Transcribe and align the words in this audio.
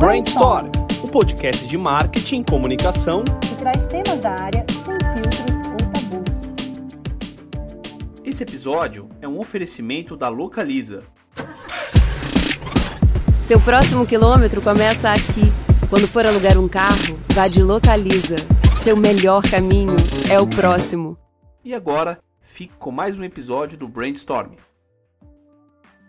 Brainstorm, 0.00 0.72
o 1.04 1.08
podcast 1.08 1.66
de 1.66 1.76
marketing 1.76 2.40
e 2.40 2.44
comunicação 2.44 3.22
que 3.22 3.54
traz 3.56 3.84
temas 3.84 4.20
da 4.20 4.30
área 4.30 4.64
sem 4.70 4.96
filtros 5.12 5.56
ou 5.68 5.90
tabus. 5.92 6.54
Esse 8.24 8.42
episódio 8.42 9.10
é 9.20 9.28
um 9.28 9.38
oferecimento 9.38 10.16
da 10.16 10.30
Localiza. 10.30 11.04
Seu 13.42 13.60
próximo 13.60 14.06
quilômetro 14.06 14.62
começa 14.62 15.10
aqui. 15.10 15.52
Quando 15.90 16.08
for 16.08 16.24
alugar 16.24 16.56
um 16.56 16.66
carro, 16.66 17.20
vá 17.34 17.46
de 17.46 17.62
Localiza. 17.62 18.36
Seu 18.82 18.96
melhor 18.96 19.42
caminho 19.42 19.96
é 20.30 20.40
o 20.40 20.46
próximo. 20.46 21.18
E 21.62 21.74
agora, 21.74 22.18
fique 22.40 22.72
com 22.78 22.90
mais 22.90 23.18
um 23.18 23.22
episódio 23.22 23.76
do 23.76 23.86
Brainstorm. 23.86 24.52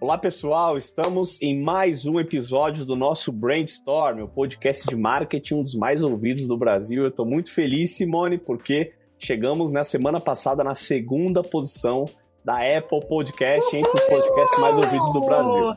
Olá 0.02 0.18
pessoal, 0.18 0.80
estamos 0.80 1.40
em 1.44 1.62
mais 1.62 2.08
um 2.08 2.20
episódio 2.20 2.84
do 2.86 2.96
nosso 2.96 3.32
Brainstorm, 3.32 4.24
o 4.24 4.28
podcast 4.28 4.88
de 4.88 4.96
marketing, 4.96 5.54
um 5.54 5.62
dos 5.62 5.76
mais 5.76 6.02
ouvidos 6.02 6.48
do 6.48 6.58
Brasil. 6.58 7.04
Eu 7.04 7.10
estou 7.10 7.24
muito 7.24 7.54
feliz, 7.54 7.98
Simone, 7.98 8.40
porque 8.40 8.94
chegamos 9.20 9.72
na 9.72 9.84
semana 9.84 10.20
passada 10.20 10.64
na 10.64 10.74
segunda 10.74 11.44
posição 11.44 12.06
da 12.44 12.56
Apple 12.56 13.08
Podcast 13.08 13.76
entre 13.78 13.92
os 13.96 14.04
podcasts 14.06 14.60
mais 14.60 14.76
ouvidos 14.76 15.14
do 15.14 15.22
Brasil. 15.22 15.68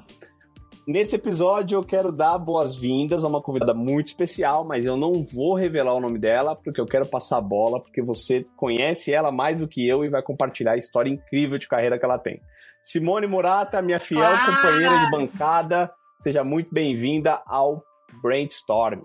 Nesse 0.87 1.17
episódio 1.17 1.79
eu 1.79 1.83
quero 1.83 2.13
dar 2.13 2.37
boas-vindas 2.37 3.25
a 3.25 3.29
uma 3.29 3.41
convidada 3.41 3.73
muito 3.73 4.09
especial, 4.09 4.67
mas 4.67 4.85
eu 4.85 4.99
não 4.99 5.25
vou 5.25 5.55
revelar 5.55 5.95
o 5.95 6.01
nome 6.01 6.19
dela 6.19 6.55
porque 6.55 6.79
eu 6.79 6.85
quero 6.85 7.07
passar 7.07 7.39
a 7.39 7.41
bola, 7.41 7.81
porque 7.81 8.03
você 8.03 8.47
conhece 8.55 9.11
ela 9.11 9.33
mais 9.33 9.61
do 9.61 9.69
que 9.69 9.87
eu 9.89 10.05
e 10.05 10.11
vai 10.11 10.23
compartilhar 10.23 10.73
a 10.73 10.77
história 10.77 11.09
incrível 11.09 11.57
de 11.57 11.67
carreira 11.67 11.99
que 11.99 12.05
ela 12.05 12.19
tem. 12.19 12.39
Simone 12.83 13.27
Murata, 13.27 13.81
minha 13.81 13.99
fiel 13.99 14.27
ah! 14.27 14.45
companheira 14.45 14.99
de 14.99 15.11
bancada, 15.11 15.91
seja 16.21 16.45
muito 16.45 16.69
bem-vinda 16.71 17.41
ao 17.47 17.83
Brainstorm. 18.23 19.01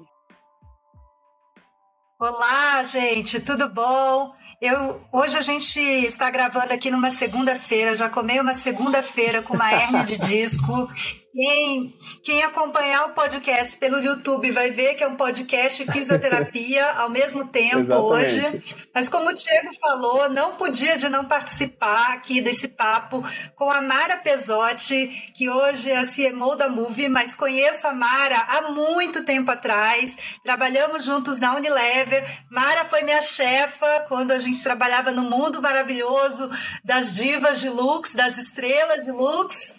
Olá, 2.19 2.83
gente, 2.83 3.39
tudo 3.39 3.69
bom? 3.69 4.33
Eu, 4.61 5.01
hoje 5.13 5.37
a 5.37 5.41
gente 5.41 5.79
está 5.79 6.29
gravando 6.29 6.73
aqui 6.73 6.91
numa 6.91 7.11
segunda-feira, 7.11 7.95
já 7.95 8.09
comei 8.09 8.41
uma 8.41 8.53
segunda-feira 8.53 9.41
com 9.41 9.53
uma 9.53 9.71
hernia 9.71 10.03
de 10.03 10.17
disco 10.17 10.89
quem, 11.31 11.95
quem 12.23 12.43
acompanhar 12.43 13.05
o 13.05 13.13
podcast 13.13 13.77
pelo 13.77 13.99
YouTube 13.99 14.51
vai 14.51 14.71
ver 14.71 14.95
que 14.95 15.03
é 15.03 15.07
um 15.07 15.15
podcast 15.15 15.85
fisioterapia 15.91 16.85
ao 16.97 17.09
mesmo 17.09 17.47
tempo 17.47 17.79
Exatamente. 17.79 18.45
hoje. 18.45 18.87
Mas 18.93 19.07
como 19.07 19.29
o 19.29 19.33
Diego 19.33 19.69
falou, 19.79 20.29
não 20.29 20.55
podia 20.55 20.97
de 20.97 21.07
não 21.07 21.25
participar 21.25 22.13
aqui 22.13 22.41
desse 22.41 22.69
papo 22.69 23.23
com 23.55 23.69
a 23.69 23.81
Mara 23.81 24.17
Pesotti, 24.17 25.07
que 25.35 25.49
hoje 25.49 25.91
é 25.91 25.99
a 25.99 26.05
CMO 26.05 26.55
da 26.55 26.67
Movie, 26.67 27.09
mas 27.09 27.35
conheço 27.35 27.87
a 27.87 27.93
Mara 27.93 28.39
há 28.49 28.71
muito 28.71 29.23
tempo 29.23 29.51
atrás. 29.51 30.17
Trabalhamos 30.43 31.05
juntos 31.05 31.39
na 31.39 31.55
Unilever. 31.55 32.25
Mara 32.49 32.85
foi 32.85 33.03
minha 33.03 33.21
chefa 33.21 34.05
quando 34.07 34.31
a 34.31 34.39
gente 34.39 34.61
trabalhava 34.63 35.11
no 35.11 35.23
mundo 35.23 35.61
maravilhoso 35.61 36.49
das 36.83 37.15
divas 37.15 37.59
de 37.59 37.69
looks, 37.69 38.15
das 38.15 38.37
estrelas 38.37 39.05
de 39.05 39.11
looks. 39.11 39.75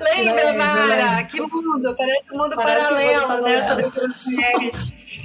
Lembra, 0.00 0.52
Mara? 0.54 0.96
Cara, 0.96 1.24
que 1.24 1.40
mundo! 1.40 1.94
Parece 1.96 2.32
um 2.32 2.38
mundo 2.38 2.56
parece 2.56 2.88
paralelo, 2.88 3.28
mundo 3.28 3.42
né? 3.42 3.62
Sobre 3.62 3.86
as 3.86 4.24
mulheres 4.24 4.74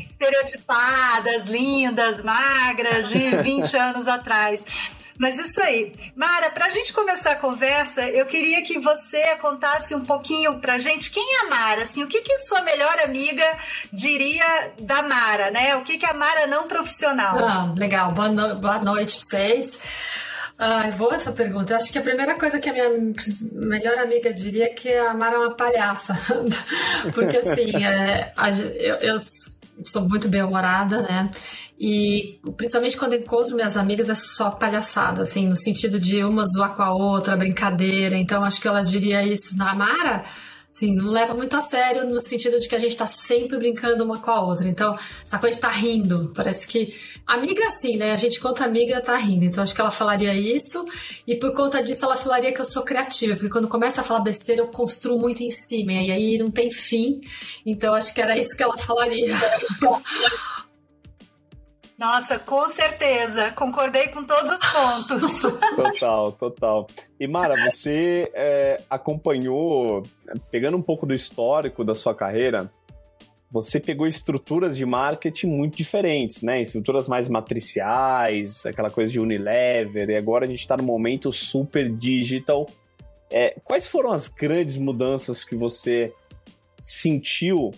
estereotipadas, 0.06 1.46
lindas, 1.46 2.22
magras, 2.24 3.10
de 3.10 3.36
20 3.38 3.78
anos 3.78 4.08
atrás. 4.08 4.66
Mas 5.18 5.40
isso 5.40 5.60
aí. 5.62 5.94
Mara, 6.16 6.52
para 6.52 6.68
a 6.68 6.70
gente 6.70 6.94
começar 6.94 7.32
a 7.32 7.36
conversa, 7.36 8.08
eu 8.08 8.26
queria 8.26 8.62
que 8.62 8.78
você 8.78 9.36
contasse 9.38 9.96
um 9.96 10.06
pouquinho 10.06 10.60
para 10.60 10.74
a 10.74 10.78
gente 10.78 11.10
quem 11.10 11.24
é 11.38 11.42
a 11.42 11.50
Mara, 11.50 11.82
assim, 11.82 12.04
o 12.04 12.08
que, 12.08 12.22
que 12.22 12.38
sua 12.40 12.62
melhor 12.62 13.00
amiga 13.00 13.44
diria 13.92 14.74
da 14.80 15.02
Mara, 15.02 15.50
né? 15.50 15.76
O 15.76 15.82
que, 15.82 15.98
que 15.98 16.06
é 16.06 16.10
a 16.12 16.14
Mara 16.14 16.46
não 16.46 16.68
profissional? 16.68 17.36
Ah, 17.40 17.74
legal. 17.76 18.12
Boa, 18.12 18.30
no... 18.30 18.56
Boa 18.56 18.78
noite 18.80 19.18
para 19.18 19.26
vocês. 19.26 19.80
Ai, 20.60 20.92
boa 20.94 21.14
essa 21.14 21.32
pergunta. 21.32 21.76
Acho 21.76 21.92
que 21.92 22.00
a 22.00 22.02
primeira 22.02 22.34
coisa 22.36 22.60
que 22.60 22.70
a 22.70 22.74
minha 22.74 22.90
melhor 23.54 23.98
amiga 24.00 24.34
diria 24.34 24.66
é 24.66 24.70
que 24.70 24.92
a 24.92 25.14
Mara 25.14 25.36
é 25.36 25.40
uma 25.40 25.56
palhaça. 25.56 26.16
Porque, 27.14 27.38
assim, 27.38 27.86
é, 27.86 28.34
eu, 28.80 28.96
eu 28.96 29.22
sou 29.84 30.10
muito 30.10 30.28
bem-humorada, 30.28 31.04
né? 31.04 31.30
E 31.80 32.40
principalmente 32.58 32.98
quando 32.98 33.14
encontro 33.14 33.56
minhas 33.56 33.78
amigas 33.78 34.10
é 34.10 34.16
só 34.16 34.50
palhaçada, 34.50 35.22
assim, 35.22 35.48
no 35.48 35.56
sentido 35.56 36.00
de 36.00 36.24
uma 36.24 36.44
zoar 36.46 36.76
com 36.76 36.82
a 36.82 36.92
outra, 36.92 37.38
brincadeira. 37.38 38.18
Então, 38.18 38.44
acho 38.44 38.60
que 38.60 38.68
ela 38.68 38.82
diria 38.82 39.24
isso 39.24 39.56
na 39.56 39.76
Mara 39.76 40.26
Sim, 40.78 40.94
não 40.94 41.10
leva 41.10 41.34
muito 41.34 41.58
a 41.58 41.62
sério 41.62 42.06
no 42.06 42.20
sentido 42.20 42.60
de 42.60 42.70
que 42.70 42.76
a 42.76 42.78
gente 42.78 42.96
tá 42.96 43.08
sempre 43.08 43.58
brincando 43.58 44.04
uma 44.04 44.20
com 44.20 44.30
a 44.30 44.42
outra. 44.42 44.68
Então, 44.68 44.96
essa 45.26 45.40
coisa 45.40 45.56
de 45.56 45.62
tá 45.62 45.70
rindo. 45.70 46.32
Parece 46.36 46.68
que. 46.68 46.96
Amiga 47.26 47.64
é 47.64 47.66
assim, 47.66 47.98
né? 47.98 48.12
A 48.12 48.16
gente 48.16 48.40
conta 48.40 48.64
amiga, 48.64 49.02
tá 49.02 49.18
rindo. 49.18 49.44
Então, 49.44 49.64
acho 49.64 49.74
que 49.74 49.82
ela 49.82 49.90
falaria 49.90 50.36
isso. 50.36 50.86
E 51.26 51.34
por 51.34 51.52
conta 51.52 51.82
disso, 51.82 52.06
ela 52.06 52.16
falaria 52.16 52.54
que 52.54 52.62
eu 52.62 52.66
sou 52.66 52.84
criativa. 52.84 53.34
Porque 53.34 53.50
quando 53.50 53.68
começa 53.68 54.02
a 54.02 54.04
falar 54.04 54.20
besteira, 54.20 54.62
eu 54.62 54.68
construo 54.68 55.18
muito 55.18 55.42
em 55.42 55.50
cima. 55.50 55.94
E 55.94 56.12
aí 56.12 56.38
não 56.38 56.52
tem 56.52 56.70
fim. 56.70 57.22
Então, 57.66 57.96
acho 57.96 58.14
que 58.14 58.22
era 58.22 58.38
isso 58.38 58.56
que 58.56 58.62
ela 58.62 58.78
falaria. 58.78 59.34
Nossa, 61.98 62.38
com 62.38 62.70
certeza. 62.70 63.52
Concordei 63.52 64.10
com 64.10 64.24
todos 64.24 64.52
os 64.52 64.72
pontos. 64.72 65.42
total, 65.76 66.32
total. 66.34 66.88
E 67.20 67.28
Mara, 67.28 67.56
você 67.56 68.32
é, 68.36 68.82
acompanhou, 68.88 70.04
pegando 70.52 70.78
um 70.78 70.82
pouco 70.82 71.08
do 71.08 71.14
histórico 71.14 71.84
da 71.84 71.96
sua 71.96 72.14
carreira, 72.14 72.72
você 73.50 73.80
pegou 73.80 74.06
estruturas 74.06 74.78
de 74.78 74.86
marketing 74.86 75.48
muito 75.48 75.76
diferentes, 75.76 76.44
né? 76.44 76.62
Estruturas 76.62 77.08
mais 77.08 77.28
matriciais, 77.28 78.66
aquela 78.68 78.92
coisa 78.92 79.12
de 79.12 79.20
Unilever, 79.20 80.10
e 80.10 80.18
agora 80.18 80.46
a 80.46 80.48
gente 80.48 80.60
está 80.60 80.78
no 80.78 80.84
momento 80.84 81.32
super 81.32 81.90
digital. 81.90 82.68
É, 83.32 83.60
quais 83.64 83.88
foram 83.88 84.12
as 84.12 84.28
grandes 84.28 84.78
mudanças 84.78 85.44
que 85.44 85.56
você 85.56 86.14
sentiu 86.80 87.72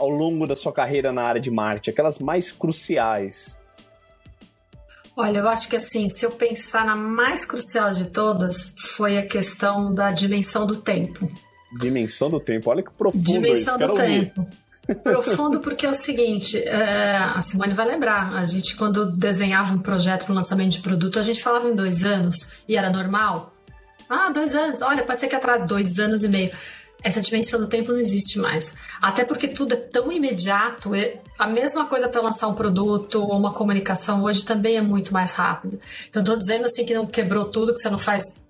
ao 0.00 0.08
longo 0.08 0.46
da 0.46 0.56
sua 0.56 0.72
carreira 0.72 1.12
na 1.12 1.22
área 1.22 1.40
de 1.40 1.50
marketing, 1.50 1.90
aquelas 1.90 2.18
mais 2.18 2.50
cruciais? 2.50 3.60
Olha, 5.14 5.38
eu 5.38 5.48
acho 5.48 5.68
que 5.68 5.76
assim, 5.76 6.08
se 6.08 6.24
eu 6.24 6.30
pensar 6.30 6.86
na 6.86 6.96
mais 6.96 7.44
crucial 7.44 7.92
de 7.92 8.06
todas, 8.06 8.74
foi 8.78 9.18
a 9.18 9.26
questão 9.26 9.92
da 9.92 10.10
dimensão 10.10 10.66
do 10.66 10.76
tempo. 10.76 11.30
Dimensão 11.78 12.30
do 12.30 12.40
tempo, 12.40 12.70
olha 12.70 12.82
que 12.82 12.90
profundo 12.90 13.24
dimensão 13.24 13.76
isso, 13.76 13.86
do 13.86 13.94
tempo. 13.94 14.46
Profundo 15.02 15.60
porque 15.60 15.84
é 15.84 15.90
o 15.90 15.94
seguinte, 15.94 16.56
é, 16.56 17.16
a 17.16 17.40
Simone 17.42 17.74
vai 17.74 17.86
lembrar, 17.86 18.34
a 18.34 18.44
gente 18.44 18.76
quando 18.76 19.12
desenhava 19.16 19.74
um 19.74 19.78
projeto 19.78 20.24
para 20.24 20.32
o 20.32 20.34
lançamento 20.34 20.72
de 20.72 20.80
produto, 20.80 21.18
a 21.18 21.22
gente 21.22 21.42
falava 21.42 21.68
em 21.68 21.74
dois 21.74 22.02
anos 22.02 22.62
e 22.66 22.76
era 22.76 22.88
normal. 22.88 23.54
Ah, 24.08 24.30
dois 24.30 24.54
anos, 24.54 24.80
olha, 24.80 25.04
pode 25.04 25.20
ser 25.20 25.28
que 25.28 25.36
atrás 25.36 25.64
dois 25.68 25.98
anos 25.98 26.24
e 26.24 26.28
meio 26.28 26.50
essa 27.02 27.20
dimensão 27.20 27.60
do 27.60 27.66
tempo 27.66 27.92
não 27.92 27.98
existe 27.98 28.38
mais. 28.38 28.74
Até 29.00 29.24
porque 29.24 29.48
tudo 29.48 29.74
é 29.74 29.76
tão 29.76 30.10
imediato. 30.12 30.90
A 31.38 31.46
mesma 31.46 31.86
coisa 31.86 32.08
para 32.08 32.20
lançar 32.20 32.48
um 32.48 32.54
produto 32.54 33.22
ou 33.22 33.36
uma 33.38 33.52
comunicação 33.52 34.22
hoje 34.22 34.44
também 34.44 34.76
é 34.76 34.82
muito 34.82 35.12
mais 35.12 35.32
rápida. 35.32 35.78
Então, 36.08 36.22
estou 36.22 36.36
dizendo 36.36 36.66
assim 36.66 36.84
que 36.84 36.94
não 36.94 37.06
quebrou 37.06 37.46
tudo, 37.46 37.72
que 37.72 37.80
você 37.80 37.90
não 37.90 37.98
faz. 37.98 38.46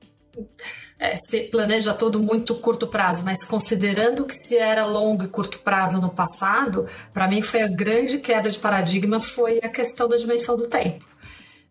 É, 0.99 1.17
planeja 1.51 1.95
tudo 1.95 2.21
muito 2.21 2.55
curto 2.55 2.87
prazo, 2.87 3.23
mas 3.25 3.43
considerando 3.47 4.27
que 4.27 4.35
se 4.35 4.59
era 4.59 4.85
longo 4.85 5.25
e 5.25 5.29
curto 5.29 5.59
prazo 5.61 5.99
no 5.99 6.11
passado, 6.11 6.87
para 7.15 7.27
mim 7.27 7.41
foi 7.41 7.63
a 7.63 7.69
grande 7.69 8.19
quebra 8.19 8.51
de 8.51 8.59
paradigma 8.59 9.19
foi 9.19 9.61
a 9.63 9.69
questão 9.71 10.07
da 10.07 10.19
dimensão 10.19 10.57
do 10.57 10.67
tempo 10.67 11.07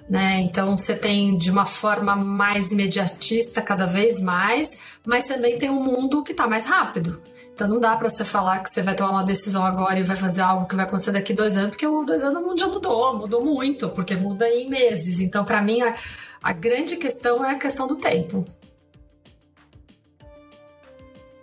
né? 0.10 0.40
Então 0.42 0.76
você 0.76 0.96
tem 0.96 1.38
de 1.38 1.52
uma 1.52 1.66
forma 1.66 2.16
mais 2.16 2.72
imediatista 2.72 3.62
cada 3.62 3.86
vez 3.86 4.20
mais, 4.20 4.78
mas 5.06 5.28
também 5.28 5.60
tem 5.60 5.70
um 5.70 5.84
mundo 5.84 6.24
que 6.24 6.32
está 6.32 6.48
mais 6.48 6.66
rápido. 6.66 7.22
Então 7.54 7.68
não 7.68 7.80
dá 7.80 7.96
para 7.96 8.10
você 8.10 8.26
falar 8.26 8.60
que 8.60 8.74
você 8.74 8.82
vai 8.82 8.96
tomar 8.96 9.12
uma 9.12 9.24
decisão 9.24 9.64
agora 9.64 10.00
e 10.00 10.04
vai 10.04 10.16
fazer 10.18 10.42
algo 10.42 10.66
que 10.66 10.76
vai 10.76 10.86
acontecer 10.86 11.12
daqui 11.12 11.34
dois 11.34 11.58
anos, 11.58 11.72
porque 11.72 11.88
dois 12.06 12.24
anos 12.24 12.42
o 12.42 12.46
mundo 12.46 12.60
já 12.60 12.68
mudou, 12.68 13.18
mudou 13.18 13.44
muito, 13.44 13.90
porque 13.90 14.16
muda 14.16 14.50
em 14.50 14.68
meses. 14.70 15.20
Então 15.20 15.46
para 15.46 15.62
mim 15.62 15.82
a, 15.82 15.94
a 16.42 16.54
grande 16.54 16.96
questão 16.96 17.46
é 17.46 17.52
a 17.52 17.56
questão 17.56 17.86
do 17.86 17.98
tempo 17.98 18.46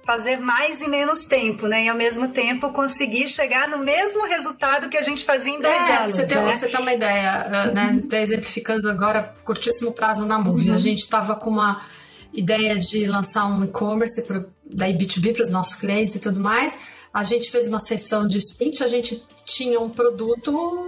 fazer 0.06 0.38
mais 0.38 0.80
e 0.80 0.88
menos 0.88 1.24
tempo, 1.24 1.66
né? 1.66 1.84
E 1.84 1.88
ao 1.88 1.96
mesmo 1.96 2.28
tempo 2.28 2.70
conseguir 2.70 3.26
chegar 3.26 3.68
no 3.68 3.78
mesmo 3.78 4.24
resultado 4.24 4.88
que 4.88 4.96
a 4.96 5.02
gente 5.02 5.24
fazia 5.24 5.52
em 5.52 5.60
dois 5.60 5.74
é, 5.74 5.96
anos. 5.96 6.12
Você 6.12 6.26
tem, 6.26 6.36
né? 6.36 6.54
você 6.54 6.68
tem 6.68 6.80
uma 6.80 6.94
ideia, 6.94 7.46
uh, 7.46 7.74
né? 7.74 8.02
Tá 8.08 8.20
exemplificando 8.20 8.88
agora 8.88 9.34
curtíssimo 9.44 9.92
prazo 9.92 10.24
na 10.24 10.38
Move. 10.38 10.68
Uhum. 10.68 10.74
A 10.74 10.78
gente 10.78 11.00
estava 11.00 11.34
com 11.34 11.50
uma 11.50 11.84
ideia 12.32 12.78
de 12.78 13.04
lançar 13.06 13.46
um 13.46 13.64
e-commerce 13.64 14.24
da 14.64 14.86
B2B 14.86 15.34
para 15.34 15.42
os 15.42 15.50
nossos 15.50 15.74
clientes 15.74 16.14
e 16.14 16.20
tudo 16.20 16.38
mais. 16.38 16.78
A 17.12 17.24
gente 17.24 17.50
fez 17.50 17.66
uma 17.66 17.80
sessão 17.80 18.28
de 18.28 18.38
sprint, 18.38 18.84
a 18.84 18.88
gente 18.88 19.24
tinha 19.44 19.80
um 19.80 19.90
produto 19.90 20.86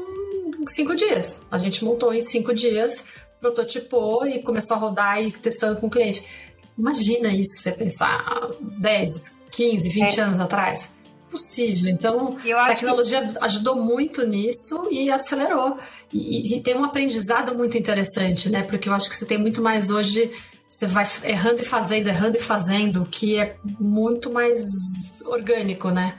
em 0.60 0.66
cinco 0.68 0.94
dias. 0.94 1.42
A 1.50 1.58
gente 1.58 1.84
montou 1.84 2.14
em 2.14 2.20
cinco 2.20 2.54
dias, 2.54 3.06
prototipou 3.40 4.26
e 4.26 4.42
começou 4.42 4.76
a 4.76 4.78
rodar 4.78 5.20
e 5.20 5.32
testando 5.32 5.80
com 5.80 5.88
o 5.88 5.90
cliente 5.90 6.47
Imagina 6.78 7.28
isso, 7.28 7.60
você 7.60 7.72
pensar 7.72 8.50
10, 8.60 9.36
15, 9.50 9.88
20 9.88 10.18
é. 10.18 10.22
anos 10.22 10.40
atrás. 10.40 10.90
possível. 11.30 11.90
Então, 11.90 12.38
a 12.56 12.66
tecnologia 12.68 13.20
que... 13.20 13.38
ajudou 13.44 13.76
muito 13.76 14.26
nisso 14.26 14.88
e 14.90 15.10
acelerou. 15.10 15.76
E, 16.12 16.56
e, 16.56 16.60
tem 16.62 16.76
um 16.76 16.84
aprendizado 16.84 17.54
muito 17.54 17.76
interessante, 17.76 18.48
né? 18.48 18.62
Porque 18.62 18.88
eu 18.88 18.94
acho 18.94 19.08
que 19.10 19.16
você 19.16 19.26
tem 19.26 19.36
muito 19.36 19.60
mais 19.60 19.90
hoje. 19.90 20.30
Você 20.68 20.86
vai 20.86 21.06
errando 21.24 21.62
e 21.62 21.64
fazendo, 21.64 22.08
errando 22.08 22.36
e 22.36 22.40
fazendo, 22.40 23.06
que 23.06 23.38
é 23.38 23.56
muito 23.80 24.30
mais 24.30 25.22
orgânico, 25.26 25.90
né? 25.90 26.18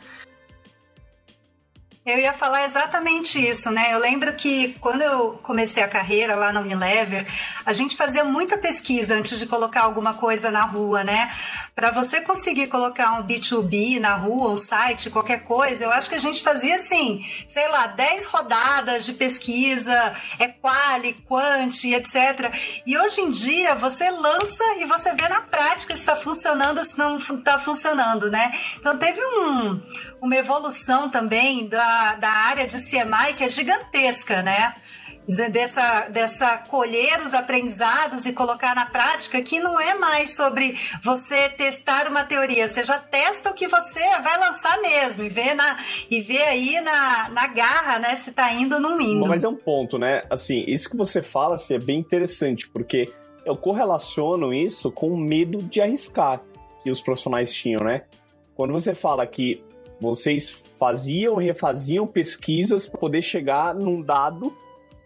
Eu 2.09 2.19
ia 2.19 2.33
falar 2.33 2.65
exatamente 2.65 3.39
isso, 3.39 3.69
né? 3.69 3.93
Eu 3.93 3.99
lembro 3.99 4.33
que 4.33 4.75
quando 4.81 5.01
eu 5.01 5.39
comecei 5.43 5.83
a 5.83 5.87
carreira 5.87 6.35
lá 6.35 6.51
na 6.51 6.61
Unilever, 6.61 7.25
a 7.65 7.71
gente 7.71 7.95
fazia 7.95 8.23
muita 8.23 8.57
pesquisa 8.57 9.15
antes 9.15 9.37
de 9.37 9.45
colocar 9.45 9.81
alguma 9.81 10.15
coisa 10.15 10.49
na 10.49 10.63
rua, 10.65 11.03
né? 11.03 11.31
Para 11.79 11.91
você 11.91 12.19
conseguir 12.19 12.67
colocar 12.67 13.13
um 13.13 13.23
B2B 13.25 14.01
na 14.01 14.13
rua, 14.13 14.51
um 14.51 14.57
site, 14.57 15.09
qualquer 15.09 15.45
coisa, 15.45 15.85
eu 15.85 15.91
acho 15.91 16.09
que 16.09 16.15
a 16.15 16.19
gente 16.19 16.43
fazia 16.43 16.75
assim, 16.75 17.25
sei 17.47 17.69
lá, 17.69 17.87
10 17.87 18.25
rodadas 18.25 19.05
de 19.05 19.13
pesquisa, 19.13 20.13
é 20.37 20.49
quali, 20.49 21.13
quanti, 21.25 21.93
etc. 21.93 22.53
E 22.85 22.97
hoje 22.97 23.21
em 23.21 23.31
dia 23.31 23.75
você 23.75 24.11
lança 24.11 24.61
e 24.79 24.83
você 24.83 25.13
vê 25.13 25.29
na 25.29 25.39
prática 25.39 25.95
se 25.95 26.01
está 26.01 26.17
funcionando 26.17 26.83
se 26.83 26.97
não 26.97 27.15
está 27.15 27.57
funcionando, 27.57 28.29
né? 28.29 28.51
Então 28.77 28.97
teve 28.97 29.21
um, 29.25 29.81
uma 30.21 30.35
evolução 30.35 31.09
também 31.09 31.65
da 31.65 32.15
da, 32.15 32.29
área 32.29 32.67
de 32.67 32.75
CMI 32.75 33.35
que 33.37 33.45
é 33.45 33.47
gigantesca, 33.47 34.41
né? 34.41 34.73
Dessa, 35.51 36.09
dessa 36.09 36.57
colher 36.57 37.21
os 37.23 37.35
aprendizados 37.35 38.25
e 38.25 38.33
colocar 38.33 38.73
na 38.73 38.87
prática, 38.87 39.39
que 39.43 39.59
não 39.59 39.79
é 39.79 39.93
mais 39.93 40.35
sobre 40.35 40.75
você 41.03 41.49
testar 41.49 42.07
uma 42.07 42.23
teoria, 42.23 42.67
você 42.67 42.83
já 42.83 42.97
testa 42.97 43.51
o 43.51 43.53
que 43.53 43.67
você 43.67 43.99
vai 44.23 44.39
lançar 44.39 44.81
mesmo 44.81 45.23
e 45.23 45.29
vê, 45.29 45.53
na, 45.53 45.77
e 46.09 46.19
vê 46.19 46.41
aí 46.41 46.81
na, 46.81 47.29
na 47.29 47.45
garra, 47.45 47.99
né, 47.99 48.15
se 48.15 48.31
tá 48.31 48.51
indo 48.51 48.75
ou 48.75 48.81
não 48.81 48.99
indo. 48.99 49.27
Mas 49.27 49.43
é 49.43 49.47
um 49.47 49.55
ponto, 49.55 49.99
né? 49.99 50.23
Assim, 50.31 50.63
isso 50.67 50.89
que 50.89 50.97
você 50.97 51.21
fala 51.21 51.55
assim, 51.55 51.75
é 51.75 51.79
bem 51.79 51.99
interessante, 51.99 52.67
porque 52.67 53.05
eu 53.45 53.55
correlaciono 53.55 54.51
isso 54.51 54.91
com 54.91 55.09
o 55.09 55.17
medo 55.17 55.59
de 55.59 55.79
arriscar 55.79 56.41
que 56.83 56.89
os 56.89 57.01
profissionais 57.01 57.53
tinham, 57.53 57.83
né? 57.83 58.03
Quando 58.55 58.73
você 58.73 58.95
fala 58.95 59.25
que 59.27 59.63
vocês 59.99 60.63
faziam, 60.77 61.35
refaziam 61.35 62.07
pesquisas 62.07 62.87
para 62.87 62.99
poder 62.99 63.21
chegar 63.21 63.75
num 63.75 64.01
dado, 64.01 64.55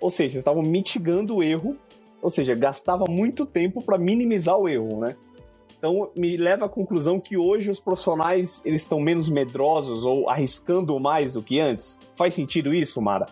ou 0.04 0.10
seja, 0.10 0.32
vocês 0.32 0.42
estavam 0.42 0.62
mitigando 0.62 1.38
o 1.38 1.42
erro, 1.42 1.78
ou 2.22 2.30
seja, 2.30 2.54
gastava 2.54 3.06
muito 3.08 3.46
tempo 3.46 3.82
para 3.82 3.98
minimizar 3.98 4.58
o 4.58 4.68
erro, 4.68 5.00
né? 5.00 5.16
Então, 5.78 6.12
me 6.14 6.36
leva 6.36 6.66
à 6.66 6.70
conclusão 6.70 7.22
que 7.22 7.38
hoje 7.38 7.72
os 7.72 7.80
profissionais 7.80 8.62
eles 8.66 8.82
estão 8.82 9.00
menos 9.00 9.30
medrosos 9.30 10.04
ou 10.04 10.30
arriscando 10.30 11.00
mais 11.00 11.32
do 11.32 11.42
que 11.42 11.58
antes. 11.60 11.98
Faz 12.18 12.34
sentido 12.34 12.74
isso, 12.74 13.02
Mara? 13.02 13.28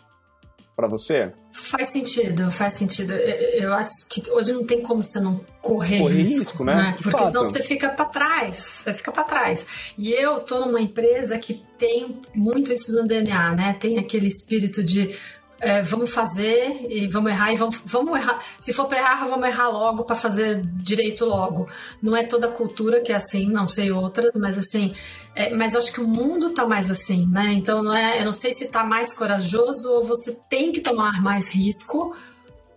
para 0.81 0.87
você? 0.87 1.31
Faz 1.51 1.89
sentido, 1.89 2.49
faz 2.49 2.73
sentido. 2.73 3.13
Eu 3.13 3.71
acho 3.73 4.07
que 4.09 4.27
hoje 4.31 4.51
não 4.51 4.65
tem 4.65 4.81
como 4.81 5.03
você 5.03 5.19
não 5.19 5.39
correr, 5.61 5.99
correr 5.99 6.15
risco, 6.15 6.39
risco, 6.39 6.63
né? 6.63 6.75
né? 6.75 6.93
Porque 6.97 7.11
fato. 7.11 7.27
senão 7.27 7.45
você 7.45 7.61
fica 7.61 7.89
para 7.89 8.05
trás, 8.05 8.55
você 8.83 8.93
fica 8.93 9.11
para 9.11 9.23
trás. 9.23 9.93
E 9.95 10.11
eu 10.11 10.39
tô 10.39 10.65
numa 10.65 10.81
empresa 10.81 11.37
que 11.37 11.63
tem 11.77 12.19
muito 12.33 12.73
isso 12.73 12.91
no 12.93 13.05
DNA, 13.05 13.53
né? 13.53 13.73
Tem 13.79 13.99
aquele 13.99 14.27
espírito 14.27 14.83
de 14.83 15.15
é, 15.61 15.79
vamos 15.83 16.11
fazer 16.11 16.87
e 16.89 17.07
vamos 17.07 17.31
errar 17.31 17.53
e 17.53 17.55
vamos, 17.55 17.79
vamos 17.85 18.19
errar. 18.19 18.43
Se 18.59 18.73
for 18.73 18.87
para 18.87 18.97
errar, 18.97 19.27
vamos 19.27 19.47
errar 19.47 19.69
logo 19.69 20.03
para 20.03 20.15
fazer 20.15 20.63
direito 20.63 21.23
logo. 21.23 21.69
Não 22.01 22.17
é 22.17 22.23
toda 22.23 22.47
cultura 22.47 22.99
que 22.99 23.13
é 23.13 23.15
assim, 23.15 23.47
não 23.47 23.67
sei 23.67 23.91
outras, 23.91 24.31
mas 24.35 24.57
assim, 24.57 24.91
é, 25.35 25.53
mas 25.53 25.73
eu 25.73 25.79
acho 25.79 25.93
que 25.93 26.01
o 26.01 26.07
mundo 26.07 26.49
tá 26.49 26.65
mais 26.65 26.89
assim, 26.89 27.27
né? 27.27 27.53
Então 27.53 27.83
não 27.83 27.93
é, 27.93 28.19
eu 28.19 28.25
não 28.25 28.33
sei 28.33 28.55
se 28.55 28.67
tá 28.69 28.83
mais 28.83 29.13
corajoso 29.13 29.87
ou 29.87 30.03
você 30.03 30.35
tem 30.49 30.71
que 30.71 30.81
tomar 30.81 31.21
mais 31.21 31.49
risco, 31.49 32.15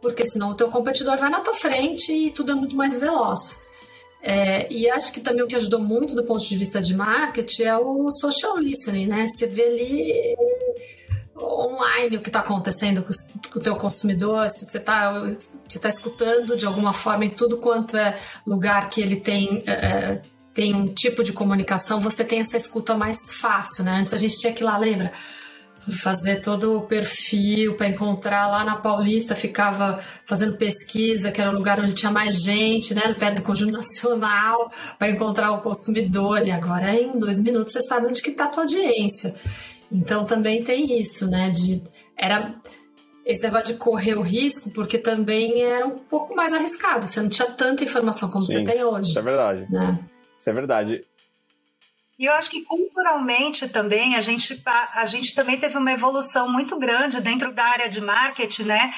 porque 0.02 0.26
senão 0.26 0.50
o 0.50 0.54
teu 0.54 0.69
competidor 0.69 1.16
vai 1.16 1.30
na 1.30 1.40
tua 1.40 1.54
frente 1.54 2.12
e 2.12 2.30
tudo 2.30 2.52
é 2.52 2.54
muito 2.54 2.76
mais 2.76 2.98
veloz. 2.98 3.64
É, 4.22 4.70
e 4.70 4.88
acho 4.90 5.12
que 5.12 5.20
também 5.20 5.42
o 5.42 5.46
que 5.46 5.56
ajudou 5.56 5.80
muito 5.80 6.14
do 6.14 6.25
ponto 6.25 6.46
de 6.46 6.56
vista 6.56 6.80
de 6.82 6.94
marketing 6.94 7.62
é 7.62 7.76
o 7.76 8.10
social 8.10 8.58
listening, 8.58 9.06
né? 9.06 9.26
Você 9.28 9.46
vê 9.46 9.64
ali 9.64 10.37
online 11.36 12.16
o 12.16 12.20
que 12.20 12.28
está 12.28 12.40
acontecendo 12.40 13.02
com, 13.02 13.58
o 13.58 13.62
teu 13.62 13.76
consumidor, 13.76 14.48
se 14.48 14.66
você 14.66 14.78
está 14.78 15.12
você 15.69 15.78
tá 15.78 15.88
escutando 15.88 16.56
de 16.56 16.66
alguma 16.66 16.92
forma 16.92 17.25
em 17.25 17.31
tudo 17.31 17.58
quanto 17.58 17.96
é 17.96 18.19
lugar 18.46 18.88
que 18.90 19.00
ele 19.00 19.16
tem 19.16 19.62
é, 19.66 19.72
é, 19.72 20.22
tem 20.54 20.72
um 20.72 20.94
tipo 20.94 21.25
de 21.25 21.32
comunicação, 21.32 22.00
você 22.00 22.22
tem 22.25 22.38
essa 22.38 22.56
escuta 22.56 22.94
mais 22.94 23.32
fácil, 23.32 23.82
né? 23.82 23.98
Antes 23.98 24.14
a 24.14 24.16
gente 24.16 24.38
tinha 24.38 24.52
que 24.52 24.62
ir 24.62 24.64
lá, 24.64 24.78
lembra? 24.78 25.10
Fazer 26.00 26.40
todo 26.40 26.78
o 26.78 26.82
perfil 26.82 27.75
para 27.75 27.88
encontrar 27.88 28.46
lá 28.46 28.64
na 28.64 28.76
Paulista, 28.76 29.34
ficava 29.34 30.00
fazendo 30.25 30.56
pesquisa, 30.56 31.30
que 31.30 31.40
era 31.40 31.50
o 31.50 31.54
lugar 31.54 31.80
onde 31.80 31.92
tinha 31.92 32.10
mais 32.10 32.40
gente, 32.40 32.94
né? 32.94 33.12
Perto 33.14 33.38
do 33.38 33.42
Conjunto 33.42 33.72
Nacional, 33.72 34.70
para 34.96 35.10
encontrar 35.10 35.50
o 35.50 35.60
consumidor. 35.60 36.46
E 36.46 36.52
agora, 36.52 36.94
em 36.94 37.19
dois 37.19 37.38
minutos, 37.38 37.72
você 37.72 37.82
sabe 37.82 38.06
onde 38.06 38.22
que 38.22 38.30
está 38.30 38.44
a 38.44 38.48
tua 38.48 38.62
audiência. 38.62 39.34
Então 39.94 40.26
também 40.26 40.64
tem 40.64 41.00
isso, 41.00 41.31
né? 41.31 41.50
De, 41.50 41.81
era 42.17 42.61
esse 43.25 43.43
negócio 43.44 43.73
de 43.73 43.79
correr 43.79 44.17
o 44.17 44.23
risco, 44.23 44.70
porque 44.73 44.99
também 44.99 45.62
era 45.62 45.87
um 45.87 45.99
pouco 45.99 46.35
mais 46.35 46.52
arriscado. 46.52 47.06
Você 47.06 47.23
não 47.23 47.29
tinha 47.29 47.49
tanta 47.52 47.85
informação 47.85 48.29
como 48.29 48.44
Sim, 48.44 48.64
você 48.67 48.73
tem 48.73 48.85
hoje. 48.85 49.11
Isso 49.11 49.19
é 49.20 49.23
verdade. 49.23 49.67
Né? 49.70 49.99
Isso 50.37 50.50
é 50.50 50.52
verdade. 50.52 51.05
E 52.19 52.26
eu 52.26 52.32
acho 52.32 52.50
que 52.50 52.62
culturalmente 52.62 53.69
também 53.69 54.17
a 54.17 54.20
gente, 54.20 54.61
a, 54.67 55.00
a 55.00 55.05
gente 55.05 55.32
também 55.35 55.58
teve 55.58 55.79
uma 55.79 55.93
evolução 55.93 56.50
muito 56.50 56.76
grande 56.76 57.20
dentro 57.20 57.52
da 57.52 57.64
área 57.64 57.88
de 57.88 58.00
marketing, 58.00 58.64
né? 58.64 58.93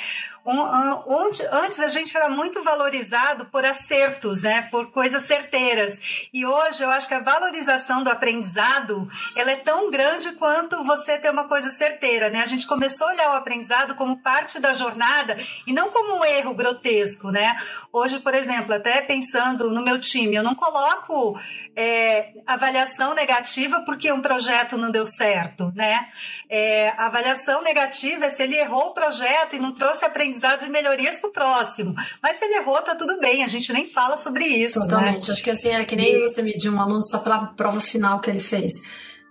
Antes 1.50 1.80
a 1.80 1.88
gente 1.88 2.16
era 2.16 2.28
muito 2.28 2.62
valorizado 2.62 3.46
por 3.46 3.64
acertos, 3.64 4.42
né, 4.42 4.68
por 4.70 4.92
coisas 4.92 5.24
certeiras. 5.24 6.28
E 6.32 6.46
hoje 6.46 6.82
eu 6.84 6.90
acho 6.90 7.08
que 7.08 7.14
a 7.14 7.20
valorização 7.20 8.02
do 8.04 8.10
aprendizado 8.10 9.08
ela 9.34 9.50
é 9.50 9.56
tão 9.56 9.90
grande 9.90 10.32
quanto 10.32 10.84
você 10.84 11.18
ter 11.18 11.30
uma 11.30 11.44
coisa 11.44 11.70
certeira, 11.70 12.30
né? 12.30 12.42
A 12.42 12.46
gente 12.46 12.66
começou 12.66 13.08
a 13.08 13.12
olhar 13.12 13.30
o 13.30 13.36
aprendizado 13.36 13.94
como 13.96 14.18
parte 14.18 14.60
da 14.60 14.72
jornada 14.72 15.36
e 15.66 15.72
não 15.72 15.90
como 15.90 16.20
um 16.20 16.24
erro 16.24 16.54
grotesco, 16.54 17.30
né? 17.30 17.60
Hoje, 17.92 18.20
por 18.20 18.34
exemplo, 18.34 18.74
até 18.74 19.00
pensando 19.00 19.70
no 19.72 19.82
meu 19.82 19.98
time, 19.98 20.36
eu 20.36 20.44
não 20.44 20.54
coloco 20.54 21.38
é, 21.74 22.32
avaliação 22.46 23.14
negativa 23.14 23.80
porque 23.80 24.12
um 24.12 24.22
projeto 24.22 24.76
não 24.76 24.90
deu 24.90 25.06
certo, 25.06 25.72
né? 25.74 26.08
É, 26.48 26.94
avaliação 26.96 27.62
negativa 27.62 28.26
é 28.26 28.28
se 28.28 28.42
ele 28.42 28.56
errou 28.56 28.88
o 28.88 28.94
projeto 28.94 29.56
e 29.56 29.58
não 29.58 29.72
trouxe 29.72 30.04
aprendizado 30.04 30.35
aprendizados 30.36 30.66
e 30.66 30.70
melhorias 30.70 31.18
para 31.18 31.30
o 31.30 31.32
próximo. 31.32 31.94
Mas 32.22 32.36
se 32.36 32.44
ele 32.44 32.56
errou, 32.58 32.80
tá 32.82 32.94
tudo 32.94 33.18
bem, 33.18 33.42
a 33.42 33.48
gente 33.48 33.72
nem 33.72 33.88
fala 33.88 34.16
sobre 34.16 34.44
isso. 34.44 34.78
Né? 34.80 34.84
Totalmente. 34.84 35.28
Né? 35.28 35.32
Acho 35.32 35.42
que 35.42 35.50
assim, 35.50 35.68
é 35.68 35.84
que 35.84 35.96
nem 35.96 36.20
você 36.20 36.42
medir 36.42 36.70
um 36.70 36.80
aluno 36.80 37.02
só 37.02 37.18
pela 37.18 37.46
prova 37.46 37.80
final 37.80 38.20
que 38.20 38.30
ele 38.30 38.40
fez. 38.40 38.72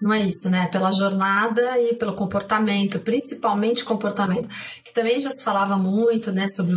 Não 0.02 0.12
é 0.12 0.20
isso, 0.20 0.50
né? 0.50 0.68
Pela 0.68 0.92
jornada 0.92 1.80
e 1.80 1.96
pelo 1.96 2.14
comportamento, 2.14 3.00
principalmente 3.00 3.86
comportamento. 3.86 4.50
Que 4.84 4.94
também 4.94 5.20
já 5.22 5.30
se 5.30 5.44
falava 5.44 5.78
muito, 5.78 6.34
né, 6.34 6.48
sobre 6.48 6.76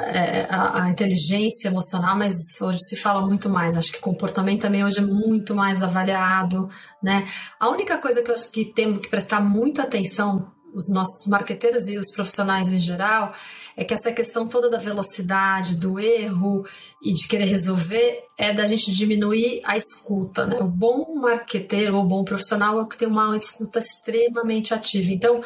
é, 0.00 0.46
a, 0.48 0.84
a, 0.84 0.88
inteligência 0.88 1.68
emocional, 1.68 2.16
mas 2.16 2.32
hoje 2.60 2.78
se 2.78 2.96
fala 2.96 3.26
muito 3.26 3.50
mais. 3.50 3.76
Acho 3.76 3.92
que 3.92 3.98
comportamento 3.98 4.62
também 4.62 4.82
hoje 4.82 5.00
é 5.00 5.02
muito 5.02 5.54
mais 5.54 5.82
avaliado, 5.82 6.66
né? 7.02 7.26
A 7.58 7.68
única 7.68 7.98
coisa 7.98 8.22
que 8.22 8.30
eu 8.30 8.34
acho 8.34 8.50
que 8.50 8.64
temos 8.64 9.00
que 9.00 9.08
prestar 9.08 9.40
muita 9.40 9.82
atenção 9.82 10.50
os 10.74 10.88
nossos 10.88 11.26
marqueteiros 11.26 11.88
e 11.88 11.96
os 11.96 12.12
profissionais 12.12 12.72
em 12.72 12.78
geral, 12.78 13.32
é 13.76 13.84
que 13.84 13.94
essa 13.94 14.12
questão 14.12 14.46
toda 14.46 14.68
da 14.68 14.78
velocidade, 14.78 15.76
do 15.76 15.98
erro 15.98 16.64
e 17.02 17.12
de 17.12 17.26
querer 17.28 17.46
resolver 17.46 18.24
é 18.36 18.52
da 18.52 18.66
gente 18.66 18.92
diminuir 18.92 19.60
a 19.64 19.76
escuta. 19.76 20.46
Né? 20.46 20.58
O 20.60 20.68
bom 20.68 21.14
marqueteiro 21.14 21.96
ou 21.96 22.04
bom 22.04 22.24
profissional 22.24 22.78
é 22.78 22.82
o 22.82 22.86
que 22.86 22.98
tem 22.98 23.08
uma 23.08 23.36
escuta 23.36 23.78
extremamente 23.78 24.74
ativa. 24.74 25.10
Então, 25.12 25.42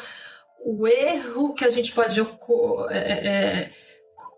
o 0.65 0.87
erro 0.87 1.53
que 1.53 1.63
a 1.63 1.69
gente 1.69 1.91
pode 1.91 2.19
é, 2.19 2.97
é, 2.97 3.71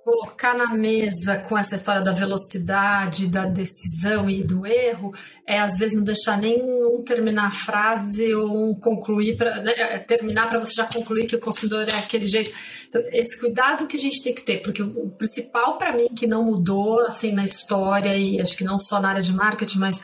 colocar 0.08 0.54
na 0.54 0.74
mesa 0.74 1.36
com 1.36 1.58
essa 1.58 1.76
história 1.76 2.02
da 2.02 2.14
velocidade, 2.14 3.28
da 3.28 3.44
decisão 3.44 4.30
e 4.30 4.42
do 4.42 4.66
erro, 4.66 5.14
é 5.46 5.60
às 5.60 5.78
vezes 5.78 5.98
não 5.98 6.04
deixar 6.06 6.38
nenhum 6.38 7.04
terminar 7.04 7.48
a 7.48 7.52
frase 7.52 8.34
ou 8.34 8.50
um 8.56 8.80
concluir 8.80 9.36
para 9.36 9.62
né, 9.62 9.74
é, 9.76 10.00
terminar 10.00 10.48
para 10.48 10.60
você 10.60 10.76
já 10.76 10.86
concluir 10.86 11.26
que 11.26 11.36
o 11.36 11.40
consumidor 11.42 11.90
é 11.90 12.00
aquele 12.00 12.26
jeito. 12.26 12.50
Então, 12.88 13.02
esse 13.08 13.38
cuidado 13.38 13.86
que 13.86 13.98
a 13.98 14.00
gente 14.00 14.24
tem 14.24 14.34
que 14.34 14.44
ter, 14.44 14.62
porque 14.62 14.82
o 14.82 15.10
principal 15.10 15.78
para 15.78 15.92
mim 15.92 16.08
que 16.16 16.26
não 16.26 16.42
mudou 16.42 17.02
assim 17.02 17.34
na 17.34 17.44
história 17.44 18.16
e 18.16 18.40
acho 18.40 18.56
que 18.56 18.64
não 18.64 18.80
só 18.80 19.02
na 19.02 19.10
área 19.10 19.22
de 19.22 19.34
marketing, 19.34 19.80
mas 19.80 20.02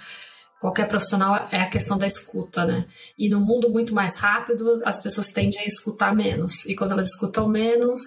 qualquer 0.59 0.89
profissional 0.89 1.47
é 1.49 1.61
a 1.61 1.69
questão 1.69 1.97
da 1.97 2.05
escuta, 2.05 2.65
né? 2.65 2.85
E 3.17 3.29
no 3.29 3.39
mundo 3.39 3.69
muito 3.69 3.95
mais 3.95 4.17
rápido, 4.17 4.81
as 4.83 5.01
pessoas 5.01 5.27
tendem 5.27 5.61
a 5.61 5.65
escutar 5.65 6.13
menos. 6.13 6.65
E 6.65 6.75
quando 6.75 6.91
elas 6.91 7.07
escutam 7.07 7.47
menos, 7.47 8.01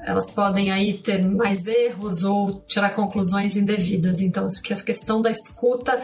elas 0.00 0.30
podem 0.30 0.70
aí 0.70 0.94
ter 0.94 1.22
mais 1.22 1.66
erros 1.66 2.22
ou 2.22 2.60
tirar 2.66 2.90
conclusões 2.90 3.56
indevidas. 3.56 4.20
Então, 4.20 4.46
que 4.62 4.72
a 4.72 4.76
questão 4.76 5.22
da 5.22 5.30
escuta 5.30 6.02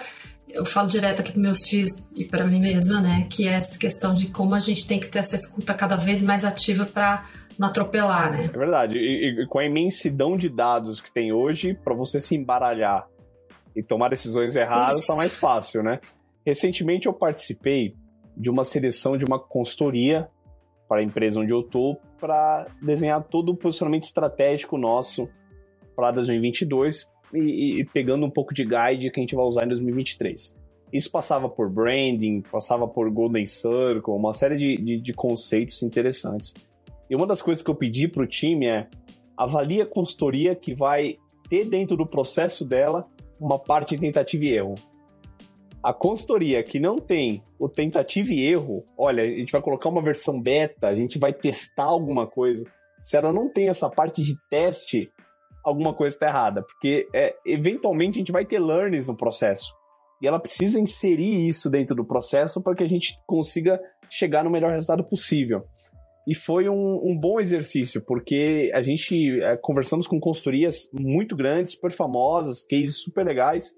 eu 0.53 0.65
falo 0.65 0.89
direto 0.89 1.21
aqui 1.21 1.33
para 1.33 1.41
meus 1.41 1.69
filhos 1.69 2.09
e 2.15 2.25
para 2.25 2.45
mim 2.45 2.61
mesma, 2.61 3.01
né? 3.01 3.27
Que 3.31 3.47
é 3.47 3.53
essa 3.53 3.79
questão 3.79 4.13
de 4.13 4.29
como 4.29 4.55
a 4.55 4.59
gente 4.59 4.87
tem 4.87 4.99
que 4.99 5.09
ter 5.09 5.21
essa 5.21 5.37
escuta 5.37 5.73
cada 5.75 5.97
vez 5.97 6.23
mais 6.23 6.45
ativa 6.45 6.85
para 6.85 7.25
não 7.59 7.69
atropelar, 7.69 8.33
né? 8.33 8.51
É 8.53 8.59
verdade. 8.59 8.99
E, 8.99 9.43
e, 9.43 9.47
com 9.47 9.59
a 9.59 9.65
imensidão 9.65 10.37
de 10.37 10.49
dados 10.49 11.01
que 11.01 11.13
tem 11.13 11.33
hoje, 11.33 11.75
para 11.75 11.95
você 11.95 12.21
se 12.21 12.35
embaralhar 12.35 13.07
e 13.75 13.83
tomar 13.83 14.09
decisões 14.09 14.57
erradas, 14.57 15.01
está 15.01 15.15
mais 15.15 15.37
fácil, 15.37 15.83
né? 15.83 16.01
Recentemente 16.45 17.07
eu 17.07 17.13
participei 17.13 17.95
de 18.37 18.51
uma 18.51 18.65
seleção 18.65 19.17
de 19.17 19.25
uma 19.25 19.39
consultoria 19.39 20.29
para 20.89 21.01
a 21.01 21.03
empresa 21.03 21.41
onde 21.41 21.53
eu 21.53 21.63
tô 21.63 21.97
para 22.21 22.67
desenhar 22.83 23.23
todo 23.25 23.53
o 23.53 23.57
posicionamento 23.57 24.05
estratégico 24.05 24.77
nosso 24.77 25.29
para 25.97 26.11
2022 26.11 27.09
e, 27.35 27.81
e, 27.81 27.85
pegando 27.87 28.27
um 28.27 28.31
pouco 28.31 28.53
de 28.53 28.65
guide 28.65 29.11
que 29.11 29.21
a 29.21 29.23
gente 29.23 29.35
vai 29.35 29.45
usar 29.45 29.65
em 29.65 29.69
2023. 29.69 30.57
Isso 30.93 31.11
passava 31.11 31.49
por 31.49 31.71
branding, 31.71 32.43
passava 32.43 32.87
por 32.87 33.11
Golden 33.11 33.47
Circle, 33.47 34.15
uma 34.15 34.33
série 34.33 34.57
de, 34.57 34.77
de, 34.77 35.01
de 35.01 35.13
conceitos 35.13 35.83
interessantes. 35.83 36.55
E 37.09 37.15
uma 37.15 37.27
das 37.27 37.41
coisas 37.41 37.63
que 37.63 37.71
eu 37.71 37.75
pedi 37.75 38.09
para 38.09 38.23
o 38.23 38.27
time 38.27 38.67
é 38.67 38.89
avalie 39.37 39.81
a 39.81 39.87
consultoria 39.87 40.55
que 40.55 40.75
vai 40.75 41.17
ter 41.49 41.65
dentro 41.65 41.97
do 41.97 42.07
processo 42.07 42.65
dela 42.65 43.09
uma 43.39 43.59
parte 43.59 43.95
de 43.95 44.01
tentativa 44.01 44.45
e 44.45 44.49
erro. 44.49 44.75
A 45.83 45.95
consultoria 45.95 46.63
que 46.63 46.79
não 46.79 46.99
tem 46.99 47.43
o 47.59 47.67
tentativa 47.67 48.35
e 48.35 48.47
erro, 48.47 48.85
olha, 48.99 49.23
a 49.23 49.27
gente 49.27 49.51
vai 49.51 49.63
colocar 49.63 49.89
uma 49.89 50.03
versão 50.03 50.41
beta, 50.41 50.89
a 50.89 50.95
gente 50.95 51.19
vai 51.19 51.33
testar 51.33 51.85
alguma 51.85 52.27
coisa. 52.27 52.65
Se 53.01 53.17
ela 53.17 53.33
não 53.33 53.49
tem 53.51 53.69
essa 53.69 53.89
parte 53.89 54.23
de 54.23 54.35
teste, 54.51 55.11
alguma 55.65 55.95
coisa 55.95 56.15
está 56.15 56.29
errada, 56.29 56.63
porque 56.63 57.09
é, 57.15 57.35
eventualmente 57.47 58.19
a 58.19 58.21
gente 58.21 58.33
vai 58.33 58.45
ter 58.45 58.59
learnings 58.59 59.07
no 59.07 59.17
processo. 59.17 59.73
E 60.21 60.27
ela 60.27 60.39
precisa 60.39 60.79
inserir 60.79 61.49
isso 61.49 61.71
dentro 61.71 61.97
do 61.97 62.05
processo 62.05 62.61
para 62.63 62.75
que 62.75 62.85
a 62.85 62.89
gente 62.89 63.17
consiga 63.27 63.81
chegar 64.11 64.45
no 64.45 64.51
melhor 64.51 64.73
resultado 64.73 65.03
possível. 65.03 65.65
E 66.29 66.35
foi 66.35 66.69
um, 66.69 67.01
um 67.03 67.19
bom 67.19 67.41
exercício, 67.41 68.05
porque 68.05 68.71
a 68.75 68.83
gente 68.83 69.41
é, 69.41 69.57
conversamos 69.57 70.07
com 70.07 70.21
consultorias 70.21 70.91
muito 70.93 71.35
grandes, 71.35 71.73
super 71.73 71.91
famosas, 71.91 72.63
cases 72.63 72.99
super 72.99 73.25
legais, 73.25 73.75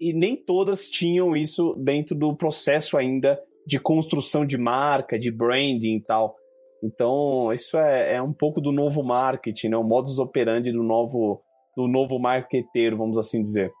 e 0.00 0.12
nem 0.12 0.36
todas 0.36 0.88
tinham 0.88 1.36
isso 1.36 1.74
dentro 1.78 2.14
do 2.14 2.34
processo 2.36 2.96
ainda 2.96 3.40
de 3.66 3.80
construção 3.80 4.46
de 4.46 4.56
marca, 4.56 5.18
de 5.18 5.30
branding 5.30 5.96
e 5.96 6.02
tal. 6.02 6.36
Então, 6.82 7.52
isso 7.52 7.76
é, 7.76 8.14
é 8.14 8.22
um 8.22 8.32
pouco 8.32 8.60
do 8.60 8.70
novo 8.70 9.02
marketing, 9.02 9.70
né? 9.70 9.76
o 9.76 9.82
modus 9.82 10.18
operandi 10.18 10.70
do 10.70 10.82
novo, 10.82 11.42
do 11.76 11.88
novo 11.88 12.18
marqueteiro, 12.18 12.96
vamos 12.96 13.18
assim 13.18 13.42
dizer. 13.42 13.72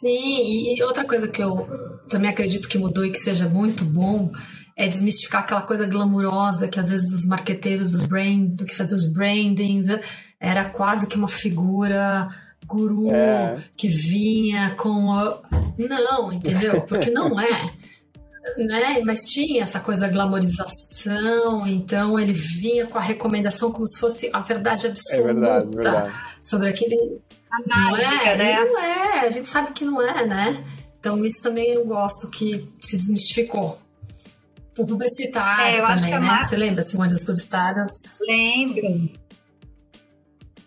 Sim, 0.00 0.74
e 0.74 0.82
outra 0.82 1.04
coisa 1.04 1.28
que 1.28 1.42
eu 1.42 1.66
também 2.08 2.30
acredito 2.30 2.68
que 2.68 2.78
mudou 2.78 3.04
e 3.04 3.10
que 3.10 3.18
seja 3.18 3.48
muito 3.48 3.84
bom 3.84 4.30
é 4.76 4.88
desmistificar 4.88 5.42
aquela 5.42 5.62
coisa 5.62 5.86
glamurosa 5.86 6.68
que 6.68 6.80
às 6.80 6.88
vezes 6.88 7.12
os 7.12 7.26
marqueteiros, 7.28 7.92
os 7.92 8.04
brand, 8.04 8.56
do 8.56 8.64
que 8.64 8.74
fazer 8.74 8.94
os 8.94 9.12
brandings, 9.12 9.86
era 10.40 10.70
quase 10.70 11.08
que 11.08 11.16
uma 11.16 11.28
figura 11.28 12.26
guru 12.66 13.10
é. 13.12 13.62
que 13.76 13.88
vinha 13.88 14.74
com. 14.76 15.12
A... 15.12 15.40
Não, 15.78 16.32
entendeu? 16.32 16.82
Porque 16.82 17.10
não 17.10 17.38
é. 17.40 17.70
né? 18.58 19.00
Mas 19.04 19.24
tinha 19.24 19.62
essa 19.62 19.80
coisa 19.80 20.02
da 20.02 20.08
glamorização, 20.08 21.66
então 21.66 22.18
ele 22.18 22.32
vinha 22.32 22.86
com 22.86 22.98
a 22.98 23.02
recomendação 23.02 23.72
como 23.72 23.86
se 23.86 23.98
fosse 23.98 24.30
a 24.32 24.40
verdade 24.40 24.86
absoluta 24.86 25.30
é 25.30 25.34
verdade, 25.34 25.74
verdade. 25.74 26.14
sobre 26.42 26.68
aquele. 26.68 27.20
A 27.50 27.68
mágica, 27.68 28.10
não 28.10 28.20
é, 28.20 28.36
né? 28.36 28.64
Não 28.64 28.80
é, 28.80 29.20
a 29.20 29.30
gente 29.30 29.48
sabe 29.48 29.72
que 29.72 29.84
não 29.84 30.02
é, 30.02 30.26
né? 30.26 30.64
Então 30.98 31.24
isso 31.24 31.42
também 31.42 31.70
eu 31.70 31.84
gosto 31.84 32.30
que 32.30 32.68
se 32.80 32.96
desmistificou. 32.96 33.78
O 34.76 34.84
publicitário 34.84 35.82
é, 35.82 35.86
também, 35.86 36.18
né? 36.18 36.44
Você 36.44 36.56
lembra, 36.56 36.82
Simone, 36.82 37.12
dos 37.12 37.22
publicitários? 37.22 38.18
Lembro 38.26 39.08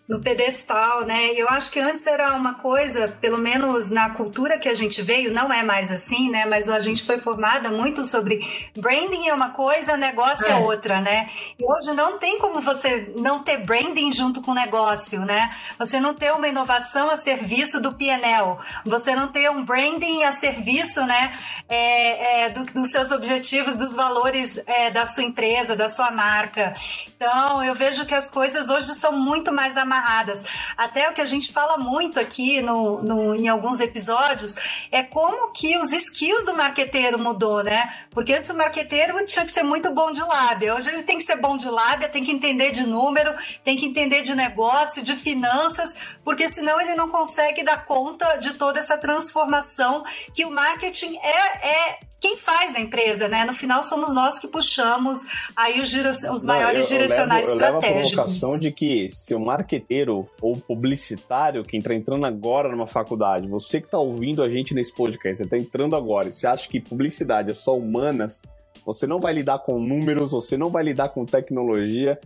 no 0.08 0.20
pedestal, 0.20 1.04
né? 1.04 1.32
Eu 1.34 1.46
acho 1.50 1.70
que 1.70 1.78
antes 1.78 2.06
era 2.06 2.32
uma 2.32 2.54
coisa, 2.54 3.08
pelo 3.20 3.36
menos 3.36 3.90
na 3.90 4.08
cultura 4.08 4.58
que 4.58 4.68
a 4.68 4.72
gente 4.72 5.02
veio, 5.02 5.34
não 5.34 5.52
é 5.52 5.62
mais 5.62 5.92
assim, 5.92 6.30
né? 6.30 6.46
Mas 6.46 6.70
a 6.70 6.80
gente 6.80 7.04
foi 7.04 7.18
formada 7.18 7.70
muito 7.70 8.02
sobre 8.02 8.40
branding 8.74 9.28
é 9.28 9.34
uma 9.34 9.50
coisa, 9.50 9.98
negócio 9.98 10.46
é, 10.46 10.52
é 10.52 10.56
outra, 10.56 11.02
né? 11.02 11.28
E 11.58 11.62
hoje 11.62 11.92
não 11.94 12.16
tem 12.18 12.38
como 12.38 12.62
você 12.62 13.12
não 13.18 13.42
ter 13.42 13.58
branding 13.58 14.10
junto 14.10 14.40
com 14.40 14.52
o 14.52 14.54
negócio, 14.54 15.26
né? 15.26 15.54
Você 15.78 16.00
não 16.00 16.14
ter 16.14 16.32
uma 16.32 16.48
inovação 16.48 17.10
a 17.10 17.16
serviço 17.16 17.78
do 17.78 17.92
PNL, 17.92 18.56
você 18.86 19.14
não 19.14 19.28
ter 19.28 19.50
um 19.50 19.62
branding 19.62 20.22
a 20.22 20.32
serviço, 20.32 21.04
né? 21.04 21.38
É, 21.68 22.44
é, 22.44 22.48
do, 22.48 22.64
dos 22.64 22.90
seus 22.90 23.10
objetivos, 23.10 23.76
dos 23.76 23.94
valores 23.94 24.58
é, 24.66 24.90
da 24.90 25.04
sua 25.04 25.22
empresa, 25.22 25.76
da 25.76 25.90
sua 25.90 26.10
marca. 26.10 26.74
Então, 27.14 27.62
eu 27.62 27.74
vejo 27.74 28.06
que 28.06 28.14
as 28.14 28.30
coisas 28.30 28.70
hoje 28.70 28.94
são 28.94 29.12
muito 29.12 29.52
mais 29.52 29.76
amarradas 29.76 29.97
amarradas. 29.98 30.44
Até 30.76 31.08
o 31.08 31.12
que 31.12 31.20
a 31.20 31.26
gente 31.26 31.52
fala 31.52 31.76
muito 31.76 32.18
aqui 32.18 32.62
no, 32.62 33.02
no, 33.02 33.34
em 33.34 33.48
alguns 33.48 33.80
episódios 33.80 34.54
é 34.90 35.02
como 35.02 35.52
que 35.52 35.76
os 35.78 35.92
skills 35.92 36.44
do 36.44 36.54
marqueteiro 36.54 37.18
mudou, 37.18 37.62
né? 37.62 37.92
Porque 38.10 38.32
antes 38.32 38.48
o 38.50 38.54
marqueteiro 38.54 39.24
tinha 39.26 39.44
que 39.44 39.50
ser 39.50 39.62
muito 39.62 39.90
bom 39.90 40.10
de 40.10 40.20
lábia. 40.20 40.74
Hoje 40.74 40.90
ele 40.90 41.02
tem 41.02 41.18
que 41.18 41.24
ser 41.24 41.36
bom 41.36 41.56
de 41.56 41.68
lábia, 41.68 42.08
tem 42.08 42.24
que 42.24 42.32
entender 42.32 42.70
de 42.70 42.86
número, 42.86 43.34
tem 43.64 43.76
que 43.76 43.86
entender 43.86 44.22
de 44.22 44.34
negócio, 44.34 45.02
de 45.02 45.14
finanças, 45.14 45.96
porque 46.24 46.48
senão 46.48 46.80
ele 46.80 46.94
não 46.94 47.08
consegue 47.08 47.62
dar 47.62 47.84
conta 47.84 48.36
de 48.36 48.54
toda 48.54 48.78
essa 48.78 48.96
transformação 48.96 50.04
que 50.32 50.44
o 50.44 50.50
marketing 50.50 51.16
é, 51.18 51.68
é 51.68 51.98
quem 52.20 52.36
faz 52.36 52.72
na 52.72 52.80
empresa, 52.80 53.28
né? 53.28 53.44
No 53.44 53.54
final 53.54 53.82
somos 53.82 54.12
nós 54.12 54.38
que 54.38 54.48
puxamos 54.48 55.20
aí 55.54 55.80
os, 55.80 55.92
os 56.24 56.44
maiores 56.44 56.90
eu, 56.90 56.96
direcionais 56.96 57.48
eu 57.48 57.54
levo, 57.54 57.76
estratégicos. 57.76 58.12
Eu 58.12 58.16
levo 58.16 58.20
a 58.20 58.24
provocação 58.24 58.60
de 58.60 58.72
que 58.72 59.08
se 59.10 59.34
o 59.34 59.40
marqueteiro 59.40 60.28
ou 60.40 60.56
publicitário 60.56 61.62
que 61.62 61.76
está 61.76 61.94
entrando 61.94 62.26
agora 62.26 62.68
numa 62.68 62.86
faculdade, 62.86 63.48
você 63.48 63.80
que 63.80 63.86
está 63.86 63.98
ouvindo 63.98 64.42
a 64.42 64.48
gente 64.48 64.74
nesse 64.74 64.92
podcast, 64.92 65.38
você 65.38 65.44
está 65.44 65.56
entrando 65.56 65.94
agora 65.94 66.28
e 66.28 66.32
você 66.32 66.46
acha 66.46 66.68
que 66.68 66.80
publicidade 66.80 67.50
é 67.50 67.54
só 67.54 67.76
humanas, 67.76 68.42
você 68.84 69.06
não 69.06 69.20
vai 69.20 69.32
lidar 69.32 69.60
com 69.60 69.78
números, 69.78 70.32
você 70.32 70.56
não 70.56 70.70
vai 70.70 70.82
lidar 70.82 71.10
com 71.10 71.24
tecnologia, 71.24 72.18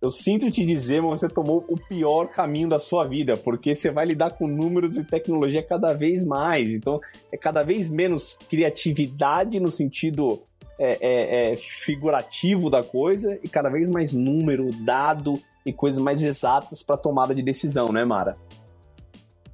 eu 0.00 0.08
sinto 0.08 0.50
te 0.50 0.64
dizer, 0.64 1.02
mas 1.02 1.20
você 1.20 1.28
tomou 1.28 1.64
o 1.68 1.76
pior 1.76 2.28
caminho 2.28 2.68
da 2.68 2.78
sua 2.78 3.04
vida, 3.04 3.36
porque 3.36 3.74
você 3.74 3.90
vai 3.90 4.06
lidar 4.06 4.30
com 4.30 4.46
números 4.46 4.96
e 4.96 5.04
tecnologia 5.04 5.62
cada 5.62 5.92
vez 5.92 6.24
mais. 6.24 6.72
Então, 6.72 7.00
é 7.30 7.36
cada 7.36 7.62
vez 7.62 7.90
menos 7.90 8.38
criatividade 8.48 9.60
no 9.60 9.70
sentido 9.70 10.42
é, 10.78 10.96
é, 11.00 11.52
é, 11.52 11.56
figurativo 11.56 12.70
da 12.70 12.82
coisa 12.82 13.38
e 13.42 13.48
cada 13.48 13.68
vez 13.68 13.90
mais 13.90 14.14
número, 14.14 14.70
dado 14.82 15.40
e 15.66 15.72
coisas 15.72 15.98
mais 15.98 16.22
exatas 16.22 16.82
para 16.82 16.96
tomada 16.96 17.34
de 17.34 17.42
decisão, 17.42 17.88
né, 17.88 18.02
Mara? 18.02 18.38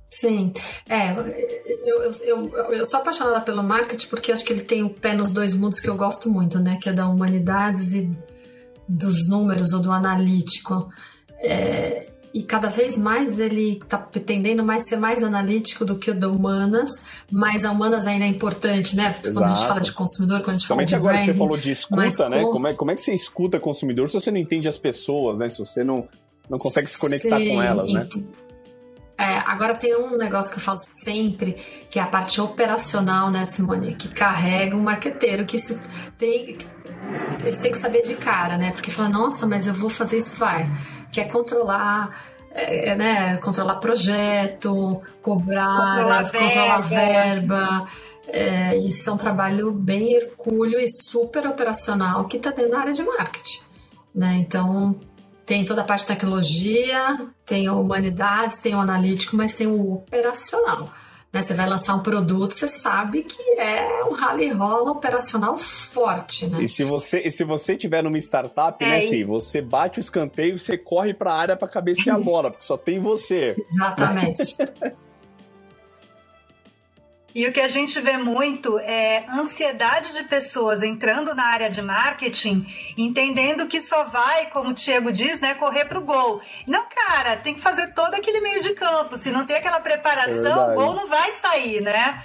Sim, 0.09 0.53
é, 0.89 1.11
eu, 1.11 2.03
eu, 2.03 2.13
eu, 2.23 2.73
eu, 2.73 2.85
sou 2.85 3.01
apaixonada 3.01 3.41
pelo 3.41 3.63
marketing 3.63 4.07
porque 4.07 4.31
acho 4.31 4.45
que 4.45 4.53
ele 4.53 4.63
tem 4.63 4.85
o 4.85 4.89
pé 4.89 5.13
nos 5.13 5.33
dois 5.33 5.57
mundos 5.57 5.81
que 5.81 5.91
eu 5.91 5.97
gosto 5.97 6.31
muito, 6.31 6.61
né? 6.61 6.79
Que 6.81 6.89
é 6.89 6.93
da 6.93 7.09
humanidades 7.09 7.93
e 7.93 8.09
dos 8.89 9.29
números 9.29 9.73
ou 9.73 9.81
do 9.81 9.93
analítico. 9.93 10.89
É, 11.39 12.07
e 12.37 12.43
cada 12.43 12.69
vez 12.69 12.99
mais 12.99 13.41
ele 13.41 13.79
está 13.83 13.97
tendendo 13.97 14.63
mais 14.63 14.87
ser 14.87 14.97
mais 14.97 15.23
analítico 15.23 15.87
do 15.87 15.97
que 15.97 16.11
o 16.11 16.15
da 16.15 16.29
humanas, 16.29 16.91
mas 17.33 17.65
a 17.65 17.71
humanas 17.71 18.07
ainda 18.07 18.27
é 18.27 18.29
importante, 18.29 18.95
né? 18.95 19.11
Porque 19.11 19.29
Exato. 19.29 19.43
quando 19.43 19.53
a 19.53 19.55
gente 19.55 19.69
fala 19.69 19.81
de 19.81 19.93
consumidor, 19.93 20.41
quando 20.41 20.49
a 20.49 20.59
gente 20.59 20.67
Somente 20.67 20.69
fala 20.69 20.87
de 20.87 20.95
agora 20.95 21.13
branding, 21.15 21.33
que 21.33 21.33
você 21.33 21.39
falou 21.39 21.57
de 21.57 21.71
escuta, 21.71 22.29
né? 22.29 22.43
Como 22.43 22.69
é, 22.69 22.75
como 22.75 22.91
é 22.91 22.95
que 22.95 23.01
você 23.01 23.15
escuta 23.15 23.59
consumidor 23.59 24.09
se 24.11 24.21
você 24.21 24.31
não 24.31 24.39
entende 24.39 24.69
as 24.69 24.77
pessoas, 24.77 25.39
né? 25.39 25.49
Se 25.49 25.59
você 25.59 25.83
não, 25.83 26.07
não 26.51 26.59
consegue 26.59 26.87
se 26.87 26.99
conectar 26.99 27.39
Sim, 27.39 27.55
com 27.55 27.63
elas, 27.63 27.91
né? 27.91 28.07
É, 29.19 29.39
agora 29.47 29.75
tem 29.75 29.97
um 29.97 30.17
negócio 30.17 30.51
que 30.51 30.59
eu 30.59 30.63
falo 30.63 30.79
sempre, 30.79 31.53
que 31.91 31.99
é 31.99 32.03
a 32.03 32.07
parte 32.07 32.39
operacional, 32.41 33.31
né, 33.31 33.47
Simone? 33.47 33.95
Que 33.95 34.09
carrega 34.09 34.77
um 34.77 34.83
marqueteiro, 34.83 35.47
que 35.47 35.57
isso 35.57 35.81
tem, 36.19 36.59
eles 37.41 37.59
têm 37.59 37.73
que 37.73 37.79
saber 37.79 38.03
de 38.03 38.15
cara, 38.15 38.59
né? 38.59 38.73
Porque 38.73 38.91
fala, 38.91 39.09
nossa, 39.09 39.47
mas 39.47 39.67
eu 39.67 39.73
vou 39.73 39.89
fazer 39.89 40.19
isso, 40.19 40.37
vai. 40.37 40.71
Quer 41.11 41.29
controlar, 41.29 42.11
é, 42.51 42.91
é 42.91 42.95
né? 42.95 43.37
Controlar 43.39 43.77
projeto, 43.77 45.01
cobrar, 45.23 45.97
controlar, 45.97 46.33
controlar 46.33 46.81
verba. 46.81 47.87
É, 48.29 48.77
isso 48.77 49.09
é 49.09 49.13
um 49.13 49.17
trabalho 49.17 49.73
bem 49.73 50.15
hercúleo 50.15 50.79
e 50.79 50.89
super 50.89 51.47
operacional 51.47 52.25
que 52.27 52.37
está 52.37 52.51
dentro 52.51 52.73
da 52.73 52.81
área 52.81 52.93
de 52.93 53.03
marketing. 53.03 53.61
Né? 54.15 54.37
Então, 54.41 54.99
tem 55.47 55.65
toda 55.65 55.83
a 55.83 55.85
parte 55.85 56.01
de 56.01 56.09
tecnologia, 56.09 57.19
tem 57.47 57.69
o 57.69 57.81
humanidades, 57.81 58.59
tem 58.59 58.75
o 58.75 58.81
analítico, 58.81 59.37
mas 59.37 59.53
tem 59.53 59.69
o 59.69 59.95
operacional. 59.95 60.93
Né? 61.33 61.41
Você 61.41 61.55
vai 61.55 61.69
lançar 61.69 61.95
um 61.95 62.01
produto, 62.01 62.53
você 62.53 62.67
sabe 62.67 63.23
que 63.23 63.43
é 63.61 64.05
um 64.05 64.13
rally 64.13 64.51
rola 64.51 64.91
operacional 64.91 65.57
forte, 65.57 66.49
né? 66.49 66.63
E 66.63 66.67
se 66.67 66.83
você, 66.83 67.21
e 67.21 67.31
se 67.31 67.45
você 67.45 67.77
tiver 67.77 68.03
numa 68.03 68.19
startup, 68.19 68.85
né, 68.85 68.97
é. 68.97 68.99
né, 68.99 69.07
assim, 69.07 69.25
você 69.25 69.63
bate 69.63 69.99
o 69.99 70.01
escanteio, 70.01 70.59
você 70.59 70.77
corre 70.77 71.15
para 71.15 71.33
a 71.33 71.37
área 71.37 71.57
para 71.57 71.69
cabecear 71.69 72.17
a 72.17 72.21
bola, 72.21 72.51
porque 72.51 72.67
só 72.67 72.77
tem 72.77 72.99
você. 72.99 73.55
Exatamente. 73.71 74.57
E 77.37 77.47
o 77.47 77.53
que 77.53 77.61
a 77.61 77.69
gente 77.69 78.01
vê 78.01 78.17
muito 78.17 78.79
é 78.79 79.27
ansiedade 79.29 80.15
de 80.15 80.25
pessoas 80.25 80.83
entrando 80.83 81.35
na 81.35 81.45
área 81.45 81.69
de 81.69 81.83
marketing, 81.83 82.67
entendendo 82.97 83.67
que 83.67 83.79
só 83.79 84.05
vai, 84.05 84.47
como 84.47 84.71
o 84.71 84.73
Diego 84.73 85.13
diz, 85.13 85.39
né, 85.39 85.53
correr 85.53 85.85
para 85.85 85.99
o 85.99 86.03
gol. 86.03 86.41
Não, 86.67 86.87
cara, 86.89 87.37
tem 87.37 87.53
que 87.53 87.61
fazer 87.61 87.89
todo 87.89 88.15
aquele 88.15 88.41
meio 88.41 88.63
de 88.63 88.73
campo. 88.73 89.19
Se 89.19 89.31
não 89.31 89.45
tem 89.45 89.55
aquela 89.55 89.81
preparação, 89.81 90.71
é 90.71 90.73
o 90.73 90.75
gol 90.77 90.95
não 90.95 91.07
vai 91.09 91.31
sair, 91.31 91.83
né? 91.83 92.23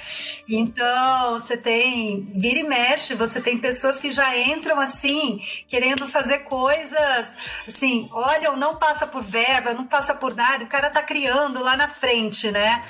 Então, 0.47 1.33
você 1.33 1.57
tem 1.57 2.31
vira 2.33 2.59
e 2.59 2.63
mexe, 2.63 3.13
você 3.13 3.41
tem 3.41 3.57
pessoas 3.57 3.99
que 3.99 4.11
já 4.11 4.37
entram 4.37 4.79
assim, 4.79 5.41
querendo 5.67 6.07
fazer 6.07 6.45
coisas 6.45 7.35
assim, 7.67 8.07
olha, 8.13 8.55
não 8.55 8.77
passa 8.77 9.05
por 9.05 9.23
verba, 9.23 9.73
não 9.73 9.85
passa 9.85 10.15
por 10.15 10.33
nada, 10.33 10.63
o 10.63 10.67
cara 10.67 10.89
tá 10.89 11.03
criando 11.03 11.61
lá 11.61 11.75
na 11.75 11.89
frente, 11.89 12.49
né? 12.49 12.81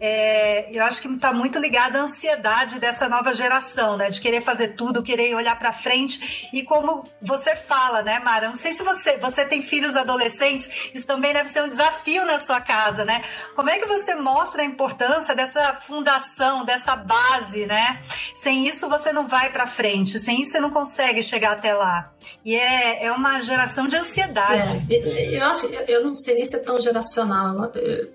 É, 0.00 0.68
eu 0.72 0.82
acho 0.82 1.02
que 1.02 1.08
está 1.08 1.34
muito 1.34 1.65
ligada 1.66 1.98
à 1.98 2.02
ansiedade 2.02 2.78
dessa 2.78 3.08
nova 3.08 3.34
geração, 3.34 3.96
né? 3.96 4.08
De 4.08 4.20
querer 4.20 4.40
fazer 4.40 4.68
tudo, 4.68 5.02
querer 5.02 5.34
olhar 5.34 5.58
para 5.58 5.72
frente. 5.72 6.48
E 6.52 6.62
como 6.62 7.04
você 7.20 7.56
fala, 7.56 8.02
né, 8.02 8.20
Mara? 8.20 8.46
Não 8.46 8.54
sei 8.54 8.72
se 8.72 8.84
você, 8.84 9.16
você 9.18 9.44
tem 9.44 9.60
filhos 9.60 9.96
adolescentes, 9.96 10.90
isso 10.94 11.06
também 11.06 11.32
deve 11.32 11.48
ser 11.48 11.62
um 11.62 11.68
desafio 11.68 12.24
na 12.24 12.38
sua 12.38 12.60
casa, 12.60 13.04
né? 13.04 13.24
Como 13.56 13.68
é 13.68 13.78
que 13.78 13.86
você 13.86 14.14
mostra 14.14 14.62
a 14.62 14.64
importância 14.64 15.34
dessa 15.34 15.74
fundação, 15.74 16.64
dessa 16.64 16.94
base, 16.94 17.66
né? 17.66 18.00
Sem 18.32 18.68
isso 18.68 18.88
você 18.88 19.12
não 19.12 19.26
vai 19.26 19.50
para 19.50 19.66
frente, 19.66 20.18
sem 20.18 20.42
isso 20.42 20.52
você 20.52 20.60
não 20.60 20.70
consegue 20.70 21.22
chegar 21.22 21.52
até 21.52 21.74
lá. 21.74 22.12
E 22.44 22.54
é, 22.54 23.06
é 23.06 23.12
uma 23.12 23.40
geração 23.40 23.88
de 23.88 23.96
ansiedade. 23.96 24.86
É, 24.88 25.36
eu 25.36 25.44
acho, 25.46 25.66
eu 25.66 26.04
não 26.04 26.14
sei 26.14 26.34
nem 26.34 26.44
se 26.44 26.54
é 26.54 26.60
tão 26.60 26.80
geracional. 26.80 27.72
Eu 27.74 28.12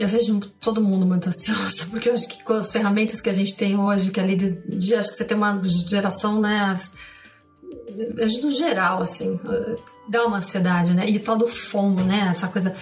eu 0.00 0.08
vejo 0.08 0.40
todo 0.58 0.80
mundo 0.80 1.04
muito 1.04 1.28
ansioso, 1.28 1.88
porque 1.92 2.08
eu 2.08 2.14
acho 2.14 2.26
que 2.26 2.42
com 2.42 2.54
as 2.54 2.72
ferramentas 2.72 3.20
que 3.20 3.28
a 3.28 3.34
gente 3.34 3.54
tem 3.54 3.78
hoje, 3.78 4.10
que 4.10 4.18
ali 4.18 4.34
de, 4.34 4.50
de 4.66 4.94
acho 4.94 5.10
que 5.10 5.16
você 5.16 5.24
tem 5.26 5.36
uma 5.36 5.60
geração, 5.62 6.40
né, 6.40 6.74
no 8.42 8.50
geral, 8.50 9.02
assim, 9.02 9.38
dá 10.08 10.24
uma 10.24 10.38
ansiedade, 10.38 10.94
né? 10.94 11.04
E 11.06 11.18
tal 11.18 11.36
do 11.36 11.46
fomo, 11.46 12.02
né? 12.02 12.28
Essa 12.30 12.48
coisa 12.48 12.74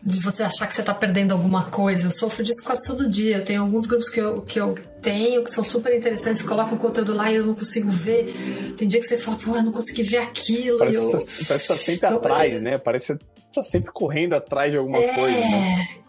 de 0.00 0.20
você 0.20 0.44
achar 0.44 0.68
que 0.68 0.74
você 0.74 0.82
tá 0.82 0.94
perdendo 0.94 1.32
alguma 1.32 1.64
coisa. 1.70 2.06
Eu 2.06 2.10
sofro 2.10 2.44
disso 2.44 2.62
quase 2.62 2.86
todo 2.86 3.08
dia. 3.08 3.38
Eu 3.38 3.44
tenho 3.44 3.62
alguns 3.62 3.86
grupos 3.86 4.08
que 4.08 4.20
eu, 4.20 4.42
que 4.42 4.60
eu 4.60 4.76
tenho 5.00 5.42
que 5.42 5.50
são 5.50 5.64
super 5.64 5.96
interessantes, 5.96 6.42
colocam 6.42 6.76
conteúdo 6.76 7.14
lá 7.14 7.32
e 7.32 7.36
eu 7.36 7.46
não 7.46 7.54
consigo 7.54 7.90
ver. 7.90 8.32
Tem 8.76 8.86
dia 8.86 9.00
que 9.00 9.06
você 9.06 9.16
fala, 9.16 9.38
pô, 9.38 9.56
eu 9.56 9.62
não 9.62 9.72
consegui 9.72 10.02
ver 10.02 10.18
aquilo. 10.18 10.78
Parece, 10.78 10.98
eu... 10.98 11.10
que 11.10 11.18
você 11.18 11.66
tá 11.66 11.74
sempre 11.74 12.06
atrás, 12.06 12.56
é... 12.56 12.60
né? 12.60 12.78
Parece 12.78 13.06
que 13.06 13.12
você 13.14 13.26
tá 13.54 13.62
sempre 13.62 13.90
correndo 13.92 14.34
atrás 14.34 14.70
de 14.70 14.76
alguma 14.76 14.98
é... 14.98 15.14
coisa, 15.14 15.40
né? 15.40 16.03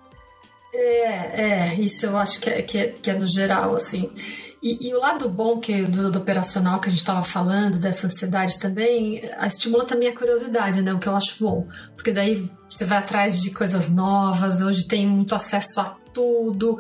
É, 0.78 1.42
é, 1.42 1.76
isso 1.76 2.06
eu 2.06 2.18
acho 2.18 2.40
que 2.40 2.50
é, 2.50 2.62
que 2.62 2.78
é, 2.78 2.88
que 2.88 3.10
é 3.10 3.14
no 3.14 3.26
geral, 3.26 3.76
assim. 3.76 4.10
E, 4.62 4.90
e, 4.90 4.96
o 4.96 5.00
lado 5.00 5.30
bom 5.30 5.60
que 5.60 5.84
do, 5.84 6.10
do 6.10 6.20
operacional 6.20 6.80
que 6.80 6.88
a 6.88 6.90
gente 6.90 7.00
estava 7.00 7.22
falando, 7.22 7.78
dessa 7.78 8.08
ansiedade 8.08 8.60
também, 8.60 9.22
estimula 9.46 9.86
também 9.86 10.10
a 10.10 10.16
curiosidade, 10.16 10.82
né? 10.82 10.92
O 10.92 10.98
que 10.98 11.08
eu 11.08 11.16
acho 11.16 11.36
bom. 11.40 11.68
Porque 11.96 12.12
daí 12.12 12.50
você 12.68 12.84
vai 12.84 12.98
atrás 12.98 13.42
de 13.42 13.52
coisas 13.52 13.90
novas, 13.90 14.62
hoje 14.62 14.88
tem 14.88 15.06
muito 15.06 15.36
acesso 15.36 15.80
a 15.80 15.96
tudo. 16.12 16.80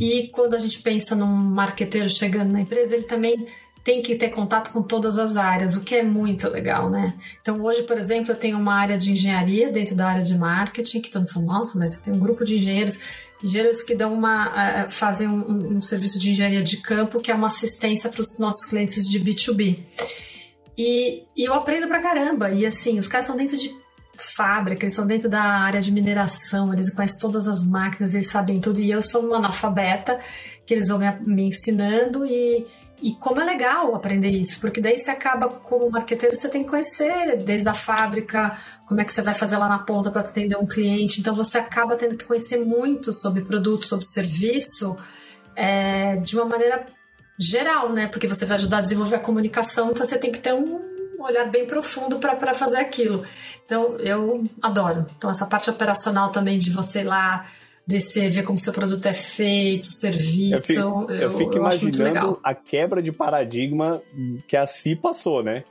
E 0.00 0.28
quando 0.32 0.54
a 0.54 0.58
gente 0.58 0.82
pensa 0.82 1.14
num 1.14 1.26
marqueteiro 1.26 2.08
chegando 2.08 2.50
na 2.50 2.62
empresa, 2.62 2.94
ele 2.94 3.04
também 3.04 3.46
tem 3.84 4.02
que 4.02 4.16
ter 4.16 4.28
contato 4.28 4.72
com 4.72 4.82
todas 4.82 5.18
as 5.18 5.36
áreas, 5.36 5.76
o 5.76 5.80
que 5.80 5.94
é 5.94 6.02
muito 6.02 6.48
legal, 6.48 6.90
né? 6.90 7.14
Então, 7.40 7.60
hoje, 7.62 7.82
por 7.84 7.96
exemplo, 7.96 8.32
eu 8.32 8.36
tenho 8.36 8.58
uma 8.58 8.74
área 8.74 8.98
de 8.98 9.12
engenharia 9.12 9.70
dentro 9.70 9.94
da 9.94 10.08
área 10.08 10.22
de 10.22 10.36
marketing, 10.36 11.00
que 11.00 11.10
todo 11.10 11.22
mundo 11.22 11.32
fala, 11.32 11.46
nossa, 11.46 11.78
mas 11.78 11.98
tem 11.98 12.12
um 12.12 12.18
grupo 12.18 12.44
de 12.44 12.56
engenheiros 12.56 12.98
engenheiros 13.42 13.82
que 13.82 13.94
dão 13.94 14.12
uma 14.12 14.88
fazem 14.90 15.28
um, 15.28 15.76
um, 15.76 15.80
serviço 15.80 16.18
de 16.18 16.30
engenharia 16.30 16.62
de 16.62 16.78
campo 16.78 17.20
que 17.20 17.30
é 17.30 17.34
uma 17.34 17.46
assistência 17.46 18.10
para 18.10 18.20
os 18.20 18.38
nossos 18.38 18.66
clientes 18.66 19.08
de 19.08 19.20
B2B. 19.20 19.78
E, 20.76 21.24
e, 21.36 21.44
eu 21.44 21.52
aprendo 21.52 21.88
pra 21.88 22.00
caramba. 22.00 22.50
E 22.50 22.64
assim, 22.64 22.98
os 22.98 23.06
caras 23.06 23.26
estão 23.26 23.36
dentro 23.36 23.56
de 23.56 23.70
fábrica, 24.16 24.84
eles 24.84 24.92
estão 24.92 25.06
dentro 25.06 25.28
da 25.28 25.42
área 25.42 25.80
de 25.80 25.90
mineração, 25.92 26.72
eles 26.72 26.92
conhecem 26.92 27.18
todas 27.18 27.48
as 27.48 27.64
máquinas, 27.64 28.14
eles 28.14 28.30
sabem 28.30 28.60
tudo. 28.60 28.80
E 28.80 28.90
eu 28.90 29.02
sou 29.02 29.26
uma 29.26 29.36
analfabeta, 29.36 30.18
que 30.66 30.72
eles 30.72 30.88
vão 30.88 30.98
me, 30.98 31.10
me 31.20 31.44
ensinando 31.44 32.24
e 32.24 32.66
e 33.02 33.14
como 33.14 33.40
é 33.40 33.44
legal 33.44 33.94
aprender 33.94 34.30
isso, 34.30 34.60
porque 34.60 34.80
daí 34.80 34.98
você 34.98 35.10
acaba, 35.10 35.48
como 35.48 35.90
marqueteiro, 35.90 36.34
você 36.34 36.48
tem 36.48 36.62
que 36.62 36.70
conhecer 36.70 37.36
desde 37.38 37.68
a 37.68 37.74
fábrica, 37.74 38.58
como 38.86 39.00
é 39.00 39.04
que 39.04 39.12
você 39.12 39.22
vai 39.22 39.34
fazer 39.34 39.56
lá 39.56 39.68
na 39.68 39.78
ponta 39.78 40.10
para 40.10 40.20
atender 40.20 40.56
um 40.56 40.66
cliente. 40.66 41.20
Então 41.20 41.32
você 41.34 41.58
acaba 41.58 41.96
tendo 41.96 42.16
que 42.16 42.24
conhecer 42.24 42.58
muito 42.58 43.12
sobre 43.12 43.42
produto, 43.42 43.86
sobre 43.86 44.04
serviço, 44.06 44.96
é, 45.56 46.16
de 46.16 46.36
uma 46.36 46.44
maneira 46.44 46.86
geral, 47.38 47.90
né? 47.90 48.06
Porque 48.06 48.28
você 48.28 48.44
vai 48.44 48.58
ajudar 48.58 48.78
a 48.78 48.82
desenvolver 48.82 49.16
a 49.16 49.20
comunicação, 49.20 49.90
então 49.90 50.04
você 50.04 50.18
tem 50.18 50.30
que 50.30 50.40
ter 50.40 50.52
um 50.52 50.90
olhar 51.18 51.44
bem 51.50 51.66
profundo 51.66 52.18
para 52.18 52.54
fazer 52.54 52.78
aquilo. 52.78 53.24
Então 53.64 53.96
eu 53.98 54.46
adoro. 54.60 55.06
Então 55.16 55.30
essa 55.30 55.46
parte 55.46 55.70
operacional 55.70 56.30
também 56.30 56.58
de 56.58 56.70
você 56.70 57.02
lá 57.02 57.46
descer, 57.86 58.30
ver 58.30 58.44
como 58.44 58.58
seu 58.58 58.72
produto 58.72 59.04
é 59.06 59.14
feito, 59.14 59.86
serviço. 59.86 60.54
Eu 60.54 60.60
fico, 60.60 61.12
eu, 61.12 61.20
eu 61.22 61.32
fico 61.32 61.52
eu 61.54 61.58
imaginando 61.58 62.40
a 62.42 62.54
quebra 62.54 63.02
de 63.02 63.12
paradigma 63.12 64.02
que 64.46 64.56
a 64.56 64.66
Si 64.66 64.94
passou, 64.94 65.42
né? 65.42 65.64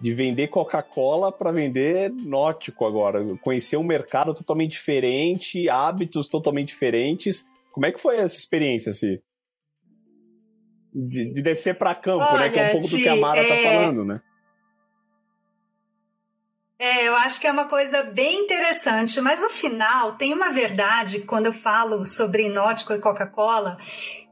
De 0.00 0.12
vender 0.12 0.48
Coca-Cola 0.48 1.32
para 1.32 1.50
vender 1.50 2.10
Nótico 2.10 2.84
agora. 2.84 3.24
Conhecer 3.38 3.76
um 3.76 3.84
mercado 3.84 4.34
totalmente 4.34 4.72
diferente, 4.72 5.68
hábitos 5.68 6.28
totalmente 6.28 6.68
diferentes. 6.68 7.46
Como 7.72 7.86
é 7.86 7.92
que 7.92 8.00
foi 8.00 8.16
essa 8.16 8.36
experiência, 8.36 8.92
Si? 8.92 9.20
De, 10.92 11.32
de 11.32 11.42
descer 11.42 11.76
para 11.76 11.94
campo, 11.94 12.24
Olha, 12.24 12.40
né? 12.40 12.50
Que 12.50 12.58
é 12.58 12.68
um 12.68 12.72
pouco 12.72 12.88
do 12.88 12.96
que 12.96 13.08
a 13.08 13.16
Mara 13.16 13.42
tá 13.42 13.54
é... 13.54 13.62
tá 13.62 13.70
falando, 13.70 14.04
né? 14.04 14.20
É, 16.84 17.08
eu 17.08 17.16
acho 17.16 17.40
que 17.40 17.46
é 17.46 17.50
uma 17.50 17.64
coisa 17.64 18.02
bem 18.02 18.40
interessante, 18.40 19.18
mas 19.18 19.40
no 19.40 19.48
final 19.48 20.16
tem 20.16 20.34
uma 20.34 20.50
verdade 20.50 21.20
quando 21.20 21.46
eu 21.46 21.52
falo 21.54 22.04
sobre 22.04 22.46
Nótico 22.50 22.92
e 22.92 22.98
Coca-Cola 22.98 23.78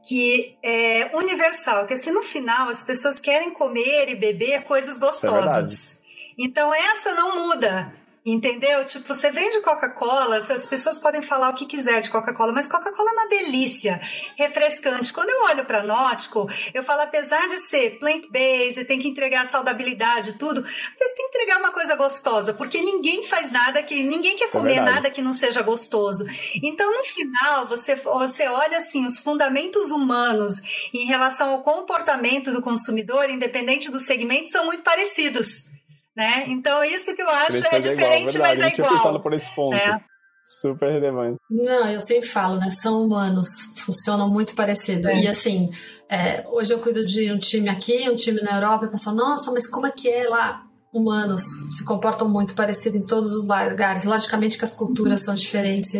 que 0.07 0.55
é 0.61 1.09
universal, 1.15 1.87
que 1.87 1.95
assim 1.95 2.11
no 2.11 2.21
final 2.21 2.69
as 2.69 2.83
pessoas 2.83 3.19
querem 3.19 3.49
comer 3.49 4.07
e 4.07 4.13
beber 4.13 4.65
coisas 4.65 4.97
é 4.97 4.99
gostosas. 4.99 5.93
É 5.93 6.43
então 6.43 6.71
essa 6.71 7.15
não 7.15 7.43
muda. 7.43 7.91
Entendeu? 8.25 8.85
Tipo, 8.85 9.05
você 9.13 9.29
vende 9.31 9.59
Coca-Cola, 9.59 10.37
as 10.37 10.65
pessoas 10.65 10.97
podem 10.97 11.21
falar 11.21 11.49
o 11.49 11.55
que 11.55 11.65
quiser 11.65 12.01
de 12.01 12.09
Coca-Cola, 12.09 12.53
mas 12.53 12.69
Coca-Cola 12.69 13.09
é 13.09 13.13
uma 13.13 13.27
delícia, 13.27 13.99
refrescante. 14.37 15.11
Quando 15.11 15.29
eu 15.29 15.43
olho 15.43 15.65
para 15.65 15.83
Nótico, 15.83 16.49
eu 16.73 16.85
falo, 16.85 17.01
apesar 17.01 17.49
de 17.49 17.57
ser 17.57 17.99
plant-based, 17.99 18.85
tem 18.85 18.97
que 18.97 19.09
entregar 19.09 19.45
saudabilidade, 19.45 20.37
tudo, 20.37 20.63
você 20.63 21.15
tem 21.15 21.29
que 21.29 21.37
entregar 21.37 21.59
uma 21.59 21.71
coisa 21.71 21.95
gostosa, 21.95 22.53
porque 22.53 22.79
ninguém 22.81 23.27
faz 23.27 23.51
nada 23.51 23.83
que. 23.83 24.01
ninguém 24.03 24.37
quer 24.37 24.45
é 24.45 24.51
comer 24.51 24.77
é 24.77 24.81
nada 24.81 25.11
que 25.11 25.21
não 25.21 25.33
seja 25.33 25.61
gostoso. 25.61 26.23
Então, 26.63 26.95
no 26.95 27.03
final, 27.03 27.67
você, 27.67 27.95
você 27.95 28.47
olha 28.47 28.77
assim, 28.77 29.05
os 29.05 29.19
fundamentos 29.19 29.91
humanos 29.91 30.89
em 30.93 31.05
relação 31.05 31.49
ao 31.49 31.61
comportamento 31.61 32.53
do 32.53 32.61
consumidor, 32.61 33.29
independente 33.29 33.91
do 33.91 33.99
segmento, 33.99 34.47
são 34.47 34.65
muito 34.65 34.81
parecidos. 34.81 35.73
Né? 36.15 36.45
Então, 36.47 36.83
isso 36.83 37.15
que 37.15 37.21
eu 37.21 37.29
acho 37.29 37.57
é 37.71 37.79
diferente, 37.79 38.35
igual, 38.35 38.49
mas 38.49 38.59
é 38.59 38.67
igual. 38.67 38.91
Eu 38.91 38.97
pensado 38.97 39.19
por 39.21 39.33
esse 39.33 39.53
ponto. 39.55 39.75
É. 39.75 39.99
Super 40.45 40.91
relevante. 40.91 41.39
Não, 41.49 41.89
eu 41.89 42.01
sempre 42.01 42.27
falo, 42.27 42.57
né? 42.57 42.69
São 42.69 43.01
humanos, 43.01 43.47
funcionam 43.77 44.29
muito 44.29 44.53
parecido. 44.53 45.07
É. 45.07 45.21
E 45.21 45.27
assim, 45.27 45.69
é, 46.09 46.45
hoje 46.49 46.73
eu 46.73 46.79
cuido 46.79 47.05
de 47.05 47.31
um 47.31 47.37
time 47.37 47.69
aqui, 47.69 48.09
um 48.09 48.15
time 48.15 48.41
na 48.41 48.55
Europa, 48.55 48.85
e 48.85 48.87
o 48.89 48.91
pessoal, 48.91 49.15
nossa, 49.15 49.51
mas 49.51 49.67
como 49.69 49.87
é 49.87 49.91
que 49.91 50.09
é 50.09 50.27
lá? 50.27 50.63
Humanos 50.93 51.43
se 51.75 51.85
comportam 51.85 52.27
muito 52.27 52.53
parecido 52.53 52.97
em 52.97 53.05
todos 53.05 53.31
os 53.31 53.47
lugares. 53.47 54.03
Logicamente 54.03 54.57
que 54.57 54.65
as 54.65 54.73
culturas 54.73 55.21
são 55.21 55.33
diferentes, 55.33 55.93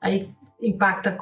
aí 0.00 0.28
impacta 0.60 1.16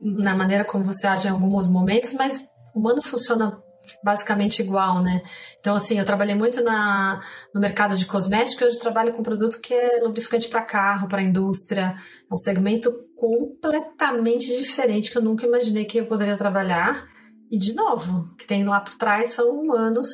na 0.00 0.34
maneira 0.34 0.64
como 0.64 0.84
você 0.84 1.06
age 1.06 1.28
em 1.28 1.30
alguns 1.30 1.68
momentos, 1.68 2.12
mas 2.12 2.42
o 2.74 2.80
humano 2.80 3.00
funciona 3.00 3.56
basicamente 4.02 4.60
igual, 4.60 5.02
né? 5.02 5.22
Então, 5.58 5.74
assim, 5.74 5.98
eu 5.98 6.04
trabalhei 6.04 6.34
muito 6.34 6.62
na, 6.62 7.20
no 7.54 7.60
mercado 7.60 7.96
de 7.96 8.06
cosméticos, 8.06 8.62
hoje 8.62 8.80
trabalho 8.80 9.12
com 9.12 9.22
produto 9.22 9.60
que 9.60 9.74
é 9.74 10.00
lubrificante 10.02 10.48
para 10.48 10.62
carro, 10.62 11.08
para 11.08 11.22
indústria. 11.22 11.94
É 12.30 12.34
um 12.34 12.36
segmento 12.36 12.90
completamente 13.16 14.46
diferente 14.56 15.10
que 15.10 15.18
eu 15.18 15.22
nunca 15.22 15.46
imaginei 15.46 15.84
que 15.84 15.98
eu 15.98 16.06
poderia 16.06 16.36
trabalhar. 16.36 17.06
E, 17.50 17.58
de 17.58 17.74
novo, 17.74 18.34
que 18.36 18.46
tem 18.46 18.64
lá 18.64 18.80
por 18.80 18.96
trás 18.96 19.34
são 19.34 19.50
humanos 19.50 20.08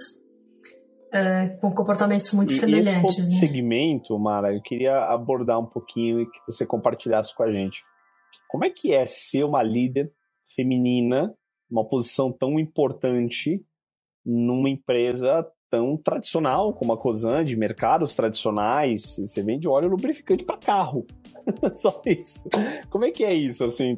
é, 1.12 1.48
com 1.60 1.70
comportamentos 1.72 2.32
muito 2.32 2.52
e 2.52 2.56
semelhantes. 2.56 3.18
Esse 3.18 3.28
né? 3.28 3.48
segmento, 3.48 4.18
Mara, 4.18 4.52
eu 4.54 4.60
queria 4.62 4.96
abordar 5.04 5.58
um 5.58 5.66
pouquinho 5.66 6.20
e 6.20 6.26
que 6.26 6.38
você 6.46 6.66
compartilhasse 6.66 7.34
com 7.34 7.42
a 7.42 7.52
gente. 7.52 7.82
Como 8.48 8.64
é 8.64 8.70
que 8.70 8.92
é 8.92 9.04
ser 9.06 9.44
uma 9.44 9.62
líder 9.62 10.12
feminina 10.54 11.34
uma 11.70 11.86
posição 11.86 12.32
tão 12.32 12.58
importante 12.58 13.62
numa 14.24 14.68
empresa 14.68 15.46
tão 15.70 15.96
tradicional 15.96 16.72
como 16.72 16.92
a 16.92 16.96
Cosan, 16.96 17.44
de 17.44 17.56
mercados 17.56 18.14
tradicionais. 18.14 19.16
Você 19.18 19.42
vende 19.42 19.68
óleo 19.68 19.88
lubrificante 19.88 20.44
para 20.44 20.56
carro. 20.56 21.06
Só 21.74 22.00
isso. 22.06 22.44
Como 22.90 23.04
é 23.04 23.10
que 23.10 23.24
é 23.24 23.34
isso, 23.34 23.64
assim? 23.64 23.94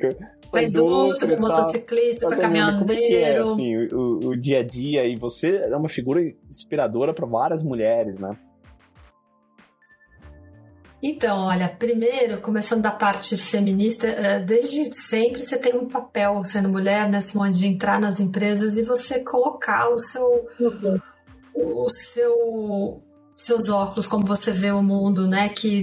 pra 0.50 0.62
indústria, 0.62 1.36
pro 1.36 1.46
motociclista, 1.46 2.26
pra 2.26 2.36
caminhoneiro. 2.38 2.78
Como 2.78 2.92
é 2.92 2.96
que 2.96 3.14
é, 3.16 3.36
assim, 3.38 3.76
o, 3.92 4.30
o 4.30 4.36
dia 4.36 4.60
a 4.60 4.62
dia? 4.62 5.04
E 5.06 5.16
você 5.16 5.56
é 5.56 5.76
uma 5.76 5.88
figura 5.88 6.22
inspiradora 6.48 7.12
para 7.12 7.26
várias 7.26 7.62
mulheres, 7.62 8.18
né? 8.18 8.36
Então, 11.02 11.46
olha, 11.46 11.68
primeiro, 11.68 12.40
começando 12.40 12.82
da 12.82 12.90
parte 12.90 13.36
feminista, 13.36 14.06
eh, 14.06 14.40
desde 14.40 14.84
sempre 14.86 15.40
você 15.40 15.56
tem 15.56 15.74
um 15.76 15.88
papel 15.88 16.42
sendo 16.44 16.68
mulher, 16.68 17.08
né, 17.08 17.20
Simone, 17.20 17.52
de 17.52 17.66
entrar 17.68 18.00
nas 18.00 18.18
empresas 18.18 18.76
e 18.76 18.82
você 18.82 19.20
colocar 19.20 19.88
o 19.90 19.98
seu. 19.98 20.46
O 21.54 21.88
seu 21.88 23.02
seus 23.38 23.68
óculos, 23.68 24.04
como 24.04 24.26
você 24.26 24.50
vê 24.50 24.72
o 24.72 24.82
mundo, 24.82 25.28
né? 25.28 25.48
Que 25.48 25.82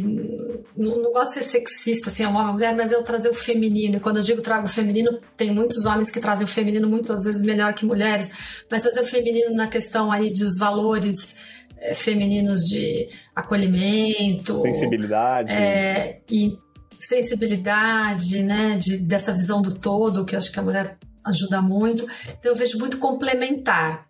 não, 0.76 1.02
não 1.02 1.12
gosto 1.14 1.40
de 1.40 1.46
ser 1.46 1.62
sexista, 1.62 2.10
assim, 2.10 2.24
é 2.24 2.28
uma 2.28 2.52
mulher, 2.52 2.76
mas 2.76 2.92
eu 2.92 3.02
trazer 3.02 3.30
o 3.30 3.34
feminino. 3.34 3.96
E 3.96 4.00
quando 4.02 4.18
eu 4.18 4.24
digo 4.24 4.42
trago 4.42 4.66
o 4.66 4.70
feminino, 4.70 5.22
tem 5.38 5.54
muitos 5.54 5.86
homens 5.86 6.12
que 6.12 6.20
trazem 6.20 6.44
o 6.44 6.50
feminino 6.50 6.86
muitas 6.90 7.24
vezes 7.24 7.42
melhor 7.42 7.74
que 7.74 7.86
mulheres, 7.86 8.66
mas 8.70 8.82
trazer 8.82 9.00
o 9.00 9.08
feminino 9.08 9.56
na 9.56 9.68
questão 9.68 10.12
aí 10.12 10.30
dos 10.30 10.58
valores 10.60 11.55
femininos 11.94 12.62
de 12.62 13.08
acolhimento, 13.36 14.54
sensibilidade, 14.54 15.52
é, 15.52 16.22
e 16.30 16.58
sensibilidade, 17.00 18.44
né? 18.44 18.76
De, 18.78 18.98
dessa 18.98 19.32
visão 19.32 19.62
do 19.62 19.76
todo, 19.76 20.26
que 20.26 20.36
eu 20.36 20.40
acho 20.40 20.52
que 20.52 20.60
a 20.60 20.64
mulher 20.64 20.98
ajuda 21.26 21.62
muito. 21.62 22.06
Então 22.40 22.52
eu 22.52 22.56
vejo 22.56 22.78
muito 22.78 22.98
complementar. 22.98 24.08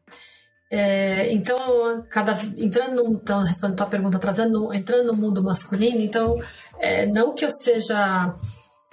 É, 0.72 1.32
então, 1.32 2.04
cada, 2.10 2.34
entrando 2.58 3.04
no, 3.04 3.14
então, 3.14 3.44
respondendo 3.44 3.76
a 3.76 3.78
tua 3.78 3.86
pergunta, 3.86 4.20
trazendo, 4.20 4.74
entrando 4.74 5.08
no 5.08 5.14
mundo 5.14 5.44
masculino, 5.44 6.02
então, 6.02 6.38
é, 6.80 7.06
não 7.06 7.36
que 7.36 7.46
eu 7.46 7.52
seja 7.52 8.36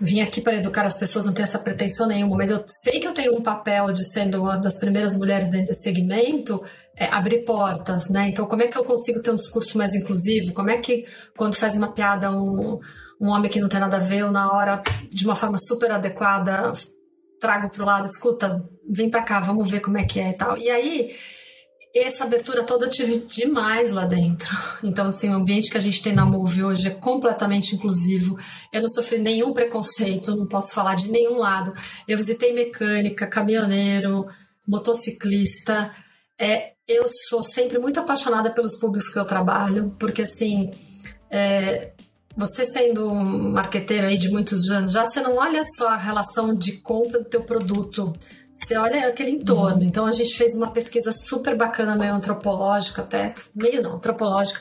vim 0.03 0.21
aqui 0.21 0.41
para 0.41 0.57
educar 0.57 0.85
as 0.85 0.99
pessoas, 0.99 1.25
não 1.25 1.33
tenho 1.33 1.45
essa 1.45 1.61
pretensão 1.61 2.09
nenhuma, 2.09 2.37
mas 2.37 2.51
eu 2.51 2.65
sei 2.67 2.99
que 2.99 3.07
eu 3.07 3.15
tenho 3.15 3.37
um 3.37 3.43
papel 3.43 3.93
de 3.93 4.05
sendo 4.05 4.43
uma 4.43 4.57
das 4.57 4.77
primeiras 4.77 5.17
mulheres 5.17 5.49
dentro 5.49 5.69
desse 5.69 5.83
segmento, 5.83 6.61
é, 6.96 7.07
abrir 7.07 7.44
portas, 7.44 8.09
né? 8.09 8.28
Então, 8.28 8.46
como 8.46 8.62
é 8.62 8.68
que 8.68 8.76
eu 8.76 8.85
consigo 8.85 9.22
ter 9.22 9.31
um 9.31 9.37
discurso 9.37 9.78
mais 9.78 9.94
inclusivo? 9.94 10.52
Como 10.52 10.70
é 10.70 10.78
que, 10.78 11.05
quando 11.37 11.55
faz 11.55 11.74
uma 11.76 11.92
piada 11.92 12.31
um, 12.31 12.78
um 13.20 13.28
homem 13.28 13.50
que 13.50 13.61
não 13.61 13.68
tem 13.68 13.81
nada 13.81 13.96
a 13.96 14.00
ver, 14.00 14.24
ou 14.24 14.31
na 14.31 14.52
hora, 14.52 14.83
de 15.09 15.24
uma 15.24 15.35
forma 15.35 15.57
super 15.59 15.90
adequada, 15.90 16.72
trago 17.40 17.70
para 17.70 17.83
o 17.83 17.87
lado, 17.87 18.07
escuta, 18.07 18.62
vem 18.88 19.11
para 19.11 19.22
cá, 19.22 19.40
vamos 19.40 19.70
ver 19.70 19.81
como 19.81 19.98
é 19.98 20.05
que 20.05 20.20
é 20.20 20.31
e 20.31 20.35
tal. 20.35 20.57
E 20.59 20.70
aí, 20.70 21.11
essa 21.94 22.24
abertura 22.24 22.64
toda 22.64 22.87
eu 22.87 22.90
tive 22.90 23.18
demais 23.18 23.90
lá 23.90 24.05
dentro. 24.05 24.48
Então, 24.85 25.07
assim, 25.07 25.31
o 25.31 25.35
ambiente 25.35 25.70
que 25.70 25.78
a 25.78 25.81
gente 25.81 26.02
tem 26.02 26.12
na 26.12 26.26
Move 26.26 26.64
hoje 26.64 26.88
é 26.88 26.90
completamente 26.90 27.76
inclusivo. 27.76 28.37
Eu 28.72 28.83
não 28.83 28.88
sofri 28.88 29.18
nenhum 29.18 29.52
preconceito, 29.52 30.35
não 30.35 30.44
posso 30.44 30.74
falar 30.74 30.96
de 30.96 31.09
nenhum 31.09 31.38
lado. 31.38 31.72
Eu 32.09 32.16
visitei 32.16 32.52
mecânica, 32.52 33.28
caminhoneiro, 33.28 34.26
motociclista. 34.66 35.92
É, 36.38 36.73
eu 36.88 37.05
sou 37.29 37.42
sempre 37.42 37.79
muito 37.79 38.01
apaixonada 38.01 38.51
pelos 38.51 38.79
públicos 38.79 39.09
que 39.09 39.18
eu 39.18 39.25
trabalho, 39.25 39.95
porque, 39.99 40.23
assim, 40.23 40.71
é, 41.31 41.92
você 42.37 42.71
sendo 42.71 43.11
um 43.11 43.53
marqueteiro 43.53 44.07
aí 44.07 44.18
de 44.18 44.31
muitos 44.31 44.71
anos, 44.71 44.92
já 44.92 45.05
você 45.05 45.21
não 45.21 45.37
olha 45.37 45.62
só 45.77 45.88
a 45.88 45.97
relação 45.97 46.55
de 46.55 46.79
compra 46.79 47.21
do 47.21 47.25
teu 47.27 47.42
produto 47.42 48.12
você 48.64 48.77
olha 48.77 49.09
aquele 49.09 49.31
entorno. 49.31 49.79
Uhum. 49.79 49.83
Então 49.83 50.07
a 50.07 50.12
gente 50.12 50.35
fez 50.37 50.55
uma 50.55 50.71
pesquisa 50.71 51.11
super 51.11 51.57
bacana, 51.57 51.97
meio 51.97 52.14
antropológica 52.14 53.03
até, 53.03 53.35
meio 53.55 53.83
não, 53.83 53.97
antropológica, 53.97 54.61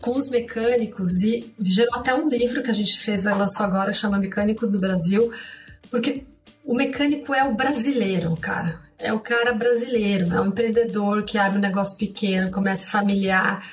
com 0.00 0.12
os 0.12 0.28
mecânicos 0.28 1.22
e 1.22 1.52
gerou 1.60 1.94
até 1.96 2.14
um 2.14 2.28
livro 2.28 2.62
que 2.62 2.70
a 2.70 2.74
gente 2.74 2.98
fez, 2.98 3.24
lançou 3.24 3.66
agora, 3.66 3.92
chama 3.92 4.18
Mecânicos 4.18 4.70
do 4.70 4.78
Brasil, 4.78 5.30
porque 5.90 6.24
o 6.64 6.74
mecânico 6.74 7.34
é 7.34 7.44
o 7.44 7.54
brasileiro, 7.54 8.36
cara. 8.36 8.80
É 9.02 9.12
o 9.12 9.18
cara 9.18 9.52
brasileiro, 9.52 10.32
é 10.32 10.40
o 10.40 10.46
empreendedor 10.46 11.24
que 11.24 11.36
abre 11.36 11.58
um 11.58 11.60
negócio 11.60 11.98
pequeno, 11.98 12.52
começa 12.52 12.88
familiar, 12.88 13.66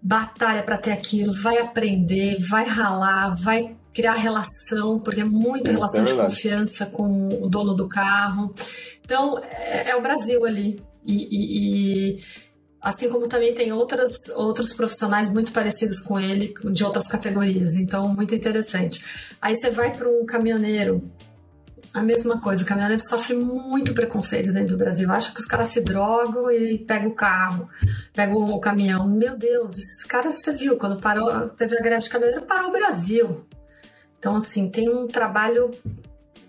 batalha 0.00 0.62
para 0.62 0.78
ter 0.78 0.92
aquilo, 0.92 1.32
vai 1.32 1.58
aprender, 1.58 2.38
vai 2.38 2.64
ralar, 2.64 3.34
vai 3.34 3.76
criar 3.92 4.14
relação, 4.14 5.00
porque 5.00 5.22
é 5.22 5.24
muito 5.24 5.66
Sim, 5.66 5.72
relação 5.72 6.02
é 6.02 6.04
de 6.04 6.14
confiança 6.14 6.86
com 6.86 7.28
o 7.42 7.48
dono 7.48 7.74
do 7.74 7.88
carro. 7.88 8.54
Então, 9.04 9.42
é, 9.42 9.90
é 9.90 9.96
o 9.96 10.00
Brasil 10.00 10.44
ali. 10.44 10.80
E, 11.04 11.14
e, 11.14 12.14
e, 12.14 12.20
assim 12.80 13.08
como 13.08 13.26
também 13.26 13.52
tem 13.52 13.72
outras, 13.72 14.12
outros 14.36 14.72
profissionais 14.72 15.32
muito 15.32 15.52
parecidos 15.52 16.00
com 16.00 16.18
ele, 16.18 16.54
de 16.72 16.84
outras 16.84 17.08
categorias. 17.08 17.74
Então, 17.74 18.08
muito 18.08 18.34
interessante. 18.34 19.04
Aí 19.42 19.58
você 19.58 19.70
vai 19.70 19.96
para 19.96 20.08
um 20.08 20.24
caminhoneiro. 20.24 21.02
A 21.92 22.02
mesma 22.02 22.40
coisa, 22.40 22.62
o 22.62 22.66
caminhoneiro 22.66 23.02
sofre 23.02 23.34
muito 23.34 23.92
preconceito 23.92 24.52
dentro 24.52 24.76
do 24.76 24.76
Brasil. 24.76 25.10
Acha 25.10 25.32
que 25.32 25.40
os 25.40 25.46
caras 25.46 25.68
se 25.68 25.80
drogam 25.80 26.48
e 26.50 26.78
pegam 26.78 27.08
o 27.08 27.14
carro, 27.14 27.68
pegam 28.12 28.36
o 28.36 28.60
caminhão. 28.60 29.08
Meu 29.08 29.36
Deus, 29.36 29.72
esses 29.72 30.04
caras, 30.04 30.36
você 30.36 30.52
viu, 30.52 30.76
quando 30.76 31.00
parou, 31.00 31.48
teve 31.48 31.76
a 31.76 31.82
greve 31.82 32.04
de 32.04 32.10
caminhoneiro, 32.10 32.46
parou 32.46 32.68
o 32.68 32.72
Brasil. 32.72 33.44
Então, 34.18 34.36
assim, 34.36 34.70
tem 34.70 34.88
um 34.88 35.08
trabalho 35.08 35.70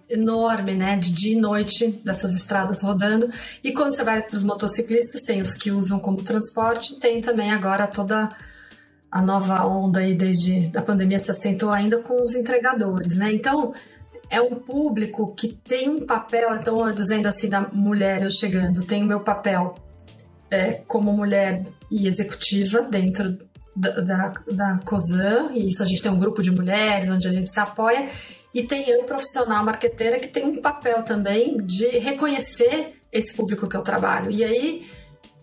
enorme, 0.08 0.76
né, 0.76 0.98
de 0.98 1.12
dia 1.12 1.34
e 1.34 1.40
noite 1.40 1.88
dessas 2.04 2.36
estradas 2.36 2.82
rodando. 2.82 3.30
E 3.64 3.72
quando 3.72 3.96
você 3.96 4.04
vai 4.04 4.22
para 4.22 4.36
os 4.36 4.44
motociclistas, 4.44 5.22
tem 5.22 5.42
os 5.42 5.56
que 5.56 5.72
usam 5.72 6.00
como 6.00 6.22
transporte, 6.22 7.00
tem 7.00 7.22
também 7.22 7.52
agora 7.52 7.88
toda 7.88 8.30
a 9.10 9.22
nova 9.22 9.66
onda 9.66 10.02
aí 10.02 10.14
desde 10.14 10.72
a 10.76 10.82
pandemia 10.82 11.20
se 11.20 11.32
acentuou 11.32 11.72
ainda 11.72 12.00
com 12.00 12.22
os 12.22 12.36
entregadores, 12.36 13.16
né? 13.16 13.34
Então, 13.34 13.74
é 14.32 14.42
um 14.42 14.56
público 14.56 15.36
que 15.36 15.50
tem 15.50 15.90
um 15.90 16.06
papel, 16.06 16.56
então 16.56 16.90
dizendo 16.94 17.28
assim 17.28 17.50
da 17.50 17.62
mulher 17.62 18.24
eu 18.24 18.32
chegando, 18.32 18.86
tem 18.86 19.04
o 19.04 19.06
meu 19.06 19.20
papel 19.20 19.76
é, 20.50 20.82
como 20.88 21.12
mulher 21.12 21.66
e 21.92 22.08
executiva 22.08 22.82
dentro 22.82 23.38
da, 23.76 23.90
da, 24.00 24.34
da 24.50 24.80
COSAN, 24.86 25.52
e 25.54 25.68
isso 25.68 25.84
a 25.84 25.86
gente 25.86 26.02
tem 26.02 26.12
um 26.12 26.18
grupo 26.18 26.42
de 26.42 26.50
mulheres 26.50 27.10
onde 27.10 27.28
a 27.28 27.32
gente 27.32 27.52
se 27.52 27.60
apoia, 27.60 28.10
e 28.54 28.64
tem 28.64 28.90
eu, 28.90 29.04
profissional 29.04 29.64
marqueteira, 29.66 30.18
que 30.20 30.28
tem 30.28 30.46
um 30.46 30.62
papel 30.62 31.04
também 31.04 31.58
de 31.58 31.88
reconhecer 32.00 33.02
esse 33.12 33.34
público 33.34 33.68
que 33.68 33.76
eu 33.76 33.82
trabalho. 33.82 34.32
E 34.32 34.44
aí, 34.44 34.86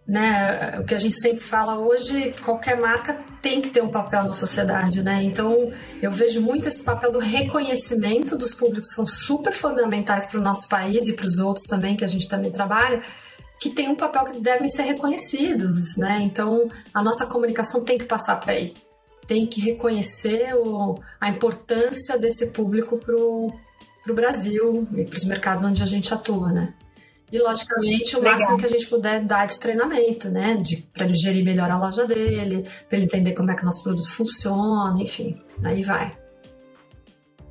né, 0.09 0.79
o 0.81 0.85
que 0.85 0.95
a 0.95 0.99
gente 0.99 1.21
sempre 1.21 1.43
fala 1.43 1.79
hoje, 1.79 2.35
qualquer 2.43 2.81
marca 2.81 3.15
tem 3.43 3.61
que 3.61 3.69
ter 3.69 3.83
um 3.83 3.91
papel 3.91 4.25
na 4.25 4.33
sociedade, 4.33 5.03
né? 5.03 5.23
Então, 5.23 5.71
eu 6.01 6.11
vejo 6.11 6.41
muito 6.41 6.67
esse 6.67 6.83
papel 6.83 7.13
do 7.13 7.19
reconhecimento 7.19 8.35
dos 8.35 8.55
públicos, 8.55 8.89
que 8.89 8.95
são 8.95 9.07
super 9.07 9.53
fundamentais 9.53 10.27
para 10.27 10.41
o 10.41 10.43
nosso 10.43 10.67
país 10.67 11.09
e 11.09 11.13
para 11.13 11.27
os 11.27 11.37
outros 11.39 11.67
também, 11.67 11.95
que 11.95 12.07
a 12.07 12.09
gente 12.09 12.27
também 12.27 12.51
trabalha, 12.51 13.03
que 13.61 13.69
tem 13.69 13.89
um 13.89 13.95
papel 13.95 14.25
que 14.25 14.41
devem 14.41 14.71
ser 14.71 14.83
reconhecidos, 14.83 15.99
né? 15.99 16.21
Então, 16.23 16.71
a 16.95 17.03
nossa 17.03 17.27
comunicação 17.27 17.85
tem 17.85 17.99
que 17.99 18.07
passar 18.07 18.37
para 18.37 18.55
aí. 18.55 18.73
Tem 19.27 19.47
que 19.47 19.61
reconhecer 19.61 20.55
o, 20.55 20.99
a 21.21 21.29
importância 21.29 22.17
desse 22.17 22.47
público 22.47 22.97
para 22.97 23.15
o 23.15 23.53
Brasil 24.15 24.89
e 24.97 25.05
para 25.05 25.19
os 25.19 25.25
mercados 25.25 25.65
onde 25.65 25.83
a 25.83 25.87
gente 25.87 26.15
atua, 26.15 26.51
né? 26.51 26.73
E, 27.31 27.39
logicamente, 27.39 28.17
o 28.17 28.21
Legal. 28.21 28.39
máximo 28.39 28.59
que 28.59 28.67
a 28.67 28.69
gente 28.69 28.87
puder 28.87 29.21
dar 29.25 29.47
de 29.47 29.59
treinamento, 29.59 30.29
né? 30.31 30.63
Para 30.93 31.05
ele 31.05 31.15
gerir 31.15 31.45
melhor 31.45 31.71
a 31.71 31.79
loja 31.79 32.07
dele, 32.07 32.67
para 32.89 32.97
ele 32.97 33.05
entender 33.05 33.33
como 33.33 33.51
é 33.51 33.55
que 33.55 33.63
o 33.63 33.65
nosso 33.65 33.83
produto 33.83 34.11
funciona, 34.11 35.01
enfim, 35.01 35.41
aí 35.65 35.83
vai. 35.83 36.17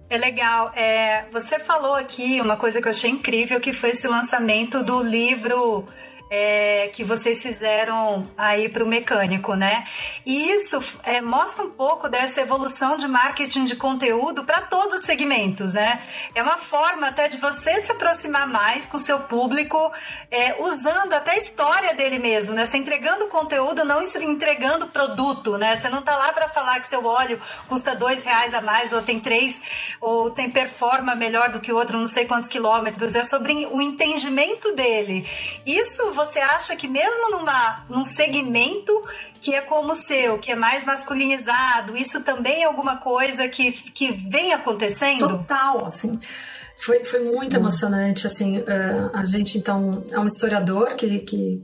É 0.10 0.18
legal. 0.18 0.72
É, 0.74 1.26
você 1.32 1.60
falou 1.60 1.94
aqui 1.94 2.40
uma 2.40 2.56
coisa 2.56 2.82
que 2.82 2.88
eu 2.88 2.92
achei 2.92 3.10
incrível, 3.10 3.60
que 3.60 3.74
foi 3.74 3.90
esse 3.90 4.08
lançamento 4.08 4.84
do 4.84 5.04
livro 5.04 5.86
é, 6.30 6.90
que 6.94 7.04
vocês 7.04 7.42
fizeram 7.42 8.30
aí 8.38 8.68
para 8.68 8.84
o 8.84 8.88
mecânico, 8.88 9.54
né? 9.56 9.86
E 10.26 10.52
isso 10.52 10.80
é, 11.04 11.22
mostra 11.22 11.64
um 11.64 11.70
pouco 11.70 12.10
dessa 12.10 12.42
evolução 12.42 12.98
de 12.98 13.08
marketing 13.08 13.64
de 13.64 13.76
conteúdo 13.76 14.44
para 14.44 14.62
todos 14.62 14.96
os 14.96 15.02
segmentos, 15.02 15.74
né? 15.74 16.02
É 16.36 16.44
uma 16.44 16.58
forma 16.58 17.08
até 17.08 17.28
de 17.28 17.38
você 17.38 17.80
se 17.80 17.92
aproximar 17.92 18.48
mais 18.48 18.86
com 18.86 18.98
o 18.98 19.00
seu 19.00 19.20
público, 19.20 19.92
é, 20.30 20.62
usando 20.62 21.14
até 21.14 21.32
a 21.32 21.38
história 21.38 21.94
dele 21.94 22.20
mesmo, 22.20 22.54
né? 22.54 22.66
Você 22.66 22.78
entregando 22.78 23.28
conteúdo, 23.28 23.86
não 23.86 24.02
entregando 24.02 24.88
produto, 24.88 25.58
né? 25.58 25.76
Você 25.76 25.90
não 25.90 26.02
tá 26.02 26.18
lá 26.18 26.34
para 26.34 26.50
falar 26.50 26.80
que 26.80 26.88
seu 26.88 27.06
óleo 27.06 27.40
custa 27.68 27.96
dois 27.96 28.24
reais 28.24 28.54
a 28.54 28.62
mais, 28.62 28.92
ou 28.92 29.02
tem 29.02 29.20
três, 29.20 29.62
ou 30.02 30.30
tem 30.30 30.50
performa 30.50 31.16
melhor 31.16 31.50
do 31.50 31.62
que 31.62 31.72
o 31.72 31.78
outro, 31.78 31.98
não 31.98 32.08
sei 32.08 32.26
quantos 32.26 32.50
quilômetros. 32.50 33.16
É 33.16 33.24
sobre 33.24 33.66
o 33.68 33.82
entendimento 33.82 34.74
dele. 34.74 35.26
Isso 35.66 36.17
você 36.18 36.40
acha 36.40 36.76
que 36.76 36.88
mesmo 36.88 37.32
numa, 37.32 37.86
num 37.90 38.04
segmento 38.04 38.92
que 39.40 39.54
é 39.54 39.62
como 39.62 39.94
o 39.94 39.96
seu, 39.96 40.38
que 40.38 40.52
é 40.52 40.56
mais 40.56 40.84
masculinizado, 40.84 41.96
isso 41.96 42.24
também 42.24 42.64
é 42.64 42.66
alguma 42.66 42.98
coisa 42.98 43.48
que, 43.48 43.72
que 43.72 44.12
vem 44.12 44.52
acontecendo? 44.52 45.30
Total, 45.30 45.86
assim. 45.86 46.20
Foi, 46.78 47.04
foi 47.06 47.22
muito 47.22 47.56
hum. 47.56 47.60
emocionante, 47.60 48.28
assim, 48.28 48.60
uh, 48.60 49.10
a 49.14 49.24
gente, 49.24 49.58
então, 49.58 50.04
é 50.12 50.20
um 50.20 50.26
historiador 50.26 50.96
que, 50.96 51.20
que, 51.20 51.64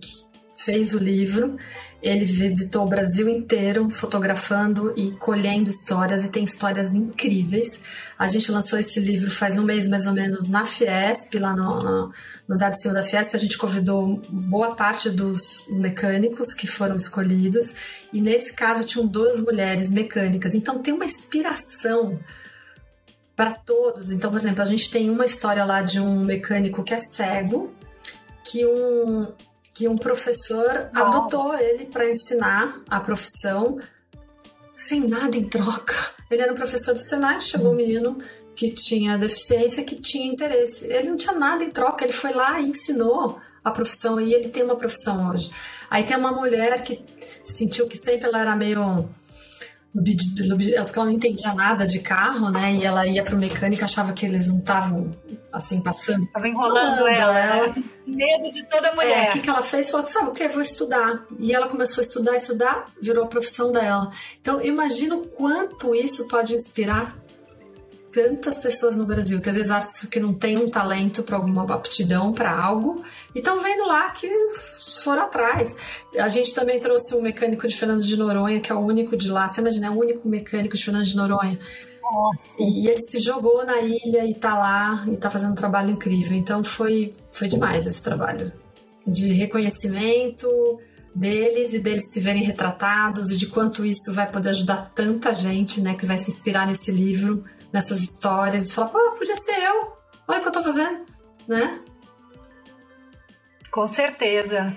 fez 0.55 0.93
o 0.93 0.99
livro. 0.99 1.57
Ele 2.03 2.25
visitou 2.25 2.83
o 2.83 2.89
Brasil 2.89 3.29
inteiro 3.29 3.89
fotografando 3.89 4.93
e 4.97 5.11
colhendo 5.11 5.69
histórias 5.69 6.25
e 6.25 6.29
tem 6.29 6.43
histórias 6.43 6.93
incríveis. 6.93 7.79
A 8.19 8.27
gente 8.27 8.51
lançou 8.51 8.77
esse 8.77 8.99
livro 8.99 9.31
faz 9.31 9.57
um 9.57 9.63
mês 9.63 9.87
mais 9.87 10.05
ou 10.05 10.11
menos 10.11 10.49
na 10.49 10.65
Fiesp, 10.65 11.35
lá 11.39 11.55
no, 11.55 11.79
no, 11.79 12.11
no 12.45 12.57
Dado 12.57 12.75
Cima 12.75 12.93
da 12.93 13.03
Fiesp. 13.03 13.33
A 13.33 13.39
gente 13.39 13.57
convidou 13.57 14.21
boa 14.29 14.75
parte 14.75 15.09
dos 15.09 15.65
mecânicos 15.69 16.53
que 16.53 16.67
foram 16.67 16.97
escolhidos 16.97 18.03
e 18.11 18.19
nesse 18.19 18.53
caso 18.53 18.85
tinham 18.85 19.07
duas 19.07 19.39
mulheres 19.39 19.89
mecânicas. 19.89 20.53
Então 20.53 20.79
tem 20.79 20.93
uma 20.93 21.05
inspiração 21.05 22.19
para 23.33 23.51
todos. 23.51 24.11
Então, 24.11 24.29
por 24.29 24.37
exemplo, 24.37 24.61
a 24.61 24.65
gente 24.65 24.91
tem 24.91 25.09
uma 25.09 25.25
história 25.25 25.63
lá 25.63 25.81
de 25.81 26.01
um 26.01 26.25
mecânico 26.25 26.83
que 26.83 26.93
é 26.93 26.97
cego, 26.97 27.73
que 28.43 28.65
um 28.65 29.31
que 29.83 29.87
um 29.89 29.97
professor 29.97 30.89
adotou 30.93 31.53
ele 31.55 31.87
para 31.87 32.09
ensinar 32.09 32.81
a 32.89 33.01
profissão 33.01 33.77
sem 34.73 35.05
nada 35.05 35.35
em 35.35 35.43
troca. 35.43 35.93
Ele 36.31 36.41
era 36.41 36.53
um 36.53 36.55
professor 36.55 36.93
do 36.93 37.01
Senai, 37.01 37.41
chegou 37.41 37.73
um 37.73 37.75
menino 37.75 38.17
que 38.55 38.71
tinha 38.71 39.17
deficiência, 39.17 39.83
que 39.83 39.97
tinha 39.97 40.25
interesse. 40.25 40.85
Ele 40.85 41.09
não 41.09 41.17
tinha 41.17 41.33
nada 41.33 41.65
em 41.65 41.69
troca, 41.69 42.05
ele 42.05 42.13
foi 42.13 42.31
lá 42.31 42.61
e 42.61 42.69
ensinou 42.69 43.37
a 43.61 43.71
profissão 43.71 44.21
e 44.21 44.33
ele 44.33 44.47
tem 44.47 44.63
uma 44.63 44.77
profissão 44.77 45.29
hoje. 45.29 45.51
Aí 45.89 46.05
tem 46.05 46.15
uma 46.15 46.31
mulher 46.31 46.81
que 46.81 47.03
sentiu 47.43 47.85
que 47.85 47.97
sempre 47.97 48.29
ela 48.29 48.39
era 48.39 48.55
meio 48.55 49.09
porque 49.93 50.97
ela 50.97 51.05
não 51.05 51.11
entendia 51.11 51.53
nada 51.53 51.85
de 51.85 51.99
carro, 51.99 52.49
né? 52.49 52.73
E 52.73 52.85
ela 52.85 53.05
ia 53.05 53.21
pro 53.21 53.37
mecânico 53.37 53.83
achava 53.83 54.13
que 54.13 54.25
eles 54.25 54.47
não 54.47 54.59
estavam 54.59 55.13
assim 55.51 55.83
passando. 55.83 56.25
Tava 56.27 56.47
enrolando 56.47 57.05
ela. 57.05 57.37
ela. 57.37 57.75
Medo 58.05 58.51
de 58.51 58.63
toda 58.65 58.93
mulher. 58.93 59.27
É, 59.27 59.29
o 59.29 59.33
que, 59.33 59.39
que 59.39 59.49
ela 59.49 59.61
fez? 59.61 59.89
Falou, 59.89 60.05
sabe 60.05 60.29
o 60.29 60.31
que? 60.31 60.47
Vou 60.47 60.61
estudar. 60.61 61.25
E 61.39 61.53
ela 61.53 61.67
começou 61.67 62.01
a 62.01 62.05
estudar, 62.05 62.35
estudar, 62.35 62.87
virou 63.01 63.23
a 63.23 63.27
profissão 63.27 63.71
dela. 63.71 64.11
Então, 64.41 64.61
imagina 64.61 65.15
o 65.15 65.25
quanto 65.27 65.95
isso 65.95 66.27
pode 66.27 66.53
inspirar 66.53 67.17
tantas 68.13 68.59
pessoas 68.59 68.95
no 68.95 69.05
Brasil 69.05 69.41
que 69.41 69.49
às 69.49 69.55
vezes 69.55 69.71
acham 69.71 70.07
que 70.07 70.19
não 70.19 70.33
tem 70.33 70.57
um 70.59 70.69
talento 70.69 71.23
para 71.23 71.35
alguma 71.35 71.63
aptidão 71.73 72.31
para 72.31 72.55
algo 72.55 73.03
e 73.33 73.39
estão 73.39 73.59
vendo 73.59 73.87
lá 73.87 74.11
que 74.11 74.29
foram 75.03 75.23
atrás. 75.23 75.75
A 76.19 76.29
gente 76.29 76.53
também 76.53 76.79
trouxe 76.79 77.15
um 77.15 77.21
mecânico 77.21 77.67
de 77.67 77.75
Fernando 77.75 78.03
de 78.03 78.15
Noronha, 78.15 78.61
que 78.61 78.71
é 78.71 78.75
o 78.75 78.79
único 78.79 79.17
de 79.17 79.31
lá. 79.31 79.47
Você 79.47 79.61
imagina, 79.61 79.87
é 79.87 79.89
o 79.89 79.99
único 79.99 80.29
mecânico 80.29 80.77
de 80.77 80.85
Fernando 80.85 81.05
de 81.05 81.15
Noronha. 81.15 81.57
Nossa. 82.03 82.61
E 82.61 82.87
ele 82.87 83.01
se 83.01 83.19
jogou 83.19 83.65
na 83.65 83.79
ilha 83.79 84.25
e 84.25 84.33
tá 84.33 84.57
lá 84.57 85.05
e 85.07 85.17
tá 85.17 85.29
fazendo 85.29 85.51
um 85.53 85.55
trabalho 85.55 85.91
incrível. 85.91 86.37
Então 86.37 86.63
foi, 86.63 87.13
foi 87.31 87.47
demais 87.47 87.87
esse 87.87 88.03
trabalho. 88.03 88.51
De 89.07 89.31
reconhecimento 89.33 90.47
deles 91.15 91.73
e 91.73 91.79
deles 91.79 92.11
se 92.11 92.19
verem 92.19 92.43
retratados 92.43 93.29
e 93.29 93.37
de 93.37 93.47
quanto 93.47 93.85
isso 93.85 94.13
vai 94.13 94.29
poder 94.29 94.49
ajudar 94.49 94.91
tanta 94.93 95.31
gente, 95.33 95.79
né, 95.81 95.93
que 95.93 96.05
vai 96.05 96.17
se 96.17 96.31
inspirar 96.31 96.65
nesse 96.65 96.91
livro 96.91 97.43
nessas 97.73 98.01
histórias 98.01 98.69
e 98.69 98.73
falar, 98.73 98.89
pô, 98.89 98.99
podia 99.17 99.35
ser 99.35 99.63
eu. 99.63 99.93
Olha 100.27 100.39
o 100.39 100.41
que 100.41 100.47
eu 100.47 100.51
tô 100.51 100.61
fazendo, 100.61 101.05
né? 101.47 101.81
Com 103.73 103.87
certeza, 103.87 104.71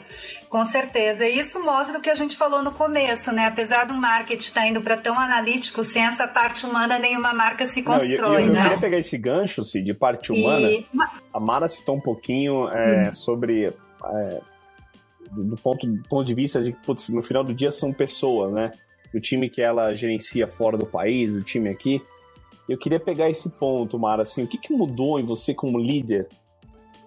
com 0.48 0.64
certeza. 0.64 1.28
E 1.28 1.38
isso 1.38 1.62
mostra 1.62 1.98
o 1.98 2.00
que 2.00 2.08
a 2.08 2.14
gente 2.14 2.34
falou 2.34 2.62
no 2.62 2.72
começo, 2.72 3.30
né? 3.30 3.44
Apesar 3.44 3.84
do 3.84 3.92
marketing 3.92 4.40
estar 4.40 4.62
tá 4.62 4.68
indo 4.68 4.80
para 4.80 4.96
tão 4.96 5.20
analítico, 5.20 5.84
sem 5.84 6.02
essa 6.02 6.26
parte 6.26 6.64
humana, 6.64 6.98
nenhuma 6.98 7.34
marca 7.34 7.66
se 7.66 7.82
constrói. 7.82 8.20
Não, 8.20 8.32
eu, 8.32 8.40
eu, 8.40 8.54
eu 8.54 8.62
queria 8.62 8.78
pegar 8.78 8.96
esse 8.96 9.18
gancho, 9.18 9.62
Cid, 9.62 9.84
de 9.84 9.92
parte 9.92 10.32
humana. 10.32 10.66
E... 10.70 10.86
A 11.30 11.38
Mara 11.38 11.68
citou 11.68 11.94
um 11.94 12.00
pouquinho 12.00 12.70
é, 12.70 13.10
hum. 13.10 13.12
sobre. 13.12 13.66
É, 13.66 14.40
do, 15.30 15.56
ponto, 15.56 15.86
do 15.86 16.08
ponto 16.08 16.24
de 16.24 16.34
vista 16.34 16.62
de 16.62 16.72
que, 16.72 16.82
putz, 16.82 17.10
no 17.10 17.22
final 17.22 17.44
do 17.44 17.52
dia 17.52 17.70
são 17.70 17.92
pessoas, 17.92 18.50
né? 18.50 18.70
O 19.14 19.20
time 19.20 19.50
que 19.50 19.60
ela 19.60 19.92
gerencia 19.92 20.48
fora 20.48 20.78
do 20.78 20.86
país, 20.86 21.36
o 21.36 21.42
time 21.42 21.68
aqui. 21.68 22.00
Eu 22.66 22.78
queria 22.78 22.98
pegar 22.98 23.28
esse 23.28 23.50
ponto, 23.50 23.98
Mara, 23.98 24.22
assim, 24.22 24.42
o 24.42 24.46
que, 24.48 24.56
que 24.56 24.72
mudou 24.72 25.20
em 25.20 25.22
você 25.22 25.52
como 25.52 25.78
líder 25.78 26.26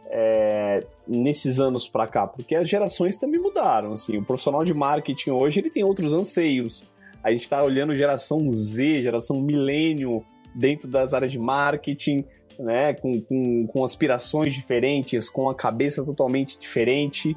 é, 0.10 0.86
nesses 1.08 1.60
anos 1.60 1.88
para 1.88 2.08
cá? 2.08 2.28
Porque 2.28 2.56
as 2.56 2.68
gerações 2.68 3.18
também 3.18 3.40
mudaram, 3.40 3.94
assim, 3.94 4.18
o 4.18 4.26
profissional 4.26 4.64
de 4.64 4.74
marketing 4.74 5.32
hoje, 5.32 5.60
ele 5.60 5.70
tem 5.70 5.84
outros 5.84 6.14
anseios. 6.14 6.88
A 7.24 7.32
gente 7.32 7.44
está 7.44 7.64
olhando 7.64 7.94
geração 7.96 8.50
Z, 8.50 9.02
geração 9.02 9.42
milênio 9.42 10.24
dentro 10.56 10.88
das 10.88 11.14
áreas 11.14 11.32
de 11.32 11.40
marketing, 11.40 12.26
né, 12.58 12.94
com, 12.94 13.22
com, 13.22 13.68
com 13.68 13.84
aspirações 13.84 14.54
diferentes, 14.54 15.30
com 15.30 15.50
a 15.50 15.56
cabeça 15.56 16.04
totalmente 16.04 16.58
diferente. 16.60 17.36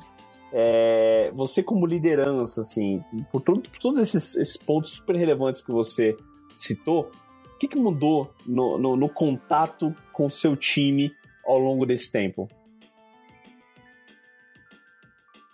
É, 0.52 1.30
você 1.34 1.62
como 1.62 1.86
liderança, 1.86 2.60
assim, 2.60 3.02
por, 3.30 3.40
todo, 3.40 3.62
por 3.62 3.78
todos 3.78 4.00
esses, 4.00 4.36
esses 4.36 4.56
pontos 4.56 4.92
super 4.92 5.16
relevantes 5.16 5.62
que 5.62 5.72
você 5.72 6.16
citou, 6.54 7.10
que, 7.58 7.68
que 7.68 7.78
mudou 7.78 8.34
no, 8.44 8.76
no, 8.76 8.96
no 8.96 9.08
contato 9.08 9.94
com 10.12 10.26
o 10.26 10.30
seu 10.30 10.56
time 10.56 11.12
ao 11.46 11.58
longo 11.58 11.86
desse 11.86 12.10
tempo? 12.10 12.48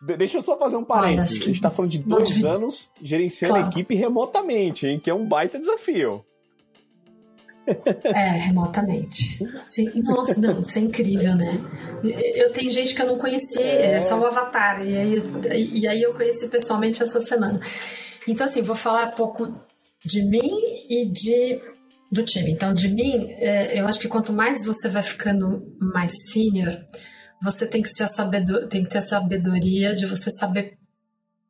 De 0.01 0.17
deixa 0.17 0.39
eu 0.39 0.43
só 0.43 0.59
fazer 0.59 0.77
um 0.77 0.85
parênteses. 0.85 1.41
A 1.41 1.45
gente 1.45 1.55
está 1.55 1.71
falando 1.71 1.91
de 1.91 1.99
dois 1.99 2.45
anos 2.45 2.93
gerenciando 3.03 3.55
claro. 3.55 3.67
a 3.67 3.71
equipe 3.71 3.95
remotamente, 3.95 4.87
hein? 4.87 5.01
Que 5.01 5.11
é 5.11 5.15
um 5.15 5.27
baita 5.27 5.59
desafio. 5.59 6.25
É, 8.05 8.31
remotamente. 8.31 9.39
Nossa, 10.03 10.41
não, 10.41 10.61
isso 10.61 10.79
é 10.79 10.81
incrível, 10.81 11.35
né? 11.35 11.61
Eu 12.35 12.51
tenho 12.53 12.71
gente 12.71 12.95
que 12.95 13.03
eu 13.03 13.07
não 13.07 13.19
conheci, 13.19 13.61
é, 13.61 13.95
é 13.95 14.01
só 14.01 14.19
o 14.19 14.27
avatar. 14.27 14.87
E 14.87 14.97
aí, 14.97 15.23
e 15.73 15.87
aí 15.87 16.03
eu 16.03 16.15
conheci 16.15 16.49
pessoalmente 16.49 17.03
essa 17.03 17.21
semana. 17.21 17.61
Então, 18.27 18.47
assim, 18.47 18.63
vou 18.63 18.77
falar 18.77 19.09
um 19.09 19.17
pouco 19.17 19.55
de 20.05 20.23
mim 20.31 20.51
e 20.89 21.11
de 21.11 21.61
do 22.11 22.25
time. 22.25 22.53
Então, 22.53 22.73
de 22.73 22.89
mim, 22.89 23.31
é, 23.33 23.79
eu 23.79 23.87
acho 23.87 24.01
que 24.01 24.09
quanto 24.09 24.33
mais 24.33 24.65
você 24.65 24.89
vai 24.89 25.03
ficando 25.03 25.77
mais 25.79 26.13
senior, 26.33 26.75
você 27.41 27.67
tem 27.67 27.83
que, 27.83 27.89
sabedor, 27.89 28.67
tem 28.69 28.83
que 28.83 28.91
ter 28.91 28.99
a 28.99 29.03
sabedoria 29.03 29.95
de 29.95 30.07
você 30.07 30.31
saber 30.31 30.79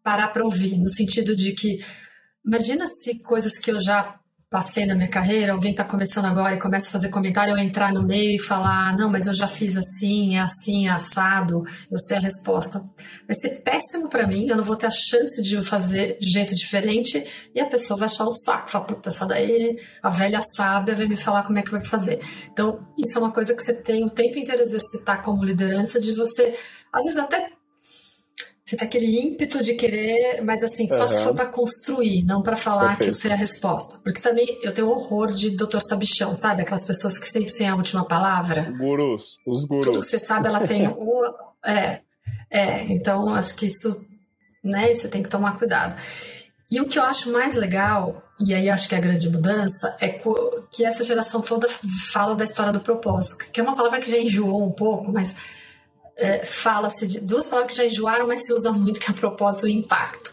parar 0.03 0.29
para 0.29 0.45
ouvir, 0.45 0.77
no 0.79 0.89
sentido 0.89 1.35
de 1.35 1.53
que, 1.53 1.85
imagina 2.45 2.87
se 2.87 3.19
coisas 3.21 3.59
que 3.59 3.71
eu 3.71 3.81
já 3.81 4.18
passei 4.51 4.87
na 4.87 4.95
minha 4.95 5.09
carreira, 5.09 5.53
alguém 5.53 5.73
está 5.73 5.85
começando 5.85 6.25
agora 6.25 6.55
e 6.55 6.59
começa 6.59 6.89
a 6.89 6.93
fazer 6.93 7.11
comentário, 7.11 7.53
eu 7.53 7.59
entrar 7.59 7.93
no 7.93 8.03
meio 8.03 8.37
e 8.37 8.39
falar, 8.39 8.89
ah, 8.89 8.97
não, 8.97 9.11
mas 9.11 9.27
eu 9.27 9.35
já 9.35 9.47
fiz 9.47 9.77
assim, 9.77 10.37
é 10.37 10.41
assim, 10.41 10.89
é 10.89 10.91
assado, 10.91 11.63
eu 11.91 11.99
sei 11.99 12.17
a 12.17 12.21
resposta. 12.21 12.83
Vai 13.27 13.37
ser 13.39 13.61
péssimo 13.63 14.09
para 14.09 14.27
mim, 14.27 14.49
eu 14.49 14.57
não 14.57 14.65
vou 14.65 14.77
ter 14.77 14.87
a 14.87 14.91
chance 14.91 15.43
de 15.43 15.63
fazer 15.63 16.19
de 16.19 16.31
jeito 16.31 16.55
diferente 16.55 17.51
e 17.55 17.61
a 17.61 17.67
pessoa 17.67 17.99
vai 17.99 18.07
achar 18.07 18.25
o 18.25 18.33
saco, 18.33 18.71
fala, 18.71 18.85
puta, 18.87 19.11
essa 19.11 19.27
daí, 19.27 19.79
a 20.03 20.09
velha 20.09 20.41
sábia 20.41 20.95
vai 20.95 21.07
me 21.07 21.17
falar 21.17 21.43
como 21.43 21.59
é 21.59 21.63
que 21.63 21.71
vai 21.71 21.85
fazer. 21.85 22.19
Então, 22.51 22.87
isso 22.97 23.19
é 23.19 23.21
uma 23.21 23.33
coisa 23.33 23.55
que 23.55 23.63
você 23.63 23.75
tem 23.75 24.05
o 24.05 24.11
tempo 24.11 24.39
inteiro 24.39 24.63
exercitar 24.63 25.23
como 25.23 25.45
liderança, 25.45 26.01
de 26.01 26.13
você, 26.15 26.57
às 26.91 27.05
vezes 27.05 27.19
até 27.19 27.58
você 28.69 28.77
tem 28.77 28.87
aquele 28.87 29.19
ímpeto 29.19 29.65
de 29.65 29.73
querer, 29.73 30.43
mas 30.43 30.63
assim, 30.63 30.87
só 30.87 31.05
uhum. 31.05 31.09
se 31.09 31.25
for 31.25 31.35
para 31.35 31.47
construir, 31.47 32.23
não 32.23 32.43
para 32.43 32.55
falar 32.55 32.89
Perfeito. 32.89 33.05
que 33.05 33.09
eu 33.09 33.15
sei 33.15 33.33
a 33.33 33.35
resposta. 33.35 33.99
Porque 34.05 34.21
também 34.21 34.59
eu 34.63 34.75
tenho 34.75 34.91
horror 34.91 35.33
de 35.33 35.57
doutor 35.57 35.81
sabichão, 35.81 36.35
sabe? 36.35 36.61
Aquelas 36.61 36.85
pessoas 36.85 37.17
que 37.17 37.25
sempre 37.25 37.51
têm 37.51 37.67
a 37.67 37.75
última 37.75 38.05
palavra. 38.05 38.71
Gurus, 38.79 39.39
os 39.47 39.65
gurus. 39.65 39.87
Tudo 39.87 40.01
que 40.01 40.09
você 40.09 40.19
sabe, 40.19 40.49
ela 40.49 40.67
tem 40.67 40.87
o. 40.95 41.35
É, 41.65 42.01
é, 42.51 42.83
então 42.93 43.35
acho 43.35 43.57
que 43.57 43.65
isso, 43.65 44.05
né, 44.63 44.93
você 44.93 45.09
tem 45.09 45.23
que 45.23 45.31
tomar 45.31 45.57
cuidado. 45.57 45.99
E 46.71 46.79
o 46.79 46.87
que 46.87 46.99
eu 46.99 47.05
acho 47.05 47.33
mais 47.33 47.55
legal, 47.55 48.23
e 48.39 48.53
aí 48.53 48.69
acho 48.69 48.87
que 48.87 48.95
é 48.95 48.99
a 48.99 49.01
grande 49.01 49.31
mudança, 49.31 49.97
é 49.99 50.21
que 50.71 50.85
essa 50.85 51.03
geração 51.03 51.41
toda 51.41 51.67
fala 52.13 52.37
da 52.37 52.45
história 52.45 52.71
do 52.71 52.81
propósito, 52.81 53.51
que 53.51 53.61
é 53.61 53.63
uma 53.63 53.75
palavra 53.75 53.99
que 53.99 54.11
já 54.11 54.19
enjoou 54.19 54.63
um 54.63 54.73
pouco, 54.73 55.11
mas 55.11 55.35
é, 56.19 56.45
fala-se 56.45 57.07
de 57.07 57.21
duas 57.21 57.47
palavras 57.47 57.73
que 57.73 57.79
já 57.79 57.87
enjoaram, 57.87 58.27
mas 58.27 58.45
se 58.45 58.53
usa 58.53 58.73
muito, 58.73 58.99
que 58.99 59.11
é 59.11 59.15
propósito 59.15 59.69
e 59.69 59.73
impacto. 59.73 60.33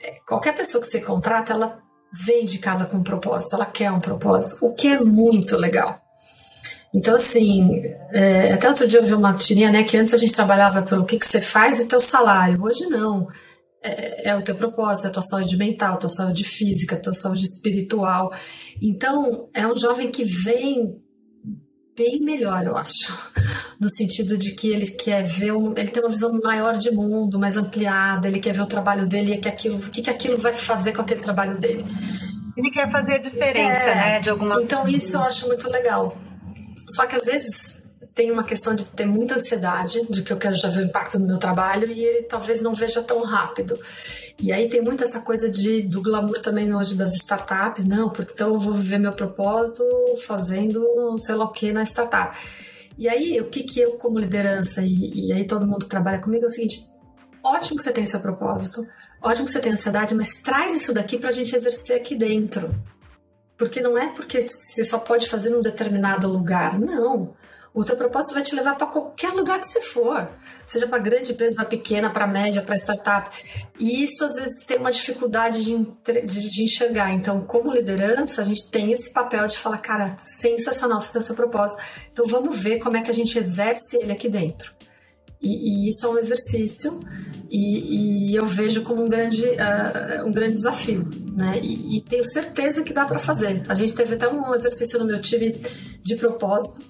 É, 0.00 0.20
qualquer 0.26 0.54
pessoa 0.54 0.82
que 0.82 0.88
você 0.88 1.00
contrata, 1.00 1.52
ela 1.52 1.82
vem 2.24 2.44
de 2.44 2.58
casa 2.58 2.86
com 2.86 2.98
um 2.98 3.02
propósito, 3.02 3.56
ela 3.56 3.66
quer 3.66 3.90
um 3.90 4.00
propósito, 4.00 4.64
o 4.64 4.72
que 4.72 4.86
é 4.86 5.00
muito 5.00 5.56
legal. 5.56 6.00
Então, 6.94 7.16
assim, 7.16 7.82
é, 8.12 8.52
até 8.52 8.68
outro 8.68 8.86
dia 8.86 9.00
eu 9.00 9.04
vi 9.04 9.12
uma 9.12 9.34
tirinha, 9.34 9.70
né, 9.70 9.82
que 9.82 9.98
antes 9.98 10.14
a 10.14 10.16
gente 10.16 10.32
trabalhava 10.32 10.80
pelo 10.82 11.04
que, 11.04 11.18
que 11.18 11.26
você 11.26 11.40
faz 11.40 11.80
e 11.80 11.82
o 11.82 11.88
teu 11.88 12.00
salário. 12.00 12.62
Hoje 12.62 12.86
não. 12.86 13.26
É, 13.82 14.30
é, 14.30 14.36
o 14.36 14.42
teu 14.42 14.54
propósito, 14.54 15.06
é 15.06 15.08
a 15.08 15.12
tua 15.12 15.22
saúde 15.22 15.56
mental, 15.56 15.94
a 15.94 15.98
tua 15.98 16.08
saúde 16.08 16.44
física, 16.44 16.96
a 16.96 17.00
tua 17.00 17.12
saúde 17.12 17.42
espiritual. 17.42 18.32
Então, 18.80 19.48
é 19.52 19.66
um 19.66 19.76
jovem 19.76 20.10
que 20.10 20.24
vem 20.24 21.02
bem 21.96 22.20
melhor, 22.20 22.64
eu 22.64 22.76
acho. 22.76 23.32
No 23.78 23.88
sentido 23.88 24.38
de 24.38 24.52
que 24.52 24.70
ele 24.70 24.90
quer 24.90 25.22
ver, 25.22 25.52
um, 25.52 25.72
ele 25.76 25.88
tem 25.88 26.02
uma 26.02 26.08
visão 26.08 26.32
maior 26.42 26.76
de 26.76 26.90
mundo, 26.90 27.38
mais 27.38 27.56
ampliada, 27.56 28.26
ele 28.26 28.40
quer 28.40 28.54
ver 28.54 28.62
o 28.62 28.66
trabalho 28.66 29.06
dele 29.06 29.34
e 29.34 29.38
que 29.38 29.48
aquilo, 29.48 29.76
o 29.76 29.90
que, 29.90 30.02
que 30.02 30.10
aquilo 30.10 30.38
vai 30.38 30.52
fazer 30.52 30.92
com 30.92 31.02
aquele 31.02 31.20
trabalho 31.20 31.58
dele. 31.58 31.84
Ele 32.56 32.70
quer 32.70 32.90
fazer 32.90 33.14
a 33.14 33.18
diferença, 33.18 33.90
é, 33.90 33.94
né, 33.94 34.20
de 34.20 34.30
alguma 34.30 34.62
Então 34.62 34.88
isso 34.88 35.16
eu 35.16 35.22
acho 35.22 35.46
muito 35.46 35.68
legal. 35.68 36.16
Só 36.94 37.06
que 37.06 37.16
às 37.16 37.26
vezes 37.26 37.76
tem 38.16 38.30
uma 38.30 38.44
questão 38.44 38.74
de 38.74 38.86
ter 38.86 39.04
muita 39.04 39.34
ansiedade, 39.34 40.00
de 40.08 40.22
que 40.22 40.32
eu 40.32 40.38
quero 40.38 40.54
já 40.54 40.68
ver 40.68 40.84
o 40.84 40.86
impacto 40.86 41.18
no 41.18 41.26
meu 41.26 41.36
trabalho 41.36 41.92
e 41.92 42.02
ele 42.02 42.22
talvez 42.22 42.62
não 42.62 42.72
veja 42.72 43.02
tão 43.02 43.22
rápido. 43.22 43.78
E 44.40 44.50
aí 44.50 44.70
tem 44.70 44.80
muito 44.80 45.04
essa 45.04 45.20
coisa 45.20 45.50
de, 45.50 45.82
do 45.82 46.00
glamour 46.00 46.40
também 46.40 46.74
hoje 46.74 46.94
das 46.94 47.12
startups, 47.14 47.84
não, 47.84 48.08
porque 48.08 48.32
então 48.32 48.54
eu 48.54 48.58
vou 48.58 48.72
viver 48.72 48.98
meu 48.98 49.12
propósito 49.12 49.84
fazendo 50.26 50.82
sei 51.18 51.34
lá 51.34 51.44
o 51.44 51.52
que 51.52 51.70
na 51.72 51.82
startup. 51.82 52.34
E 52.98 53.08
aí, 53.08 53.40
o 53.40 53.48
que 53.48 53.62
que 53.62 53.80
eu 53.80 53.92
como 53.92 54.18
liderança 54.18 54.82
e, 54.82 55.28
e 55.28 55.32
aí 55.32 55.46
todo 55.46 55.66
mundo 55.66 55.84
que 55.84 55.90
trabalha 55.90 56.18
comigo 56.18 56.44
é 56.44 56.48
o 56.48 56.50
seguinte, 56.50 56.90
ótimo 57.42 57.76
que 57.76 57.84
você 57.84 57.92
tem 57.92 58.06
seu 58.06 58.20
propósito, 58.20 58.86
ótimo 59.22 59.46
que 59.46 59.52
você 59.52 59.60
tem 59.60 59.72
ansiedade, 59.72 60.14
mas 60.14 60.40
traz 60.42 60.74
isso 60.74 60.94
daqui 60.94 61.18
para 61.18 61.28
a 61.28 61.32
gente 61.32 61.54
exercer 61.54 61.96
aqui 61.96 62.14
dentro. 62.14 62.74
Porque 63.56 63.80
não 63.80 63.96
é 63.96 64.08
porque 64.08 64.42
você 64.42 64.84
só 64.84 64.98
pode 64.98 65.28
fazer 65.28 65.50
num 65.50 65.62
determinado 65.62 66.28
lugar, 66.28 66.78
não. 66.78 67.34
O 67.76 67.84
teu 67.84 67.94
propósito 67.94 68.32
vai 68.32 68.42
te 68.42 68.54
levar 68.54 68.74
para 68.74 68.86
qualquer 68.86 69.34
lugar 69.34 69.60
que 69.60 69.68
você 69.68 69.82
for, 69.82 70.26
seja 70.64 70.86
para 70.86 70.98
grande 70.98 71.32
empresa, 71.32 71.56
para 71.56 71.66
pequena, 71.66 72.08
para 72.08 72.26
média, 72.26 72.62
para 72.62 72.74
startup. 72.74 73.28
E 73.78 74.02
isso 74.02 74.24
às 74.24 74.34
vezes 74.34 74.64
tem 74.64 74.78
uma 74.78 74.90
dificuldade 74.90 75.62
de, 75.62 75.76
de, 76.24 76.50
de, 76.50 76.62
enxergar. 76.64 77.12
Então, 77.12 77.42
como 77.42 77.70
liderança, 77.70 78.40
a 78.40 78.44
gente 78.44 78.70
tem 78.70 78.92
esse 78.92 79.12
papel 79.12 79.46
de 79.46 79.58
falar, 79.58 79.76
cara, 79.76 80.16
sensacional 80.40 80.98
você 80.98 81.12
tem 81.12 81.20
seu 81.20 81.34
propósito. 81.34 81.82
Então, 82.10 82.24
vamos 82.26 82.58
ver 82.58 82.78
como 82.78 82.96
é 82.96 83.02
que 83.02 83.10
a 83.10 83.14
gente 83.14 83.38
exerce 83.38 83.98
ele 83.98 84.10
aqui 84.10 84.30
dentro. 84.30 84.72
E, 85.42 85.84
e 85.86 85.90
isso 85.90 86.06
é 86.06 86.08
um 86.08 86.18
exercício 86.18 86.98
e, 87.50 88.30
e, 88.30 88.34
eu 88.34 88.46
vejo 88.46 88.84
como 88.84 89.04
um 89.04 89.08
grande, 89.08 89.44
uh, 89.44 90.26
um 90.26 90.32
grande 90.32 90.54
desafio, 90.54 91.06
né? 91.36 91.60
E, 91.62 91.98
e 91.98 92.00
tenho 92.00 92.24
certeza 92.24 92.82
que 92.82 92.94
dá 92.94 93.04
para 93.04 93.18
fazer. 93.18 93.66
A 93.68 93.74
gente 93.74 93.94
teve 93.94 94.14
até 94.14 94.26
um 94.26 94.54
exercício 94.54 94.98
no 94.98 95.04
meu 95.04 95.20
time 95.20 95.54
de 96.02 96.16
propósito 96.16 96.86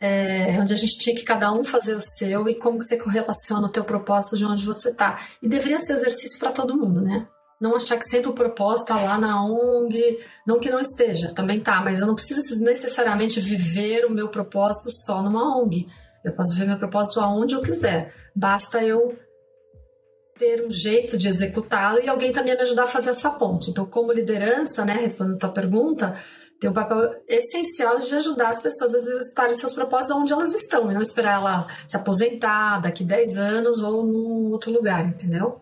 é, 0.00 0.58
onde 0.60 0.74
a 0.74 0.76
gente 0.76 0.98
tinha 0.98 1.16
que 1.16 1.24
cada 1.24 1.52
um 1.52 1.64
fazer 1.64 1.94
o 1.94 2.00
seu 2.00 2.48
e 2.48 2.54
como 2.54 2.80
você 2.80 2.96
correlaciona 2.96 3.66
o 3.66 3.70
teu 3.70 3.84
propósito 3.84 4.36
de 4.36 4.44
onde 4.44 4.64
você 4.64 4.90
está. 4.90 5.18
E 5.42 5.48
deveria 5.48 5.78
ser 5.78 5.94
exercício 5.94 6.38
para 6.38 6.52
todo 6.52 6.76
mundo, 6.76 7.00
né? 7.00 7.26
Não 7.60 7.74
achar 7.74 7.96
que 7.96 8.08
sempre 8.08 8.28
o 8.28 8.34
propósito 8.34 8.92
está 8.92 9.00
lá 9.00 9.18
na 9.18 9.42
ONG, 9.42 10.18
não 10.46 10.60
que 10.60 10.68
não 10.68 10.78
esteja, 10.78 11.32
também 11.32 11.58
tá, 11.60 11.80
mas 11.80 12.00
eu 12.00 12.06
não 12.06 12.14
preciso 12.14 12.60
necessariamente 12.62 13.40
viver 13.40 14.04
o 14.04 14.10
meu 14.10 14.28
propósito 14.28 14.90
só 14.90 15.22
numa 15.22 15.58
ONG. 15.58 15.86
Eu 16.22 16.32
posso 16.32 16.52
viver 16.52 16.66
meu 16.66 16.78
propósito 16.78 17.20
aonde 17.20 17.54
eu 17.54 17.62
quiser. 17.62 18.12
Basta 18.34 18.82
eu 18.82 19.16
ter 20.36 20.66
um 20.66 20.70
jeito 20.70 21.16
de 21.16 21.28
executá-lo 21.28 21.98
e 22.00 22.08
alguém 22.08 22.30
também 22.30 22.54
me 22.54 22.60
ajudar 22.60 22.84
a 22.84 22.88
fazer 22.88 23.10
essa 23.10 23.30
ponte. 23.30 23.70
Então, 23.70 23.86
como 23.86 24.12
liderança, 24.12 24.84
né, 24.84 24.92
respondendo 24.94 25.36
a 25.36 25.38
tua 25.38 25.48
pergunta, 25.48 26.14
tem 26.60 26.70
um 26.70 26.74
papel 26.74 27.22
essencial 27.28 27.98
de 27.98 28.14
ajudar 28.14 28.48
as 28.48 28.62
pessoas 28.62 28.94
a 28.94 28.98
exercitarem 28.98 29.54
seus 29.54 29.74
propósitos 29.74 30.16
onde 30.16 30.32
elas 30.32 30.54
estão, 30.54 30.90
e 30.90 30.94
não 30.94 31.00
esperar 31.00 31.34
ela 31.34 31.66
se 31.86 31.96
aposentar 31.96 32.80
daqui 32.80 33.04
10 33.04 33.36
anos 33.36 33.82
ou 33.82 34.04
num 34.04 34.50
outro 34.52 34.72
lugar, 34.72 35.04
entendeu? 35.04 35.60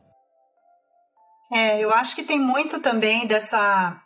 É, 1.52 1.80
eu 1.80 1.90
acho 1.92 2.14
que 2.14 2.22
tem 2.22 2.38
muito 2.38 2.80
também 2.80 3.26
dessa 3.26 4.00